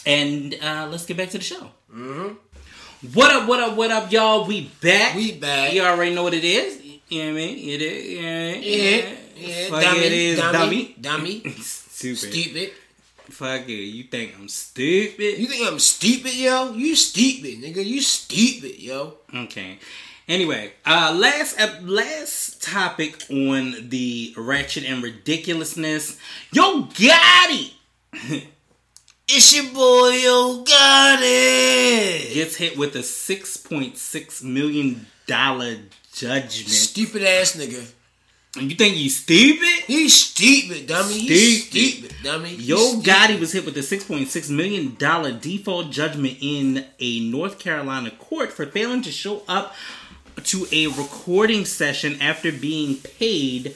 [0.05, 1.69] and uh, let's get back to the show.
[3.13, 4.45] What up, what up, what up, y'all?
[4.45, 5.15] We back.
[5.15, 5.73] We back.
[5.73, 6.81] You already know what it is.
[7.09, 7.57] You know what I mean?
[7.69, 8.61] It is.
[8.63, 12.17] Yeah, Yeah, yeah, Fuck dummy, it is, dummy, dummy, Stupid.
[12.17, 12.71] stupid.
[13.29, 13.73] Fuck it.
[13.73, 15.39] You think I'm stupid?
[15.39, 16.73] You think I'm stupid, yo?
[16.73, 17.83] You stupid, nigga.
[17.85, 19.15] You stupid, yo.
[19.33, 19.79] Okay.
[20.27, 26.17] Anyway, uh, last ep- last topic on the ratchet and ridiculousness.
[26.51, 27.73] Yo, Gotti
[29.33, 32.33] It's your boy, yo, got it.
[32.33, 35.77] gets hit with a six point six million dollar
[36.13, 36.51] judgment.
[36.69, 37.89] Stupid ass nigga.
[38.59, 39.85] You think he's stupid?
[39.87, 41.13] He's stupid, dummy.
[41.19, 42.09] He's Stupid.
[42.11, 42.55] stupid, dummy.
[42.55, 43.05] Yo stupid.
[43.05, 44.97] Gotti was hit with a $6.6 million
[45.39, 49.73] default judgment in a North Carolina court for failing to show up
[50.45, 53.75] to a recording session after being paid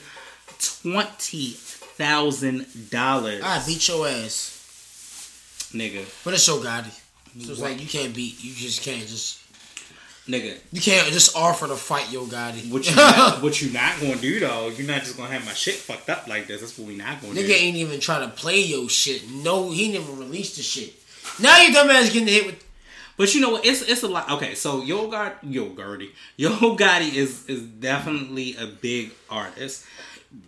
[0.58, 3.42] $20,000.
[3.42, 4.52] I beat your ass.
[5.72, 6.04] Nigga.
[6.24, 6.90] But it's so Gotti.
[7.40, 8.42] So it's like you can't beat.
[8.42, 9.40] You just can't just.
[10.26, 10.56] Nigga.
[10.72, 12.70] You can't just offer to fight Yo Gotti.
[12.70, 14.68] What you, not, what you not gonna do though?
[14.68, 16.60] You're not just gonna have my shit fucked up like this.
[16.60, 17.52] That's what we not gonna Nigga do.
[17.52, 19.28] ain't even trying to play yo shit.
[19.30, 20.94] No, he never released the shit.
[21.40, 22.65] Now your dumbass getting hit with.
[23.16, 23.64] But you know what?
[23.64, 24.30] It's it's a lot.
[24.32, 29.84] Okay, so Yo Gotti, Yo Gotti, Yo Gotti is is definitely a big artist.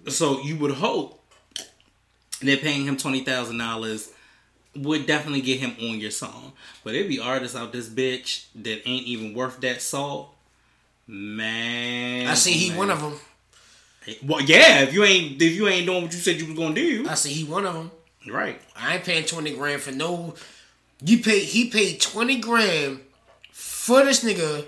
[0.08, 1.22] So you would hope
[2.42, 4.12] that paying him twenty thousand dollars
[4.76, 6.52] would definitely get him on your song.
[6.84, 10.34] But it be artists out this bitch that ain't even worth that salt.
[11.06, 12.78] Man, I see he man.
[12.78, 13.18] one of them.
[14.26, 14.80] Well, yeah.
[14.82, 17.14] If you ain't if you ain't doing what you said you was gonna do, I
[17.14, 17.90] see he one of them.
[18.30, 18.60] right?
[18.76, 20.34] I ain't paying twenty grand for no.
[21.02, 21.40] You pay.
[21.40, 23.00] He paid twenty grand
[23.52, 24.66] for this nigga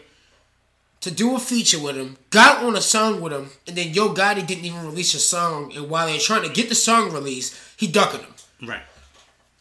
[1.00, 2.16] to do a feature with him.
[2.30, 5.72] Got on a song with him, and then Yo Gotti didn't even release a song.
[5.74, 8.34] And while they're trying to get the song released, he ducking him.
[8.68, 8.82] Right.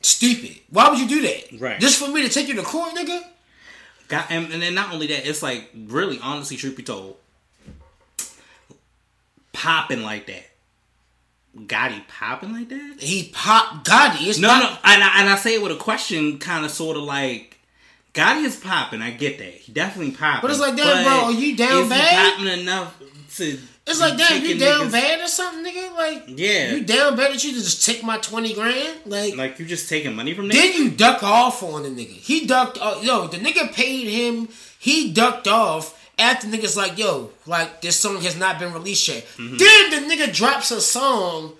[0.02, 0.58] Stupid.
[0.70, 1.60] Why would you do that?
[1.60, 1.80] Right.
[1.80, 3.24] Just for me to take you to court, nigga?
[4.08, 7.18] Got and, and then not only that, it's like really honestly, truth be told,
[9.54, 10.49] popping like that.
[11.58, 12.98] Gotti popping like that?
[13.00, 14.28] He pop Gotti.
[14.28, 16.72] It's No, not, no, and I, and I say it with a question, kind of,
[16.72, 17.58] sort of like
[18.14, 19.02] Gotti is popping.
[19.02, 20.42] I get that he definitely popping.
[20.42, 22.26] But it's like, damn, bro, are you down is bad?
[22.26, 23.00] He popping enough
[23.38, 23.60] to?
[23.88, 25.96] It's like, damn, you down niggas- bad or something, nigga?
[25.96, 26.74] Like, Yeah.
[26.74, 29.00] you down bad that you just take my 20 grand?
[29.08, 30.76] Like, Like you just taking money from then niggas?
[30.78, 32.12] you duck off on the nigga.
[32.12, 33.04] He ducked off.
[33.04, 34.48] Yo, the nigga paid him.
[34.78, 39.24] He ducked off after niggas like, yo, like, this song has not been released yet.
[39.38, 39.58] Mm-hmm.
[39.58, 41.54] Then the nigga drops a song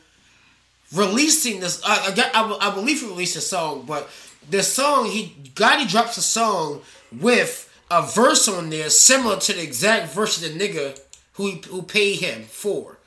[0.94, 1.82] releasing this.
[1.86, 4.10] I, I, got- I, I believe he released a song, but
[4.50, 6.82] the song, he Gotti drops a song
[7.12, 11.00] with a verse on there similar to the exact verse of the nigga
[11.34, 12.98] who, who paid him for.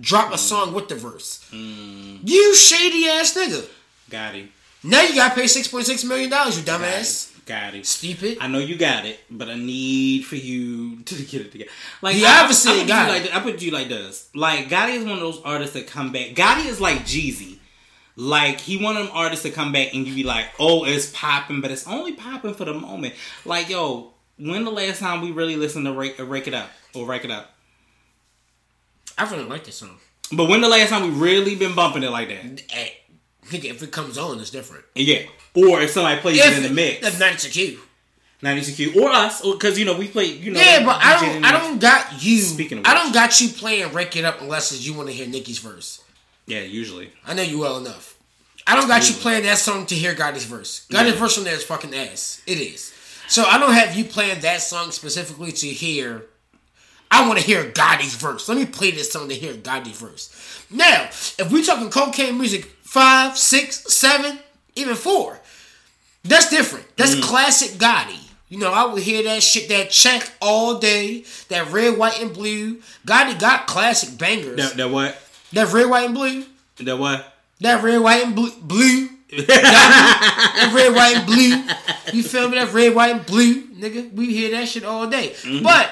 [0.00, 1.46] Drop a song with the verse.
[1.52, 3.68] You shady ass nigga.
[4.08, 4.48] Got Gotti.
[4.82, 7.29] Now you gotta pay six point six million dollars, you dumbass.
[7.50, 7.84] Gotti.
[7.84, 8.38] Stupid.
[8.40, 11.70] I know you got it, but I need for you to get it together.
[12.02, 14.30] Like He I, obviously I, put got you like I put you like this.
[14.34, 16.30] Like Gotti is one of those artists that come back.
[16.30, 17.58] Gotti is like Jeezy.
[18.16, 21.10] Like he one of them artists that come back and you be like, oh, it's
[21.14, 23.14] popping, but it's only popping for the moment.
[23.44, 27.06] Like yo, when the last time we really listened to Rake, Rake It Up or
[27.06, 27.54] Rake It Up?
[29.18, 29.98] I really like this song.
[30.32, 32.62] But when the last time we really been bumping it like that?
[32.72, 32.90] Eh,
[33.48, 34.84] Nigga, if it comes on, it's different.
[34.94, 35.22] Yeah.
[35.54, 37.80] Or if somebody plays it in the mix, That's not a Q.
[38.42, 40.24] 92Q or us, because you know we play.
[40.26, 41.44] You know, Yeah, but I don't.
[41.44, 42.38] I don't got you.
[42.38, 43.02] Speaking of I which.
[43.02, 46.02] don't got you playing "Rake It Up" unless it's you want to hear Nicki's verse.
[46.46, 47.10] Yeah, usually.
[47.26, 48.16] I know you well enough.
[48.66, 50.86] I don't got you playing that song to hear Gotti's verse.
[50.90, 51.18] Gotti's Yeah.
[51.18, 52.40] verse on there is fucking ass.
[52.46, 52.92] It is.
[53.28, 56.26] So I don't have you playing that song specifically to hear.
[57.10, 58.48] I want to hear Gotti's verse.
[58.48, 60.30] Let me play this song to hear Gotti's verse.
[60.70, 64.38] Now, if we're talking Cocaine Muzik, five, six, seven,
[64.74, 65.38] even four,
[66.24, 66.84] that's different.
[66.96, 67.22] That's Mm.
[67.22, 68.18] classic Gotti.
[68.48, 72.32] You know, I would hear that shit, that check all day, that red, white, and
[72.34, 72.82] blue.
[73.06, 74.56] Gotti got classic bangers.
[74.56, 75.16] That, that what?
[75.52, 76.44] that red, white, and blue.
[76.80, 77.32] That what?
[77.60, 78.50] That red, white, and blue.
[78.60, 79.08] blue.
[79.46, 81.62] that red, white, and blue.
[82.12, 82.58] You feel me?
[82.58, 84.12] That red, white, and blue, nigga.
[84.12, 85.36] We hear that shit all day.
[85.62, 85.90] But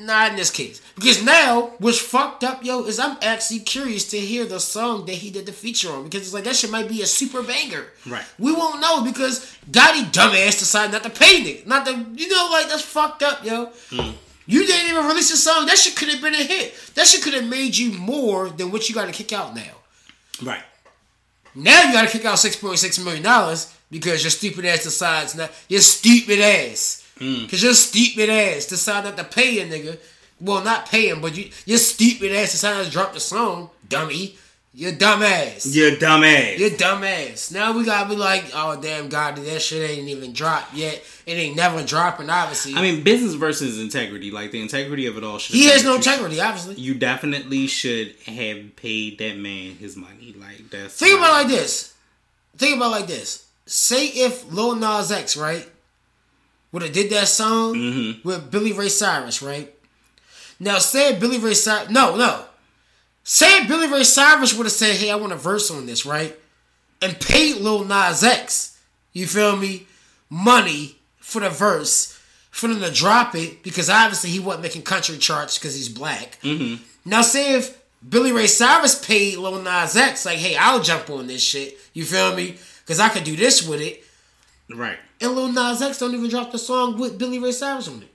[0.00, 0.80] not in this case.
[0.94, 5.14] Because now, what's fucked up, yo, is I'm actually curious to hear the song that
[5.14, 6.04] he did the feature on.
[6.04, 7.86] Because it's like that shit might be a super banger.
[8.06, 8.24] Right.
[8.38, 11.66] We won't know because Gotti dumbass decided not to pay nigga.
[11.66, 13.66] Not to, you know, like that's fucked up, yo.
[13.90, 14.10] Hmm.
[14.46, 15.66] You didn't even release a song.
[15.66, 16.74] That shit could have been a hit.
[16.94, 19.74] That shit could have made you more than what you got to kick out now.
[20.42, 20.62] Right.
[21.54, 25.34] Now you gotta kick out six point six million dollars because your stupid ass decides
[25.34, 26.99] not your stupid ass.
[27.20, 27.46] Hmm.
[27.46, 29.98] Cause your stupid ass decide not to pay a nigga.
[30.40, 34.36] Well, not pay him, but you your stupid ass decided to drop the song, dummy.
[34.72, 35.66] You dumb ass.
[35.66, 36.58] You're dumbass.
[36.58, 37.50] You dumb ass.
[37.50, 41.02] Now we gotta be like, oh damn God, that shit ain't even dropped yet.
[41.26, 42.76] It ain't never dropping, obviously.
[42.76, 44.30] I mean, business versus integrity.
[44.30, 45.38] Like the integrity of it all.
[45.38, 46.76] Should he has no integrity, obviously.
[46.76, 50.36] You definitely should have paid that man his money.
[50.38, 50.96] Like that's.
[50.96, 51.94] Think about it like this.
[52.56, 53.48] Think about it like this.
[53.66, 55.68] Say if Lil Nas X, right,
[56.72, 58.28] would have did that song Mm-hmm.
[58.28, 59.74] with Billy Ray Cyrus, right?
[60.58, 62.44] Now say Billy Ray Cyrus, no, no.
[63.24, 66.36] Say Billy Ray Cyrus would have said, "Hey, I want a verse on this," right,
[67.02, 68.78] and paid Lil Nas X,
[69.12, 69.86] you feel me,
[70.28, 72.18] money for the verse
[72.50, 76.38] for them to drop it because obviously he wasn't making country charts because he's black.
[76.42, 76.82] Mm-hmm.
[77.04, 81.26] Now say if Billy Ray Cyrus paid Lil Nas X like, hey, I'll jump on
[81.28, 81.78] this shit.
[81.92, 82.56] You feel me?
[82.80, 84.02] Because I could do this with it.
[84.74, 84.98] Right.
[85.20, 88.08] And Lil Nas X don't even drop the song with Billy Ray Cyrus on it.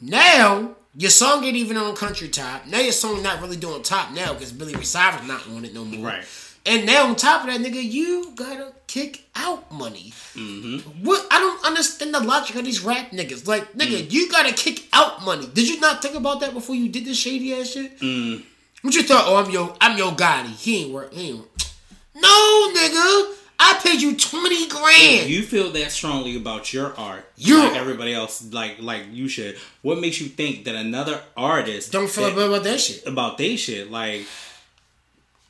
[0.00, 2.66] Now your song ain't even on country top.
[2.66, 5.74] Now your song not really doing top now because Billy Ray Cyrus not on it
[5.74, 6.06] no more.
[6.08, 6.24] Right.
[6.66, 10.12] And now on top of that, nigga, you gotta kick out money.
[10.34, 11.04] Mm-hmm.
[11.04, 13.46] What I don't understand the logic of these rap niggas.
[13.46, 14.12] Like, nigga, Mm.
[14.12, 15.48] you gotta kick out money.
[15.54, 17.98] Did you not think about that before you did this shady ass shit?
[18.00, 18.44] Mm.
[18.82, 19.24] What you thought?
[19.26, 20.54] Oh, I'm your, I'm your Gotti.
[20.54, 21.12] He ain't work.
[21.14, 21.38] He ain't.
[21.38, 21.48] Work.
[22.14, 23.36] No, nigga.
[23.62, 25.28] I paid you twenty grand.
[25.28, 29.58] You feel that strongly about your art, You- like everybody else, like like you should.
[29.82, 33.06] What makes you think that another artist don't feel that- good about that shit.
[33.06, 33.90] about they shit?
[33.90, 34.24] Like,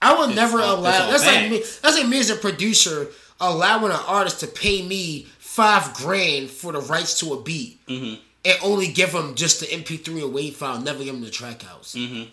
[0.03, 1.05] I would never all- allow.
[1.05, 1.59] all That's like me.
[1.83, 3.09] That's like me as a producer
[3.41, 8.15] allowing an artist to pay me five grand for the rights to a beat Mm-hmm.
[8.45, 11.95] and only give them just the MP3 and WAV file, never give them the trackouts.
[11.95, 12.25] Mm-hmm.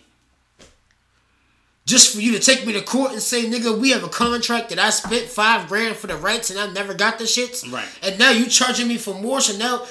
[1.88, 4.68] Just for you to take me to court and say, nigga, we have a contract
[4.68, 7.64] that I spent five grand for the rights and I never got the shits.
[7.72, 7.88] Right.
[8.02, 9.40] And now you charging me for more.
[9.40, 9.86] So now,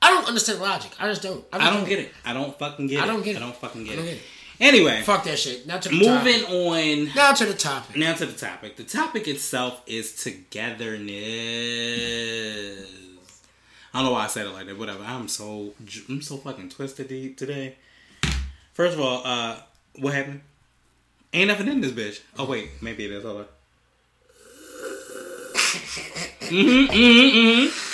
[0.00, 0.92] I don't understand logic.
[1.00, 1.44] I just don't.
[1.52, 2.12] I don't get it.
[2.24, 3.02] I don't fucking get it.
[3.02, 3.38] I don't get it.
[3.38, 4.08] I don't fucking get I don't it.
[4.10, 4.22] get it.
[4.60, 5.66] Anyway, Fuck that shit.
[5.66, 6.50] Now to the moving topic.
[6.50, 7.08] on.
[7.16, 7.96] Now to the topic.
[7.96, 8.76] Now to the topic.
[8.76, 11.08] The topic itself is togetherness.
[13.92, 14.78] I don't know why I said it like that.
[14.78, 15.02] Whatever.
[15.04, 15.72] I'm so
[16.08, 17.76] I'm so fucking twisted today.
[18.72, 19.56] First of all, uh,
[19.96, 20.42] what happened?
[21.32, 22.20] Ain't nothing in this bitch.
[22.38, 23.22] Oh wait, maybe it is.
[23.22, 23.46] Hold on.
[26.40, 27.88] mm-hmm, mm-hmm, mm-hmm.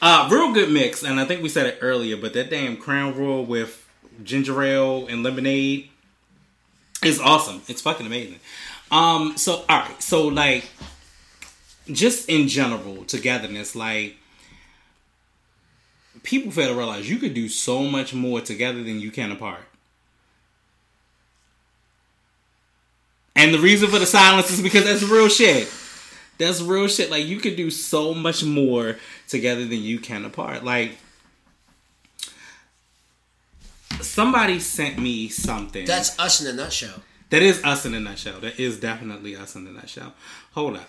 [0.00, 3.16] Uh, real good mix, and I think we said it earlier, but that damn Crown
[3.16, 3.86] Royal with
[4.22, 5.88] ginger ale and lemonade
[7.02, 7.62] is awesome.
[7.68, 8.40] It's fucking amazing.
[8.90, 10.68] Um, so all right, so like,
[11.90, 14.16] just in general, togetherness, like,
[16.22, 19.62] people fail to realize you could do so much more together than you can apart.
[23.36, 25.72] And the reason for the silence is because that's real shit.
[26.38, 27.10] That's real shit.
[27.10, 28.96] Like you could do so much more
[29.28, 30.64] together than you can apart.
[30.64, 30.96] Like
[34.00, 35.86] somebody sent me something.
[35.86, 37.02] That's us in a nutshell.
[37.30, 38.40] That is us in a nutshell.
[38.40, 40.14] That is definitely us in a nutshell.
[40.52, 40.88] Hold up.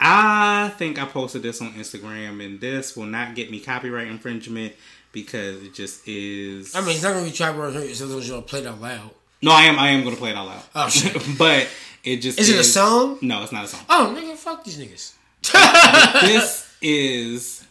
[0.00, 4.72] I think I posted this on Instagram, and this will not get me copyright infringement
[5.12, 6.74] because it just is.
[6.74, 8.80] I mean, it's not gonna be trying to hurt yourself you're gonna play it out
[8.80, 9.10] loud.
[9.42, 9.78] No, I am.
[9.78, 10.64] I am going to play it all out.
[10.74, 11.20] Oh, shit.
[11.38, 11.68] but
[12.04, 13.18] it just Is it a song?
[13.20, 13.80] No, it's not a song.
[13.88, 15.14] Oh, nigga, fuck these niggas.
[16.22, 17.66] this is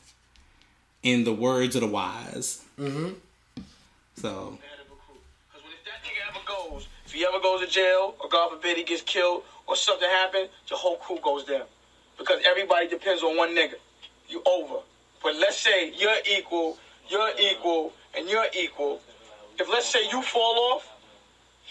[1.04, 2.64] in the words of the wise.
[2.78, 3.14] Mm-hmm.
[4.18, 4.58] So
[5.52, 8.78] Because if that nigga ever goes, if he ever goes to jail, or God forbid
[8.78, 11.64] he gets killed, or something happens, your whole crew goes down.
[12.18, 13.76] Because everybody depends on one nigga.
[14.28, 14.82] You over.
[15.24, 16.78] But let's say you're equal,
[17.10, 19.02] you're equal, and you're equal.
[19.60, 20.91] If let's say you fall off,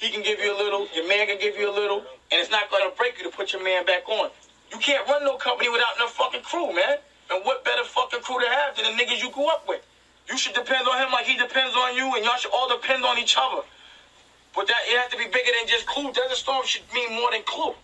[0.01, 1.99] he can give you a little, your man can give you a little,
[2.33, 4.31] and it's not gonna break you to put your man back on.
[4.73, 6.97] You can't run no company without no fucking crew, man.
[7.31, 9.83] And what better fucking crew to have than the niggas you grew up with?
[10.29, 13.05] You should depend on him like he depends on you, and y'all should all depend
[13.05, 13.63] on each other.
[14.55, 16.13] But that it has to be bigger than just Clue.
[16.13, 17.75] Desert Storm should mean more than Clue.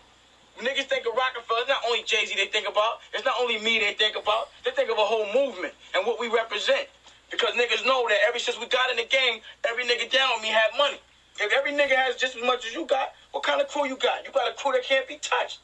[0.59, 2.99] Niggas think of Roc-A-Fella, it's not only Jay Z they think about.
[3.13, 4.49] It's not only me they think about.
[4.65, 6.87] They think of a whole movement and what we represent.
[7.29, 10.41] Because niggas know that ever since we got in the game, every nigga down with
[10.41, 10.99] me had money.
[11.39, 13.97] If every nigga has just as much as you got, what kind of crew you
[13.97, 14.25] got?
[14.25, 15.59] You got a crew that can't be touched.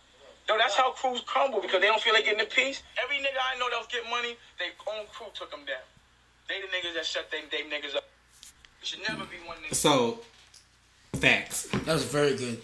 [0.49, 2.83] No, that's how crews crumble because they don't feel like getting a piece.
[3.01, 5.77] Every nigga I know that was getting money, their own crew took them down.
[6.49, 8.03] They the niggas that shut them, they niggas up.
[8.81, 9.73] It should never be one nigga.
[9.73, 10.19] so
[11.15, 11.67] facts.
[11.71, 12.61] That was very good.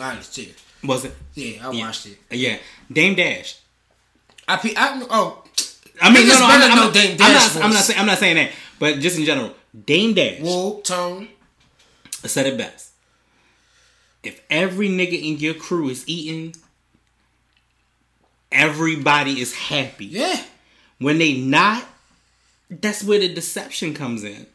[0.00, 0.48] Honest too.
[0.84, 1.14] Was it?
[1.34, 1.86] Yeah, I Yeah.
[1.86, 2.18] watched it.
[2.30, 2.58] Yeah.
[2.92, 3.58] Dame Dash.
[4.48, 5.44] I, pe- I oh,
[6.02, 7.64] I mean, no, Niggas no, better I'm, I'm, know not, Dame I'm Dash not.
[7.64, 8.00] I'm not saying.
[8.00, 8.50] I'm not saying that.
[8.80, 9.52] But just in general,
[9.86, 11.28] Dame Dash Whoa, Tone.
[12.28, 12.90] Said it best.
[14.22, 16.54] If every nigga in your crew is eating,
[18.52, 20.06] everybody is happy.
[20.06, 20.42] Yeah.
[20.98, 21.84] When they not,
[22.68, 24.46] that's where the deception comes in.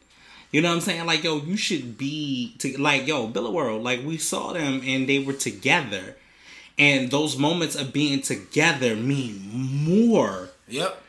[0.52, 1.04] You know what I'm saying?
[1.06, 3.82] Like, yo, you should be to like, yo, Bill World.
[3.82, 6.16] Like, we saw them and they were together,
[6.78, 10.50] and those moments of being together mean more.
[10.68, 11.02] Yep.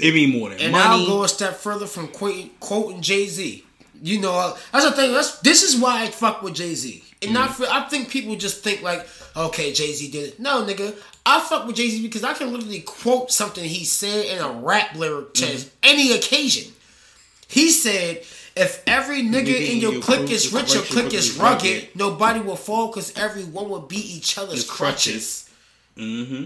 [0.00, 1.02] It mean more than And money.
[1.02, 3.64] I'll go a step further from quoting, quoting Jay Z.
[4.02, 5.12] You know, that's the thing.
[5.12, 7.04] That's this is why I fuck with Jay Z.
[7.20, 9.06] And not for, I think people just think like,
[9.36, 10.40] okay, Jay Z did it.
[10.40, 10.94] No, nigga,
[11.26, 14.50] I fuck with Jay Z because I can literally quote something he said in a
[14.52, 16.72] rap lyric to any occasion.
[17.48, 18.18] He said,
[18.54, 21.88] "If every nigga, in your clique is rich, your clique is rugged.
[21.96, 25.48] Nobody will fall because everyone will beat each other's It's crutches."
[25.96, 26.44] Mm-hmm.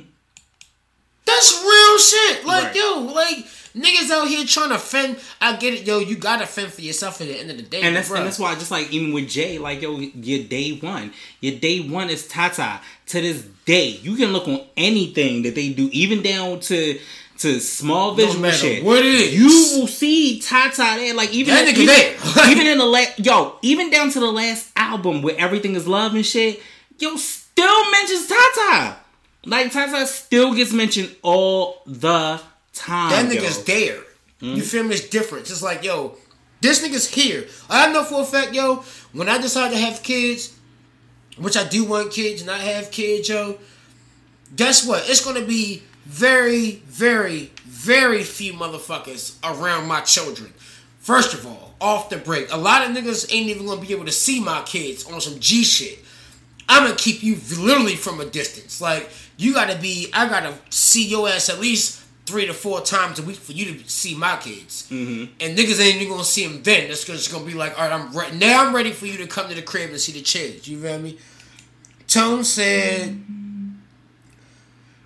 [1.24, 2.44] That's real shit.
[2.46, 2.76] Like, Right.
[2.76, 5.18] yo, like niggas out here trying to fend.
[5.40, 5.98] I get it, yo.
[5.98, 7.82] You gotta fend for yourself at the end of the day.
[7.82, 8.18] And that's bruh.
[8.18, 11.80] and that's why just like even with Jay, like yo, your day one, your day
[11.80, 12.80] one is Tata.
[13.06, 16.98] To this day, you can look on anything that they do, even down to
[17.38, 18.84] to small visual matter shit.
[18.84, 19.34] what it is.
[19.34, 21.14] you will see Tata there.
[21.14, 22.16] Like even That even, there.
[22.50, 26.14] even in the last yo, even down to the last album where everything is love
[26.14, 26.62] and shit,
[26.98, 28.96] yo, still mentions Tata.
[29.44, 32.40] Like Tata still gets mentioned all the
[32.72, 33.10] time.
[33.10, 33.40] that yo.
[33.40, 34.00] nigga's there.
[34.40, 34.56] Mm-hmm.
[34.56, 34.94] You feel me?
[34.94, 35.48] It's different.
[35.50, 36.16] It's like, yo,
[36.60, 37.46] this nigga's here.
[37.68, 40.56] I know for a fact, yo, when I decide to have kids,
[41.38, 43.58] which I do want kids and I have kids, yo,
[44.54, 45.08] guess what?
[45.08, 50.52] It's gonna be very, very, very few motherfuckers around my children.
[50.98, 54.04] First of all, off the break, a lot of niggas ain't even gonna be able
[54.04, 55.98] to see my kids on some G shit.
[56.68, 58.80] I'm gonna keep you literally from a distance.
[58.80, 62.01] Like you gotta be, I gotta see your ass at least
[62.32, 64.88] three to four times a week for you to see my kids.
[64.88, 65.34] Mm-hmm.
[65.38, 66.88] And niggas ain't even gonna see them then.
[66.88, 68.38] That's just gonna be like, all right, I'm ready.
[68.38, 70.66] Now I'm ready for you to come to the crib and see the kids.
[70.66, 71.18] You feel me?
[72.08, 73.22] Tone said.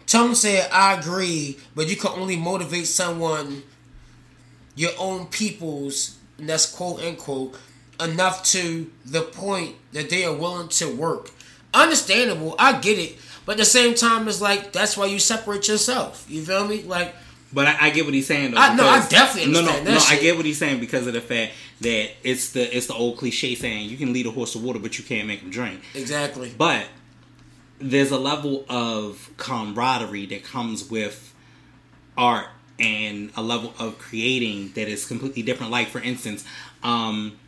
[0.06, 3.64] Tone said, I agree, but you can only motivate someone,
[4.76, 7.58] your own people's, and that's quote unquote,
[7.98, 11.32] enough to the point that they are willing to work.
[11.74, 13.16] Understandable, I get it,
[13.46, 16.26] but at the same time, it's like that's why you separate yourself.
[16.28, 16.82] You feel me?
[16.82, 17.14] Like,
[17.52, 18.58] But I, I get what he's saying though.
[18.58, 19.98] I- no, I definitely no, no, no.
[20.08, 23.16] I get what he's saying because of the fact that it's the it's the old
[23.16, 25.80] cliche saying you can lead a horse to water, but you can't make him drink.
[25.94, 26.52] exactly.
[26.56, 26.86] But
[27.78, 31.34] there's a level of camaraderie that comes with
[32.16, 32.46] art
[32.78, 35.70] and a level of creating that is completely different.
[35.72, 36.44] Like for instance,
[36.82, 37.38] um,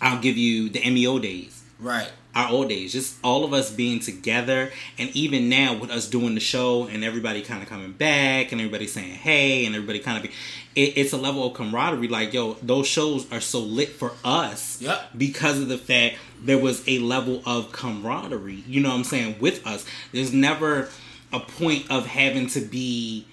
[0.00, 2.10] I'll give you the MEO days Right.
[2.34, 6.34] Our old days, just all of us being together, and even now with us doing
[6.34, 10.16] the show and everybody kind of coming back and everybody saying hey and everybody kind
[10.16, 10.28] of be,
[10.76, 12.06] it, it's a level of camaraderie.
[12.08, 15.10] Like yo, those shows are so lit for us, Yep.
[15.18, 18.62] because of the fact there was a level of camaraderie.
[18.66, 19.84] You know what I'm saying with us.
[20.12, 20.88] There's never
[21.32, 23.26] a point of having to be.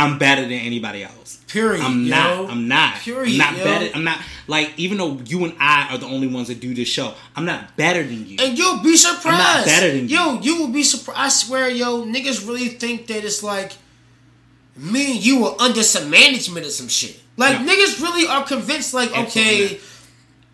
[0.00, 1.36] I'm better than anybody else.
[1.48, 1.82] Period.
[1.82, 2.10] I'm yo.
[2.10, 2.50] not.
[2.50, 2.94] I'm not.
[2.96, 3.32] Period.
[3.32, 3.64] I'm not yo.
[3.64, 3.90] better.
[3.94, 6.88] I'm not like even though you and I are the only ones that do this
[6.88, 7.14] show.
[7.36, 8.36] I'm not better than you.
[8.40, 9.38] And you'll be surprised.
[9.38, 10.16] Not better than you.
[10.16, 11.18] Yo, you will be surprised.
[11.18, 13.72] I swear, yo, niggas really think that it's like
[14.76, 17.20] me and you are under some management or some shit.
[17.36, 17.72] Like No.
[17.72, 19.80] niggas really are convinced, like, Absolutely okay,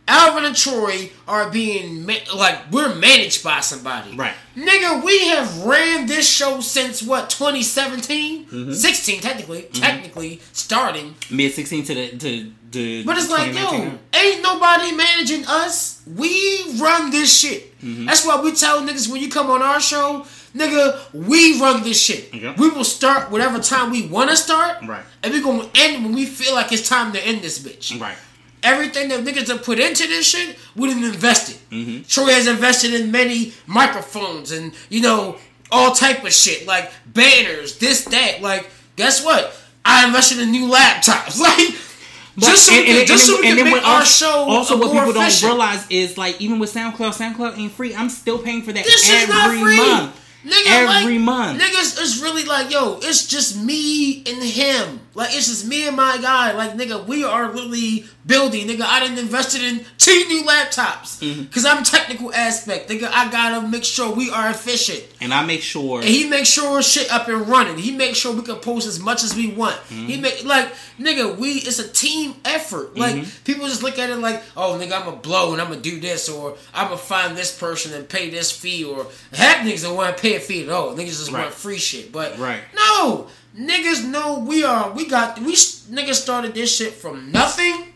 [0.08, 4.16] Alvin and Troy are being ma- like we're managed by somebody.
[4.16, 4.34] Right.
[4.56, 8.72] Nigga, we have ran this show since what 2017, Mm-hmm.
[8.72, 11.14] 16 technically, technically starting.
[11.30, 13.04] Mid 16 to the to the.
[13.04, 16.02] But it's like, yo, ain't nobody managing us.
[16.06, 17.78] We run this shit.
[17.80, 18.06] Mm-hmm.
[18.06, 20.24] That's why we tell niggas when you come on our show,
[20.54, 22.28] nigga, we run this shit.
[22.32, 22.54] Okay.
[22.56, 24.78] We will start whatever time we want to start.
[24.86, 25.02] Right.
[25.24, 28.00] And we gonna end when we feel like it's time to end this bitch.
[28.00, 28.16] right.
[28.62, 31.56] Everything that niggas have put into this shit, we done invested.
[31.70, 32.02] Mm-hmm.
[32.08, 35.36] Troy has invested in many microphones and, you know,
[35.70, 36.66] all type of shit.
[36.66, 38.40] Like banners, this, that.
[38.42, 39.56] Like, guess what?
[39.84, 41.40] I invested in new laptops.
[42.38, 45.08] Like, just so we can, just so we can make our show Also, what people
[45.10, 45.40] efficient.
[45.40, 47.94] don't realize is like even with SoundCloud, SoundCloud ain't free.
[47.94, 49.76] I'm still paying for that This is not every free.
[49.78, 50.22] month.
[50.44, 51.60] Nigga, every like, month.
[51.62, 55.00] Niggas is really like, yo, it's just me and him.
[55.16, 56.52] Like, it's just me and my guy.
[56.52, 58.68] Like, nigga, we are literally building.
[58.68, 61.20] Nigga, I done invested in two new laptops.
[61.22, 61.42] Mm-hmm.
[61.44, 62.90] Because I'm technical aspect.
[62.90, 65.02] Nigga, I gotta make sure we are efficient.
[65.20, 66.00] And I make sure.
[66.00, 67.78] And he makes sure shit up and running.
[67.78, 69.76] He makes sure we can post as much as we want.
[69.76, 70.06] Mm-hmm.
[70.06, 70.68] He make like
[71.00, 72.96] nigga, we it's a team effort.
[72.96, 73.44] Like Mm-hmm.
[73.44, 75.98] people just look at it like, oh nigga, I'm gonna blow and I'm gonna do
[75.98, 79.96] this or I'm gonna find this person and pay this fee or half niggas don't
[79.96, 80.94] want to pay a fee at all.
[80.94, 81.44] Niggas just Right.
[81.44, 82.12] want free shit.
[82.12, 82.60] But Right.
[82.74, 84.92] no, niggas know we are.
[84.92, 87.92] We got we niggas started this shit from nothing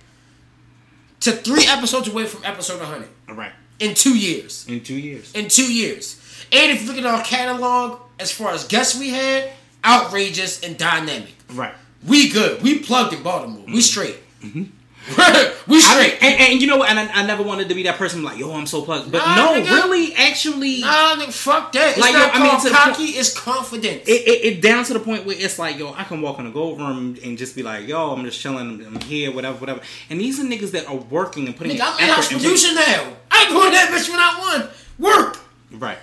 [1.21, 3.53] to three episodes away from episode 100 All right.
[3.79, 5.33] in two years In two years.
[5.35, 6.17] in two years.
[6.53, 9.51] And if you look at our catalog, as far as guests we had,
[9.85, 11.35] outrageous and dynamic.
[11.53, 11.75] Right.
[12.07, 12.63] We good.
[12.63, 13.65] We plugged in Baltimore.
[13.67, 13.81] We mm-hmm.
[13.81, 14.17] straight.
[14.43, 14.65] Mm-hmm.
[15.67, 15.77] we.
[15.79, 16.23] I, straight.
[16.23, 16.91] and, and you know what?
[16.91, 19.11] And I, I never wanted to be that person like, yo, I'm so plugged.
[19.11, 19.71] But Nah, no, nigga.
[19.71, 21.91] really, actually, nah, nigga, fuck that.
[21.93, 23.03] It's Like, not yo, I mean, to the cocky.
[23.05, 24.07] It's confidence.
[24.07, 26.47] it, it, it down to the point where it's like, yo, I can walk in
[26.47, 29.81] a gold room and just be like, yo, I'm just chilling, I'm here, whatever, whatever.
[30.11, 32.33] And these are niggas that are working and putting nigga, I'm in in effort.
[32.33, 33.13] and producer now.
[33.31, 34.71] I ain't going that bitch when I want.
[34.99, 35.39] Work.
[35.73, 35.99] right,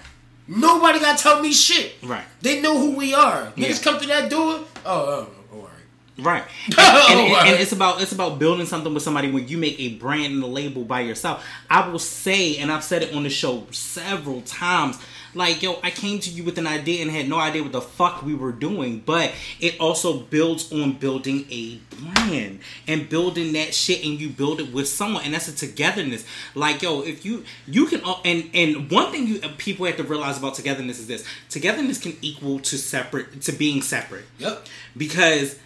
[0.48, 1.95] Nobody got to tell me shit.
[2.03, 2.24] right.
[2.41, 3.52] They know who we are.
[3.56, 3.84] Niggas Yeah.
[3.84, 4.61] come through that door.
[4.86, 5.28] Oh, oh,
[6.19, 6.44] right.
[6.65, 9.57] And, Oh, and- and- and it's about it's about building something with somebody when you
[9.57, 11.44] make a brand and a label by yourself.
[11.69, 14.98] I will say, and I've said it on the show several times,
[15.34, 17.81] like, yo, I came to you with an idea and had no idea what the
[17.81, 23.73] fuck we were doing, but it also builds on building a brand and building that
[23.76, 26.26] shit and you build it with someone and that's a togetherness.
[26.56, 30.38] Like, yo, if you you can and and one thing you people have to realize
[30.39, 31.23] about togetherness is this.
[31.49, 34.65] Togetherness can equal to separate to being separate Yep.
[34.95, 35.60] because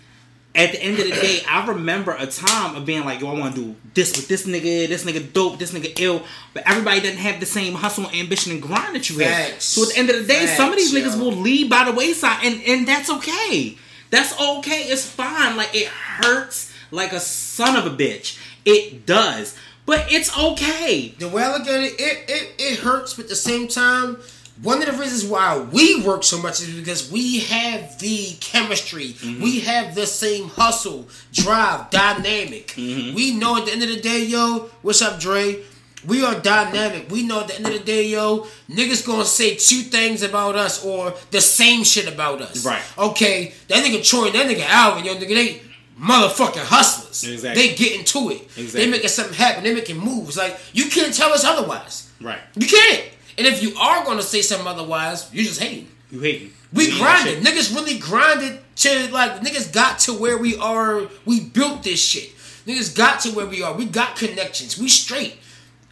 [0.54, 3.40] at the end of the day, I remember a time of being like, yo, I
[3.40, 6.24] want to do this with this nigga, this nigga dope, this nigga ill,
[6.54, 9.62] but everybody doesn't have the same hustle, ambition, and grind that you have.
[9.62, 11.86] So at the end of the day, some of these Facts, niggas will leave by
[11.86, 13.78] the wayside, and and that's okay.
[14.10, 14.84] That's okay.
[14.84, 15.56] It's fine.
[15.56, 18.38] Like it hurts like a son of a bitch.
[18.66, 21.16] It does, but it's okay.
[21.18, 24.18] The way I look at it, it, it, it hurts, but at the same time,
[24.62, 29.14] one of the reasons why we work so much is because we have the chemistry.
[29.14, 29.42] Mm-hmm.
[29.42, 32.68] We have the same hustle, drive, dynamic.
[32.70, 33.16] Mm-hmm.
[33.16, 35.64] We know at the end of the day, yo, what's up, Dre?
[36.06, 37.10] We are dynamic.
[37.10, 40.56] We know at the end of the day, yo, niggas gonna say two things about
[40.56, 42.66] us or the same shit about us.
[42.66, 42.84] Right.
[42.98, 45.62] Okay, that nigga Troy and that nigga Alvin, yo, nigga, they
[46.00, 47.24] motherfucking hustlers.
[47.24, 47.68] Exactly.
[47.68, 48.42] They get into it.
[48.58, 48.86] Exactly.
[48.86, 49.64] They making something happen.
[49.64, 50.38] They making moves.
[50.38, 52.12] Like you can't tell us otherwise.
[52.20, 52.40] Right.
[52.56, 53.04] You can't.
[53.42, 55.88] And if you are gonna say something otherwise, you just hating.
[56.12, 56.54] You hating.
[56.72, 57.44] We You grinded.
[57.44, 61.08] Niggas really grinded to like niggas got to where we are.
[61.26, 62.36] We built this shit.
[62.68, 63.74] Niggas got to where we are.
[63.74, 64.78] We got connections.
[64.78, 65.38] We straight.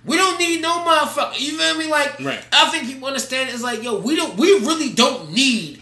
[0.06, 1.40] We don't need no motherfucker.
[1.40, 1.90] You feel me?
[1.90, 2.46] Like Right.
[2.54, 5.82] I think people understand it's like, yo, we don't we really don't need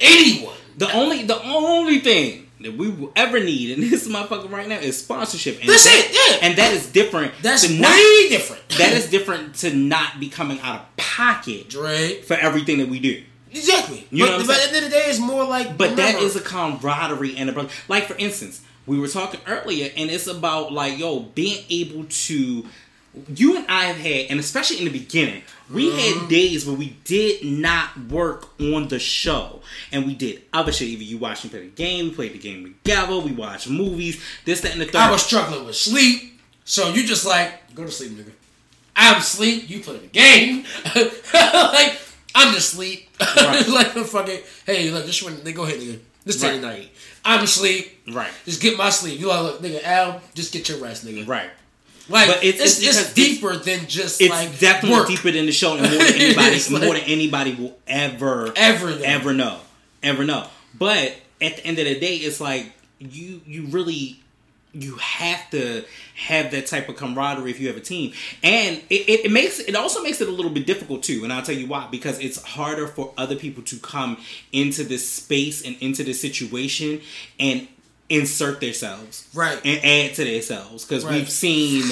[0.00, 0.56] anyone.
[0.78, 4.78] The only the only thing that we will ever need in this motherfucker right now
[4.78, 5.60] is sponsorship.
[5.60, 6.48] And That's that- it, yeah.
[6.48, 7.32] And that is different.
[7.42, 8.62] That's to way not, different.
[8.76, 12.22] That is different to not be coming out of pocket right.
[12.24, 13.22] for everything that we do.
[13.50, 14.06] Exactly.
[14.10, 15.78] You know but, I'm but at the end of the day, it's more like.
[15.78, 17.70] But that remember- is a camaraderie and a brother.
[17.88, 22.66] Like for instance, we were talking earlier, and it's about like yo being able to.
[23.34, 26.20] You and I have had, and especially in the beginning, we Mm-hmm.
[26.20, 30.88] had days where we did not work on the show, and we did other shit.
[30.88, 34.22] Either you watched me play the game, we played the game together, we watched movies,
[34.44, 34.96] this, that, and the third.
[34.96, 38.32] I was struggling with sleep, so you just like go to sleep, nigga.
[38.94, 39.68] I'm sleep.
[39.68, 40.64] You play the game.
[41.34, 41.98] like
[42.34, 43.08] I'm just sleep.
[43.20, 43.66] Right.
[43.68, 45.98] like fucking hey, look, just when they go ahead, nigga.
[46.24, 46.60] This Right.
[46.60, 46.90] night.
[47.24, 48.02] I'm asleep.
[48.12, 49.18] right, Just get my sleep.
[49.20, 51.26] You like, look, nigga, Al, just get your rest, nigga.
[51.26, 51.50] right.
[52.08, 55.08] Like But it's- it's it's it's, deeper than just It's like definitely work.
[55.08, 58.90] deeper than the show, and more than anybody, It's more than anybody will ever, Ever
[58.90, 59.02] know.
[59.04, 59.58] ever know,
[60.02, 60.46] ever know.
[60.78, 64.20] But at the end of the day, it's like you, you really,
[64.72, 65.84] you have to
[66.14, 68.12] have that type of camaraderie if you have a team,
[68.42, 71.24] and it, it, it makes it also makes it a little bit difficult too.
[71.24, 74.18] And I'll tell you why, because it's harder for other people to come
[74.52, 77.00] into this space and into this situation
[77.40, 77.66] and
[78.08, 79.58] insert themselves, Right.
[79.64, 81.14] and add to themselves because Right.
[81.14, 81.82] we've seen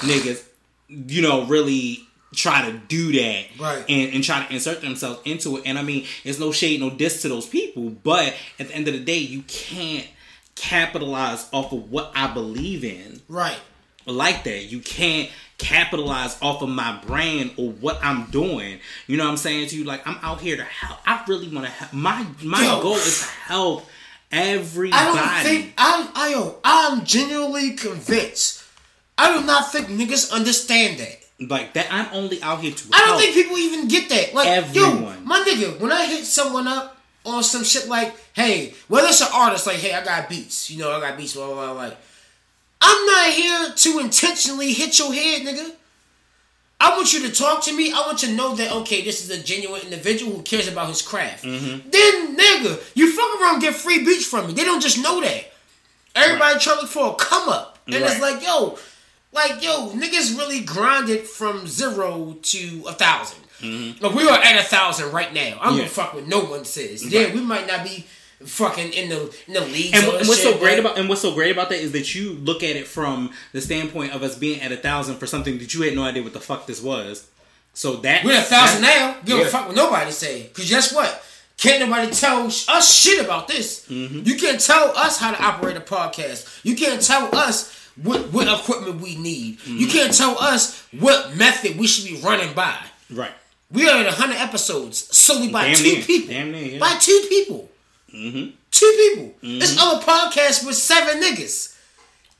[0.00, 0.42] niggas,
[0.88, 2.00] you know, really
[2.34, 3.84] try to do that Right.
[3.88, 5.62] and, and try to insert themselves into it.
[5.66, 8.88] And I mean, it's no shade, no diss to those people, but at the end
[8.88, 10.06] of the day, you can't
[10.54, 13.58] capitalize off of what I believe in right.
[14.06, 14.64] like that.
[14.64, 18.80] You can't capitalize off of my brand or what I'm doing.
[19.06, 19.84] You know what I'm saying to you?
[19.84, 20.98] Like I'm out here to help.
[21.06, 21.92] I really want to help.
[21.92, 22.82] My my Yo.
[22.82, 23.86] goal is to help
[24.34, 25.02] everybody.
[25.02, 26.08] I don't think I'm.
[26.14, 28.64] I yo, I'm genuinely convinced.
[29.16, 31.48] I do not think niggas understand that.
[31.48, 31.86] like that.
[31.90, 32.88] I'm only out here to.
[32.92, 33.20] I don't help.
[33.20, 34.34] think people even get that.
[34.34, 35.24] Like, yo, Everyone.
[35.24, 36.94] my nigga, when I hit someone up
[37.24, 40.78] on some shit like, hey, whether it's an artist, like, hey, I got beats, you
[40.78, 41.96] know, I got beats, blah, blah, blah, like,
[42.80, 45.72] I'm not here to intentionally hit your head, nigga.
[46.80, 47.92] I want you to talk to me.
[47.92, 50.88] I want you to know that, okay, this is a genuine individual who cares about
[50.88, 51.44] his craft.
[51.44, 51.88] Mm-hmm.
[51.90, 54.52] Then, nigga, you fuck around get free beats from me.
[54.52, 55.44] They don't just know that.
[56.14, 57.78] Everybody try to look for a come up.
[57.86, 58.78] And it's like, yo,
[59.32, 63.38] like, yo, niggas really grinded from zero to a 1000
[64.00, 65.58] Like, we are at a thousand right now.
[65.60, 65.72] I'm Mm-hmm.
[65.72, 65.76] Yeah.
[65.78, 67.04] gonna fuck with no one says.
[67.06, 68.06] Yeah, we might not be
[68.44, 69.92] fucking in the in the leagues.
[69.94, 71.92] And, and what's shit, so great but- about and what's so great about that is
[71.92, 75.26] that you look at it from the standpoint of us being at a thousand for
[75.26, 77.28] something that you had no idea what the fuck this was.
[77.74, 79.16] So that We're at a thousand now.
[79.24, 79.44] Give yeah.
[79.44, 80.48] a fuck what nobody say.
[80.54, 81.24] Cause guess what?
[81.56, 83.86] Can't nobody tell us shit about this.
[83.88, 84.20] Mm-hmm.
[84.24, 86.60] You can't tell us how to operate a podcast.
[86.64, 89.58] You can't tell us what what equipment we need.
[89.60, 89.78] Mm-hmm.
[89.78, 92.76] You can't tell us what method we should be running by.
[93.10, 93.32] Right.
[93.70, 96.02] We are at hundred episodes solely by Damn two near.
[96.02, 96.28] people.
[96.34, 96.78] Damn near, yeah.
[96.78, 97.70] By two people.
[98.14, 99.34] Two people.
[99.42, 101.76] This other podcast with seven niggas,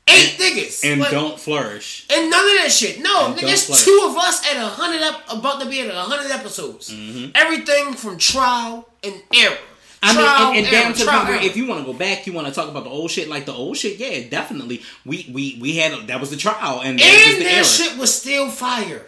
[0.07, 2.05] eight niggas, And Like, don't flourish.
[2.09, 3.01] and none of that shit.
[3.01, 5.99] No, And it's two of us at a hundred up, about to be at a
[5.99, 6.91] hundred episodes.
[6.91, 7.31] Mm-hmm.
[7.35, 9.57] Everything from trial and error.
[10.03, 11.91] I mean, Trial and, and error, down to the point where if you want to
[11.91, 13.97] go back, you want to talk about the old shit, like the old shit.
[13.97, 14.81] Yeah, definitely.
[15.05, 18.13] We we we had that was the trial, and that was and that shit was
[18.13, 19.05] still fire.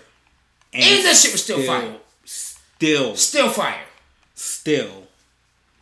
[0.73, 1.95] and, and that shit was still fire.
[2.26, 3.84] Still, Still fire.
[4.35, 5.07] still.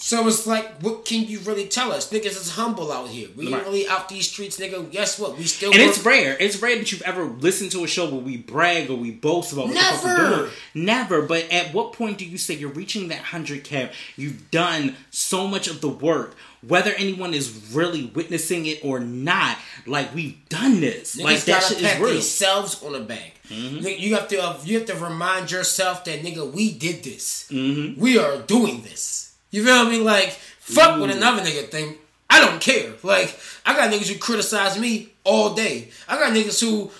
[0.06, 2.11] So it's like, what can you really tell us?
[2.11, 3.27] Niggas is humble out here.
[3.36, 3.65] We Right.
[3.65, 4.91] really out these streets, nigga.
[4.91, 5.36] Guess what?
[5.36, 6.38] We still And work- it's rare.
[6.40, 9.52] It's rare that you've ever listened to a show where we brag or we boast
[9.52, 10.36] about what the fuck we're Never.
[10.44, 10.52] doing.
[10.76, 11.22] Never.
[11.23, 13.94] But at what point do you say you're reaching that hundred cap?
[14.15, 19.57] You've done so much of the work, whether anyone is really witnessing it or not.
[19.88, 21.15] Like we've done this.
[21.15, 22.14] Niggas like that shit pat is real.
[22.14, 23.38] themselves on the back.
[23.49, 27.45] Nigga, You have to you have to remind yourself that nigga, we did this.
[27.49, 27.99] Mm-hmm.
[27.99, 29.25] We are doing this.
[29.56, 29.99] You feel me?
[30.02, 31.15] Like fuck what mm.
[31.15, 31.98] another nigga think.
[32.30, 32.91] I don't care.
[33.03, 35.91] Like I got niggas who criticize me all day.
[36.10, 36.91] I got niggas who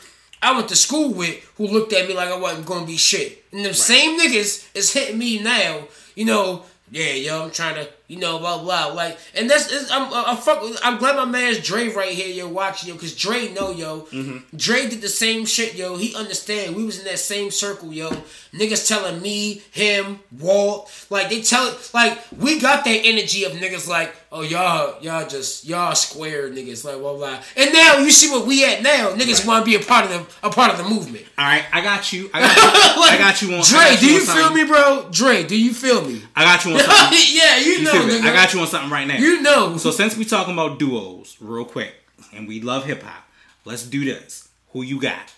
[0.42, 3.44] I went to school with who looked at me like I wasn't gonna be shit.
[3.52, 5.90] And them same niggas is hitting me now.
[6.16, 8.88] You know, yeah, yo, I'm trying to, you know, blah blah.
[8.88, 12.90] Like, and that's I'm I'm, fuck, I'm glad my man's Dre right here, You're watching
[12.90, 14.02] yo, cause Dre know yo.
[14.12, 14.56] Mm-hmm.
[14.56, 15.98] Dre did the same shit, yo.
[15.98, 16.76] He understand.
[16.76, 18.12] We was in that same circle, yo.
[18.54, 23.88] Niggas telling me, him, Walt, like they tell like we got that energy of niggas
[23.88, 27.40] like, oh y'all, y'all just y'all square niggas, like blah blah.
[27.58, 29.14] And now you see what we at now.
[29.16, 31.26] Niggas want to be a part of the a part of the movement.
[31.38, 32.30] All right, I got you.
[32.34, 33.02] I got you.
[33.04, 33.64] I got you on.
[33.64, 35.08] Dre, got do on you feel me, bro?
[35.12, 36.22] Dre, do you feel me?
[36.36, 38.20] I got you on yeah, you, You know, feel me?
[38.20, 38.30] nigga.
[38.32, 39.18] I got you on something right now.
[39.18, 39.78] You know.
[39.78, 41.94] So since we talking about duos, real quick,
[42.34, 43.24] and we love hip hop,
[43.66, 44.50] let's do this.
[44.72, 45.34] Who you got?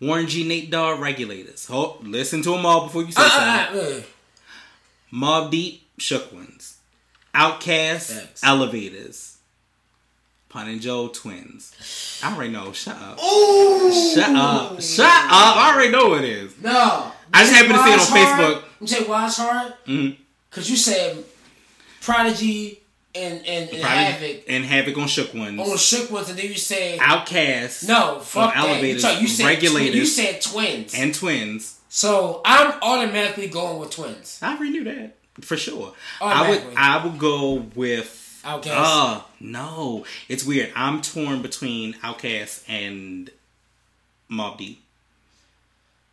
[0.00, 1.66] Warren G, Nate Dogg, regulators.
[1.66, 3.28] Hold, listen to them all before you say Uh,
[3.68, 3.80] something.
[3.80, 4.02] uh, uh, uh.
[5.12, 6.76] Mobb Deep, Shook Ones.
[7.34, 8.42] Outkast.
[8.42, 9.38] Elevators.
[10.48, 12.20] Pun and Joe, Twins.
[12.22, 12.72] I already know.
[12.72, 13.18] Shut up.
[13.22, 13.92] Ooh.
[14.14, 14.80] Shut up.
[14.80, 15.56] Shut up.
[15.56, 16.52] I already know what it is.
[16.62, 17.12] No.
[17.34, 18.56] I just happened to see it on hard?
[18.56, 18.62] Facebook.
[18.80, 19.74] You say it's hard?
[19.86, 20.16] Mhm.
[20.56, 21.22] Cause you said
[22.00, 22.80] Prodigy
[23.14, 25.60] and and, and Havoc and Havoc on Shook Ones.
[25.60, 27.86] on shook ones, and then you said Outkast.
[27.86, 28.64] no, fuck that.
[28.64, 29.94] Elevators, you, talk- you said Regulators.
[29.94, 31.78] You said twins, and Twins.
[31.88, 34.38] so I'm automatically going with twins.
[34.42, 35.92] I already knew that for sure.
[36.20, 38.70] I would I would go with Outkast.
[38.72, 40.04] Uh no.
[40.28, 40.72] It's weird.
[40.74, 43.30] I'm torn between Outkast and
[44.30, 44.82] Mobb Deep.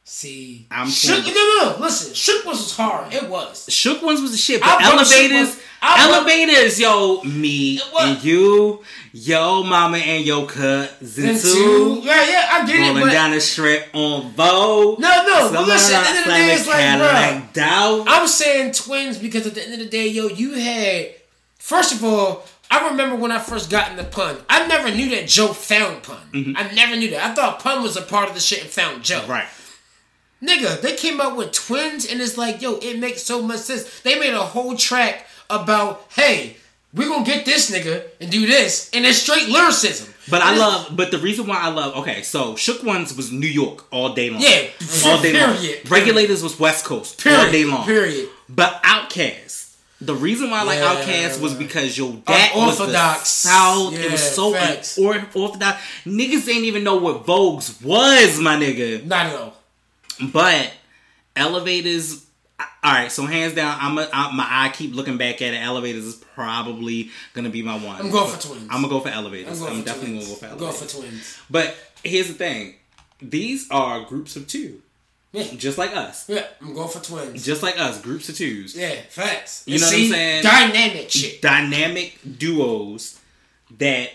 [0.05, 1.23] See, I'm shook.
[1.23, 1.33] torn.
[1.33, 2.13] No, no, listen.
[2.13, 3.13] Shook ones was hard.
[3.13, 3.67] It was.
[3.69, 9.97] Shook ones was the shit, but brought elevators, elevators, yo, me and you, yo, mama
[9.97, 12.01] and yo cousin too.
[12.03, 12.93] Yeah, yeah, I get it.
[12.93, 14.99] rolling down the strip on Vogue.
[14.99, 18.03] No, no, but listen, at the end of the day, it's like, Doubt.
[18.09, 21.15] I'm saying twins because at the end of the day, yo, you had.
[21.59, 24.35] First of all, I remember when I first got into pun.
[24.49, 26.17] I never knew that Joe found pun.
[26.57, 27.31] I never knew that.
[27.31, 29.21] I thought pun was a part of the shit and found Joe.
[29.21, 29.31] Mm-hmm.
[29.31, 29.47] Right.
[30.43, 34.01] Nigga, they came out with twins and it's like, yo, it makes so much sense.
[34.01, 36.57] They made a whole track about, hey,
[36.93, 40.13] we're gonna get this nigga and do this, and it's straight lyricism.
[40.29, 43.15] But I And it's- love, but the reason why I love, okay, so Shook Ones
[43.15, 44.41] was New York all day long.
[44.41, 44.67] Yeah,
[45.05, 45.55] all day long.
[45.57, 45.89] period.
[45.89, 47.39] Regulators was West Coast Period.
[47.39, 47.85] all day long.
[47.85, 48.29] Period.
[48.49, 49.71] But Outkast,
[50.01, 50.95] the reason why I like Yeah.
[50.95, 53.29] Outkast was because yo, that was the Unorthodox.
[53.29, 53.93] South.
[53.97, 54.97] it was so facts.
[54.97, 55.81] or orthodox.
[56.05, 59.03] Niggas didn't even know what Vogues was, my nigga.
[59.05, 59.55] Not at all.
[60.31, 60.71] But
[61.35, 62.25] elevators.
[62.83, 65.57] All right, so hands down, I'm, a, I'm my I keep looking back at it.
[65.57, 67.99] Elevators is probably gonna be my one.
[67.99, 68.67] I'm going for twins.
[68.69, 69.61] I'm gonna go for I'm elevators.
[69.61, 70.27] I'm, for definitely twins.
[70.27, 70.51] gonna go for elevators.
[70.51, 71.39] I'm going for twins.
[71.49, 72.75] But here's the thing:
[73.21, 74.81] these are groups of two,
[75.31, 75.45] Yeah.
[75.55, 76.29] just like us.
[76.29, 77.43] Yeah, I'm going for twins.
[77.43, 78.75] Just like us, groups of twos.
[78.77, 79.63] Yeah, facts.
[79.65, 80.43] You know what I'm saying?
[80.43, 81.41] Dynamic shit.
[81.41, 83.19] Dynamic duos
[83.79, 84.09] that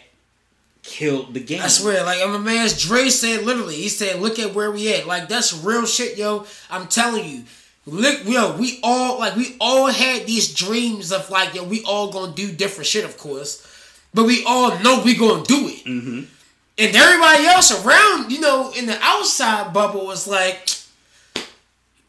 [0.89, 1.63] killed the game.
[1.63, 4.93] I swear, like I'm a man's Dre said literally, he said, look at where we
[4.95, 5.07] at.
[5.07, 6.47] Like that's real shit, yo.
[6.71, 7.45] I'm telling you.
[7.87, 12.11] Look, yo, we all like we all had these dreams of like, yo, we all
[12.11, 13.65] gonna do different shit, of course.
[14.13, 15.85] But we all know we gonna do it.
[15.85, 16.21] Mm-hmm.
[16.81, 20.69] And everybody else around, you know, in the outside bubble was like,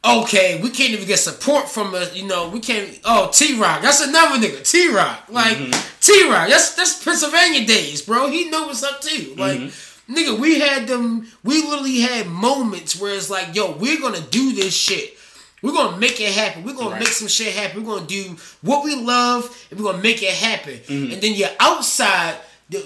[0.04, 3.00] okay, we can't even get support from a, you know, we can't.
[3.04, 4.70] Oh, T Rock, that's another nigga.
[4.70, 6.00] T Rock, like mm-hmm.
[6.02, 8.30] T Rock, that's that's Pennsylvania days, bro.
[8.30, 9.36] He know what's up too.
[9.38, 10.14] Like, mm-hmm.
[10.14, 11.28] nigga, we had them.
[11.44, 15.16] We literally had moments where it's like, yo, we're gonna do this shit.
[15.62, 16.64] We're gonna make it happen.
[16.64, 17.00] We're gonna Right.
[17.00, 17.84] make some shit happen.
[17.84, 20.76] We're gonna do what we love, and we're gonna make it happen.
[20.76, 21.14] Mm-hmm.
[21.14, 22.38] And then you're outside,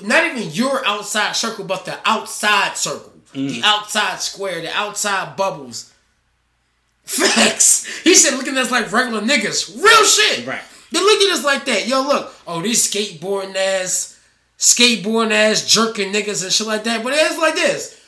[0.01, 5.92] not even your outside circle, but the outside circle, the outside square, the outside bubbles.
[7.03, 7.85] Facts.
[8.03, 9.75] He said, looking at us like regular niggas.
[9.81, 10.45] Real shit.
[10.47, 10.61] Right.
[10.91, 11.87] They look at us like that.
[11.87, 12.33] Yo, look.
[12.47, 14.19] Oh, these skateboarding ass,
[14.57, 17.03] skateboarding ass, jerking niggas and shit like that.
[17.03, 17.99] But it's like this.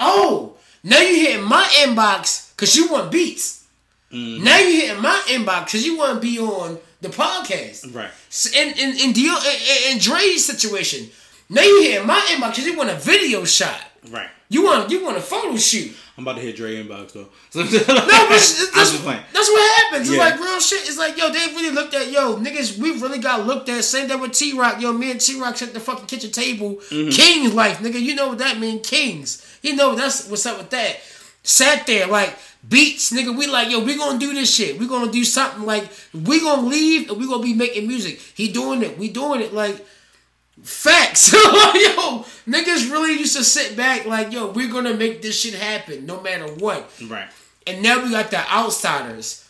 [0.00, 3.64] Oh, now you hitting my inbox because you want beats.
[4.12, 4.44] Mm-hmm.
[4.44, 7.94] Now you hitting my inbox because you want to be on the podcast.
[7.94, 8.10] Right.
[8.28, 11.10] S- In in in, Dio, in, in Dre's situation,
[11.48, 13.80] now you hitting my inbox because you want a video shot.
[14.10, 14.28] Right.
[14.48, 15.94] You want you want a photo shoot.
[16.18, 17.28] I'm about to hit Dre inbox though.
[17.54, 20.08] No, no, but that's, that's what happens.
[20.08, 20.24] It's Yeah.
[20.24, 20.80] like real shit.
[20.80, 23.84] It's like, yo, they really looked at, yo, niggas, we really got looked at.
[23.84, 24.80] Same thing with T Rock.
[24.80, 26.74] Yo, me and T Rock at the fucking kitchen table.
[26.90, 27.10] Mm-hmm.
[27.10, 28.00] King's life, nigga.
[28.00, 28.80] You know what that mean?
[28.82, 29.46] Kings.
[29.62, 30.96] You know that's what's up with that.
[31.44, 32.36] Sat there like
[32.68, 33.36] beats, nigga.
[33.36, 34.76] We like, yo, we gonna do this shit.
[34.78, 38.18] We gonna do something like we gonna leave and we gonna be making music.
[38.34, 38.98] He doing it.
[38.98, 39.54] We doing it.
[39.54, 39.86] Like
[40.62, 41.32] facts.
[41.32, 46.06] yo, niggas really used to sit back like, yo, we're gonna make this shit happen
[46.06, 46.90] no matter what.
[47.06, 47.28] Right.
[47.66, 49.47] And now we got the outsiders.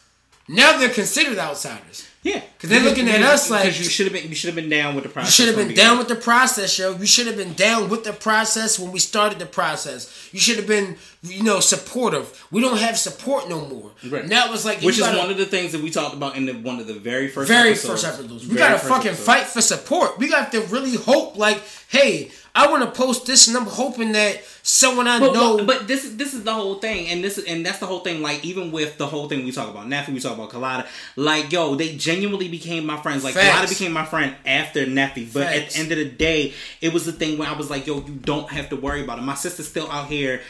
[0.49, 2.05] Now they're considered outsiders.
[2.25, 4.69] Yeah, because they're looking at us like- you should have been you should have been
[4.69, 5.39] down with the process.
[5.39, 6.97] You should have been down with the process, yo.
[6.97, 10.29] You should have been down with the process when we started the process.
[10.33, 12.45] You should have been, you know, supportive.
[12.51, 13.93] We don't have support no more.
[14.11, 14.27] Right.
[14.27, 16.47] Now it's like which is gotta- one of the things that we talked about in
[16.47, 18.03] the, one of the very first very episodes.
[18.03, 18.49] first episodes.
[18.49, 19.25] We Very gotta fucking episode.
[19.25, 20.19] fight for support.
[20.19, 24.13] We got to really hope, like, hey, I want to post this, and I'm hoping
[24.13, 25.57] that someone I But, know.
[25.59, 27.87] but, but this is this is the whole thing, and this is and that's the
[27.87, 28.21] whole thing.
[28.23, 30.87] Like even with the whole thing we talk about Nafi, we talk about Colada.
[31.17, 33.23] Like yo, they genuinely became my friends.
[33.25, 33.49] Like Facts.
[33.55, 35.33] Colada became my friend after Nafi.
[35.33, 37.87] But at the end of the day, it was the thing where I was like,
[37.87, 39.23] yo, you don't have to worry about it.
[39.23, 40.43] My sister's still out here.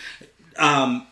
[0.56, 1.06] Um,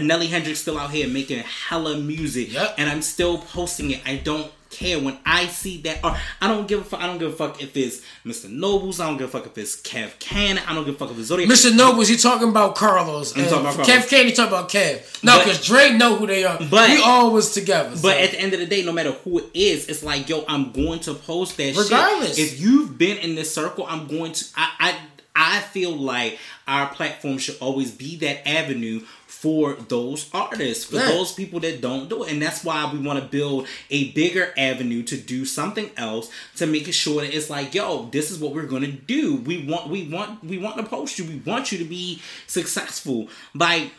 [0.00, 2.74] Nelly Hendrix still out here making hella music, Yep.
[2.78, 4.00] and I'm still posting it.
[4.06, 6.04] I don't care when I see that.
[6.04, 7.00] Or I don't give a fuck.
[7.00, 8.50] I don't give a fuck if it's Mr.
[8.50, 9.00] Nobles.
[9.00, 10.62] I don't give a fuck if it's Kev Cannon.
[10.66, 11.48] I don't give a fuck if it's Zodiac.
[11.50, 11.74] Mr.
[11.74, 13.36] Nobles, you talking about Carlos.
[13.36, 13.86] I'm talking about Carlos.
[13.88, 14.10] Kev Carlos.
[14.10, 15.24] Candy talking about Kev.
[15.24, 16.58] No, because Dre know who they are.
[16.70, 17.96] But- we always together.
[17.96, 18.02] so.
[18.02, 20.44] But at the end of the day, no matter who it is, it's like, yo,
[20.48, 22.36] I'm going to post that Regardless.
[22.36, 22.52] shit.
[22.52, 24.98] If you've been in this circle, I'm going to I I
[25.38, 29.02] I feel like our platform should always be that avenue
[29.40, 31.08] for those artists, for Yeah.
[31.08, 32.32] those people that don't do it.
[32.32, 36.66] And that's why we want to build a bigger avenue to do something else to
[36.66, 39.36] make sure that it's like, yo, this is what we're gonna do.
[39.36, 41.26] We want we want we want to post you.
[41.26, 43.28] We want you to be successful.
[43.54, 43.92] Like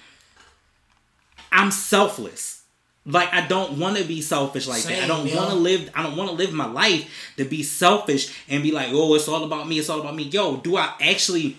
[1.52, 2.64] I'm selfless.
[3.06, 5.04] Like I don't want to be selfish like that.
[5.04, 5.90] I don't want to live.
[5.96, 9.28] I don't want to live my life to be selfish and be like, oh, it's
[9.30, 9.80] all about me.
[9.80, 10.24] It's all about me.
[10.24, 11.56] Yo, do I actually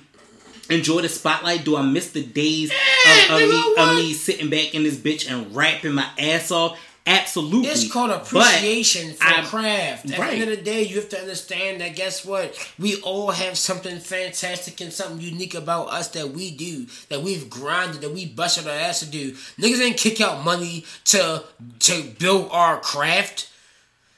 [0.69, 1.65] enjoy the spotlight?
[1.65, 5.31] Do I miss the days of, of me of me sitting back in this bitch
[5.31, 6.79] and rapping my ass off?
[7.07, 7.71] Absolutely.
[7.71, 10.11] It's called But appreciation for I- craft.
[10.11, 10.33] At right.
[10.33, 12.55] the end of the day, you have to understand that guess what?
[12.79, 17.49] We all have something fantastic and something unique about us that we do, that we've
[17.49, 19.33] grinded, that we busted our ass to do.
[19.59, 21.45] Niggas ain't kick out money to
[21.81, 23.51] to build our craft.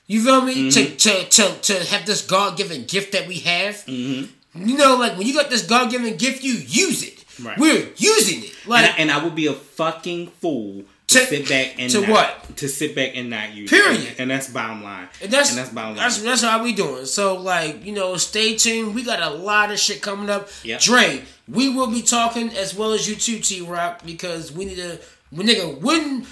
[0.09, 0.71] You feel me?
[0.71, 0.97] Mm-hmm.
[0.97, 3.77] To, to to to have this God given gift that we have.
[3.87, 4.33] Mm-hmm.
[4.55, 7.25] You know, like when you got this God given gift, you use it.
[7.43, 7.57] Right.
[7.59, 8.55] We're using it.
[8.67, 11.91] Like and, I, and I would be a fucking fool to, To- sit back and
[11.93, 12.57] to not, what?
[12.59, 13.73] To sit back and not use.
[13.73, 13.75] It.
[13.75, 14.01] Period.
[14.03, 14.21] it.
[14.21, 15.09] And that's bottom line.
[15.23, 16.05] And that's and that's bottom line.
[16.05, 17.07] that's that's how we doing.
[17.07, 18.95] So like you know, stay tuned.
[18.95, 20.49] We got a lot of shit coming up.
[20.65, 20.81] Yep.
[20.81, 24.77] Dre, we will be talking as well as you too, T Rock, because we need
[24.77, 24.99] to.
[25.33, 26.27] We nigga, when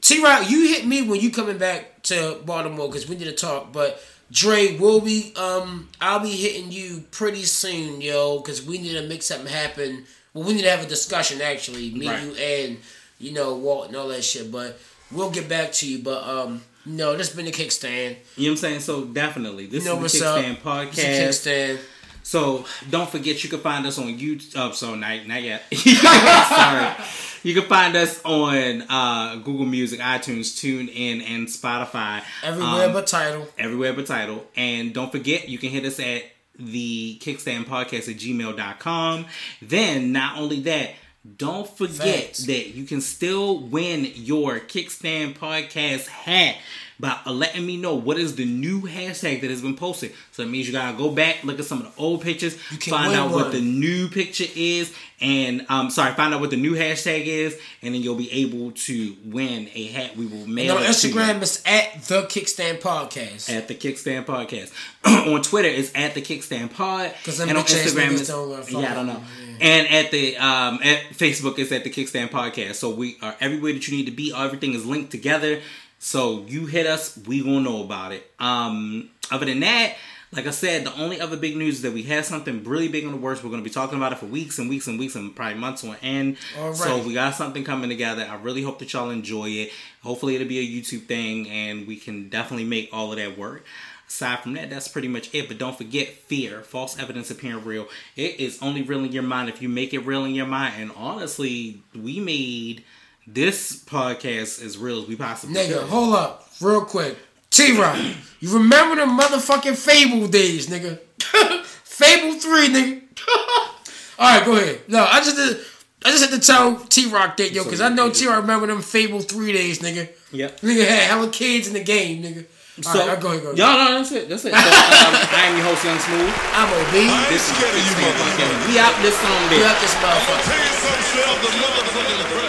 [0.00, 3.32] T Rock, you hit me when you coming back to Baltimore because we need to
[3.32, 3.72] talk.
[3.72, 4.02] But
[4.32, 9.06] Dre, will be um, I'll be hitting you pretty soon, yo, because we need to
[9.06, 10.04] make something happen.
[10.34, 12.22] Well, we need to have a discussion actually, me, Right.
[12.22, 12.78] you, and
[13.20, 14.50] you know Walt and all that shit.
[14.50, 14.78] But
[15.10, 15.98] we'll get back to you.
[15.98, 18.16] But um, no, this been the kickstand.
[18.36, 18.80] You know what I'm saying?
[18.80, 20.38] So definitely, this You know is the up?
[20.38, 20.50] Kickstand
[20.88, 21.76] It's a podcast.
[21.76, 21.78] kickstand.
[22.22, 24.52] So don't forget, you can find us on YouTube.
[24.56, 25.62] Oh, so not not yet.
[25.74, 26.94] Sorry.
[27.42, 32.22] You can find us on uh, Google Music, iTunes, TuneIn, and Spotify.
[32.44, 33.48] Everywhere Um, but Tidal.
[33.58, 34.44] everywhere but Tidal.
[34.54, 36.22] And don't forget, you can hit us at
[36.56, 39.26] the kickstand podcast at gmail.com.
[39.60, 40.90] Then, not only that,
[41.36, 46.56] don't forget that you can still win your kickstand podcast hat
[47.02, 50.12] by letting me know what is the new hashtag that has been posted.
[50.30, 53.12] So it means you gotta go back, look at some of the old pictures, find
[53.14, 57.26] out what the new picture is, and um, sorry, find out what the new hashtag
[57.26, 60.16] is, and then you'll be able to win a hat.
[60.16, 63.50] We will And mail on it to you Instagram, it's at the Kickstand Podcast.
[63.52, 64.72] at the Kickstand Podcast.
[65.34, 67.12] on Twitter, it's at the Kickstand Pod.
[67.24, 69.14] 'Cause them and on Instagram, it's don't wanna follow yeah, I don't know.
[69.14, 72.76] me, And at the um at Facebook, it's at the Kickstand Podcast.
[72.76, 74.32] So we are everywhere that you need to be.
[74.32, 75.60] Everything is linked together.
[76.04, 78.28] So you hit us, we gonna know about it.
[78.40, 79.94] Um, other than that.
[80.34, 83.04] Like I said, the only other big news is that we have something really big
[83.04, 83.44] on the works.
[83.44, 85.84] We're to be talking about it for weeks and weeks and weeks and probably months
[85.84, 86.38] on end.
[86.74, 88.26] So we got something coming together.
[88.28, 89.72] I really hope that y'all enjoy it.
[90.02, 93.66] Hopefully, it'll be a YouTube thing, and we can definitely make all of that work.
[94.08, 95.48] Aside from that, that's pretty much it.
[95.48, 97.88] But don't forget fear, false evidence appearing real.
[98.16, 100.74] It is only real in your mind if you make it real in your mind.
[100.78, 102.84] And honestly, we made
[103.26, 105.88] this podcast as real as we possibly Nigga, could.
[105.88, 107.16] hold up, real quick.
[107.50, 107.98] T Rock,
[108.40, 110.98] you remember the motherfucking Fable days, nigga?
[111.84, 113.02] Fable three, nigga.
[114.18, 114.80] All right, go ahead.
[114.88, 115.58] No, I just did.
[116.04, 118.66] I just had to tell T Rock that, yo, because I know T Rock remember
[118.66, 120.08] them Fable three days, nigga.
[120.32, 120.60] Yep.
[120.62, 122.46] Nigga had hella kids in the game, nigga.
[122.86, 123.58] All So, right, go ahead, go ahead.
[123.58, 124.28] y'all know that's it.
[124.30, 124.52] That's it.
[124.52, 126.32] So, um, I am your host, Young Smooth.
[126.56, 126.94] I'm OB.
[127.28, 128.68] This is scared of you, this is- motherfucker.
[128.72, 129.76] We out this song, We bitch.
[129.82, 132.41] this motherfucker.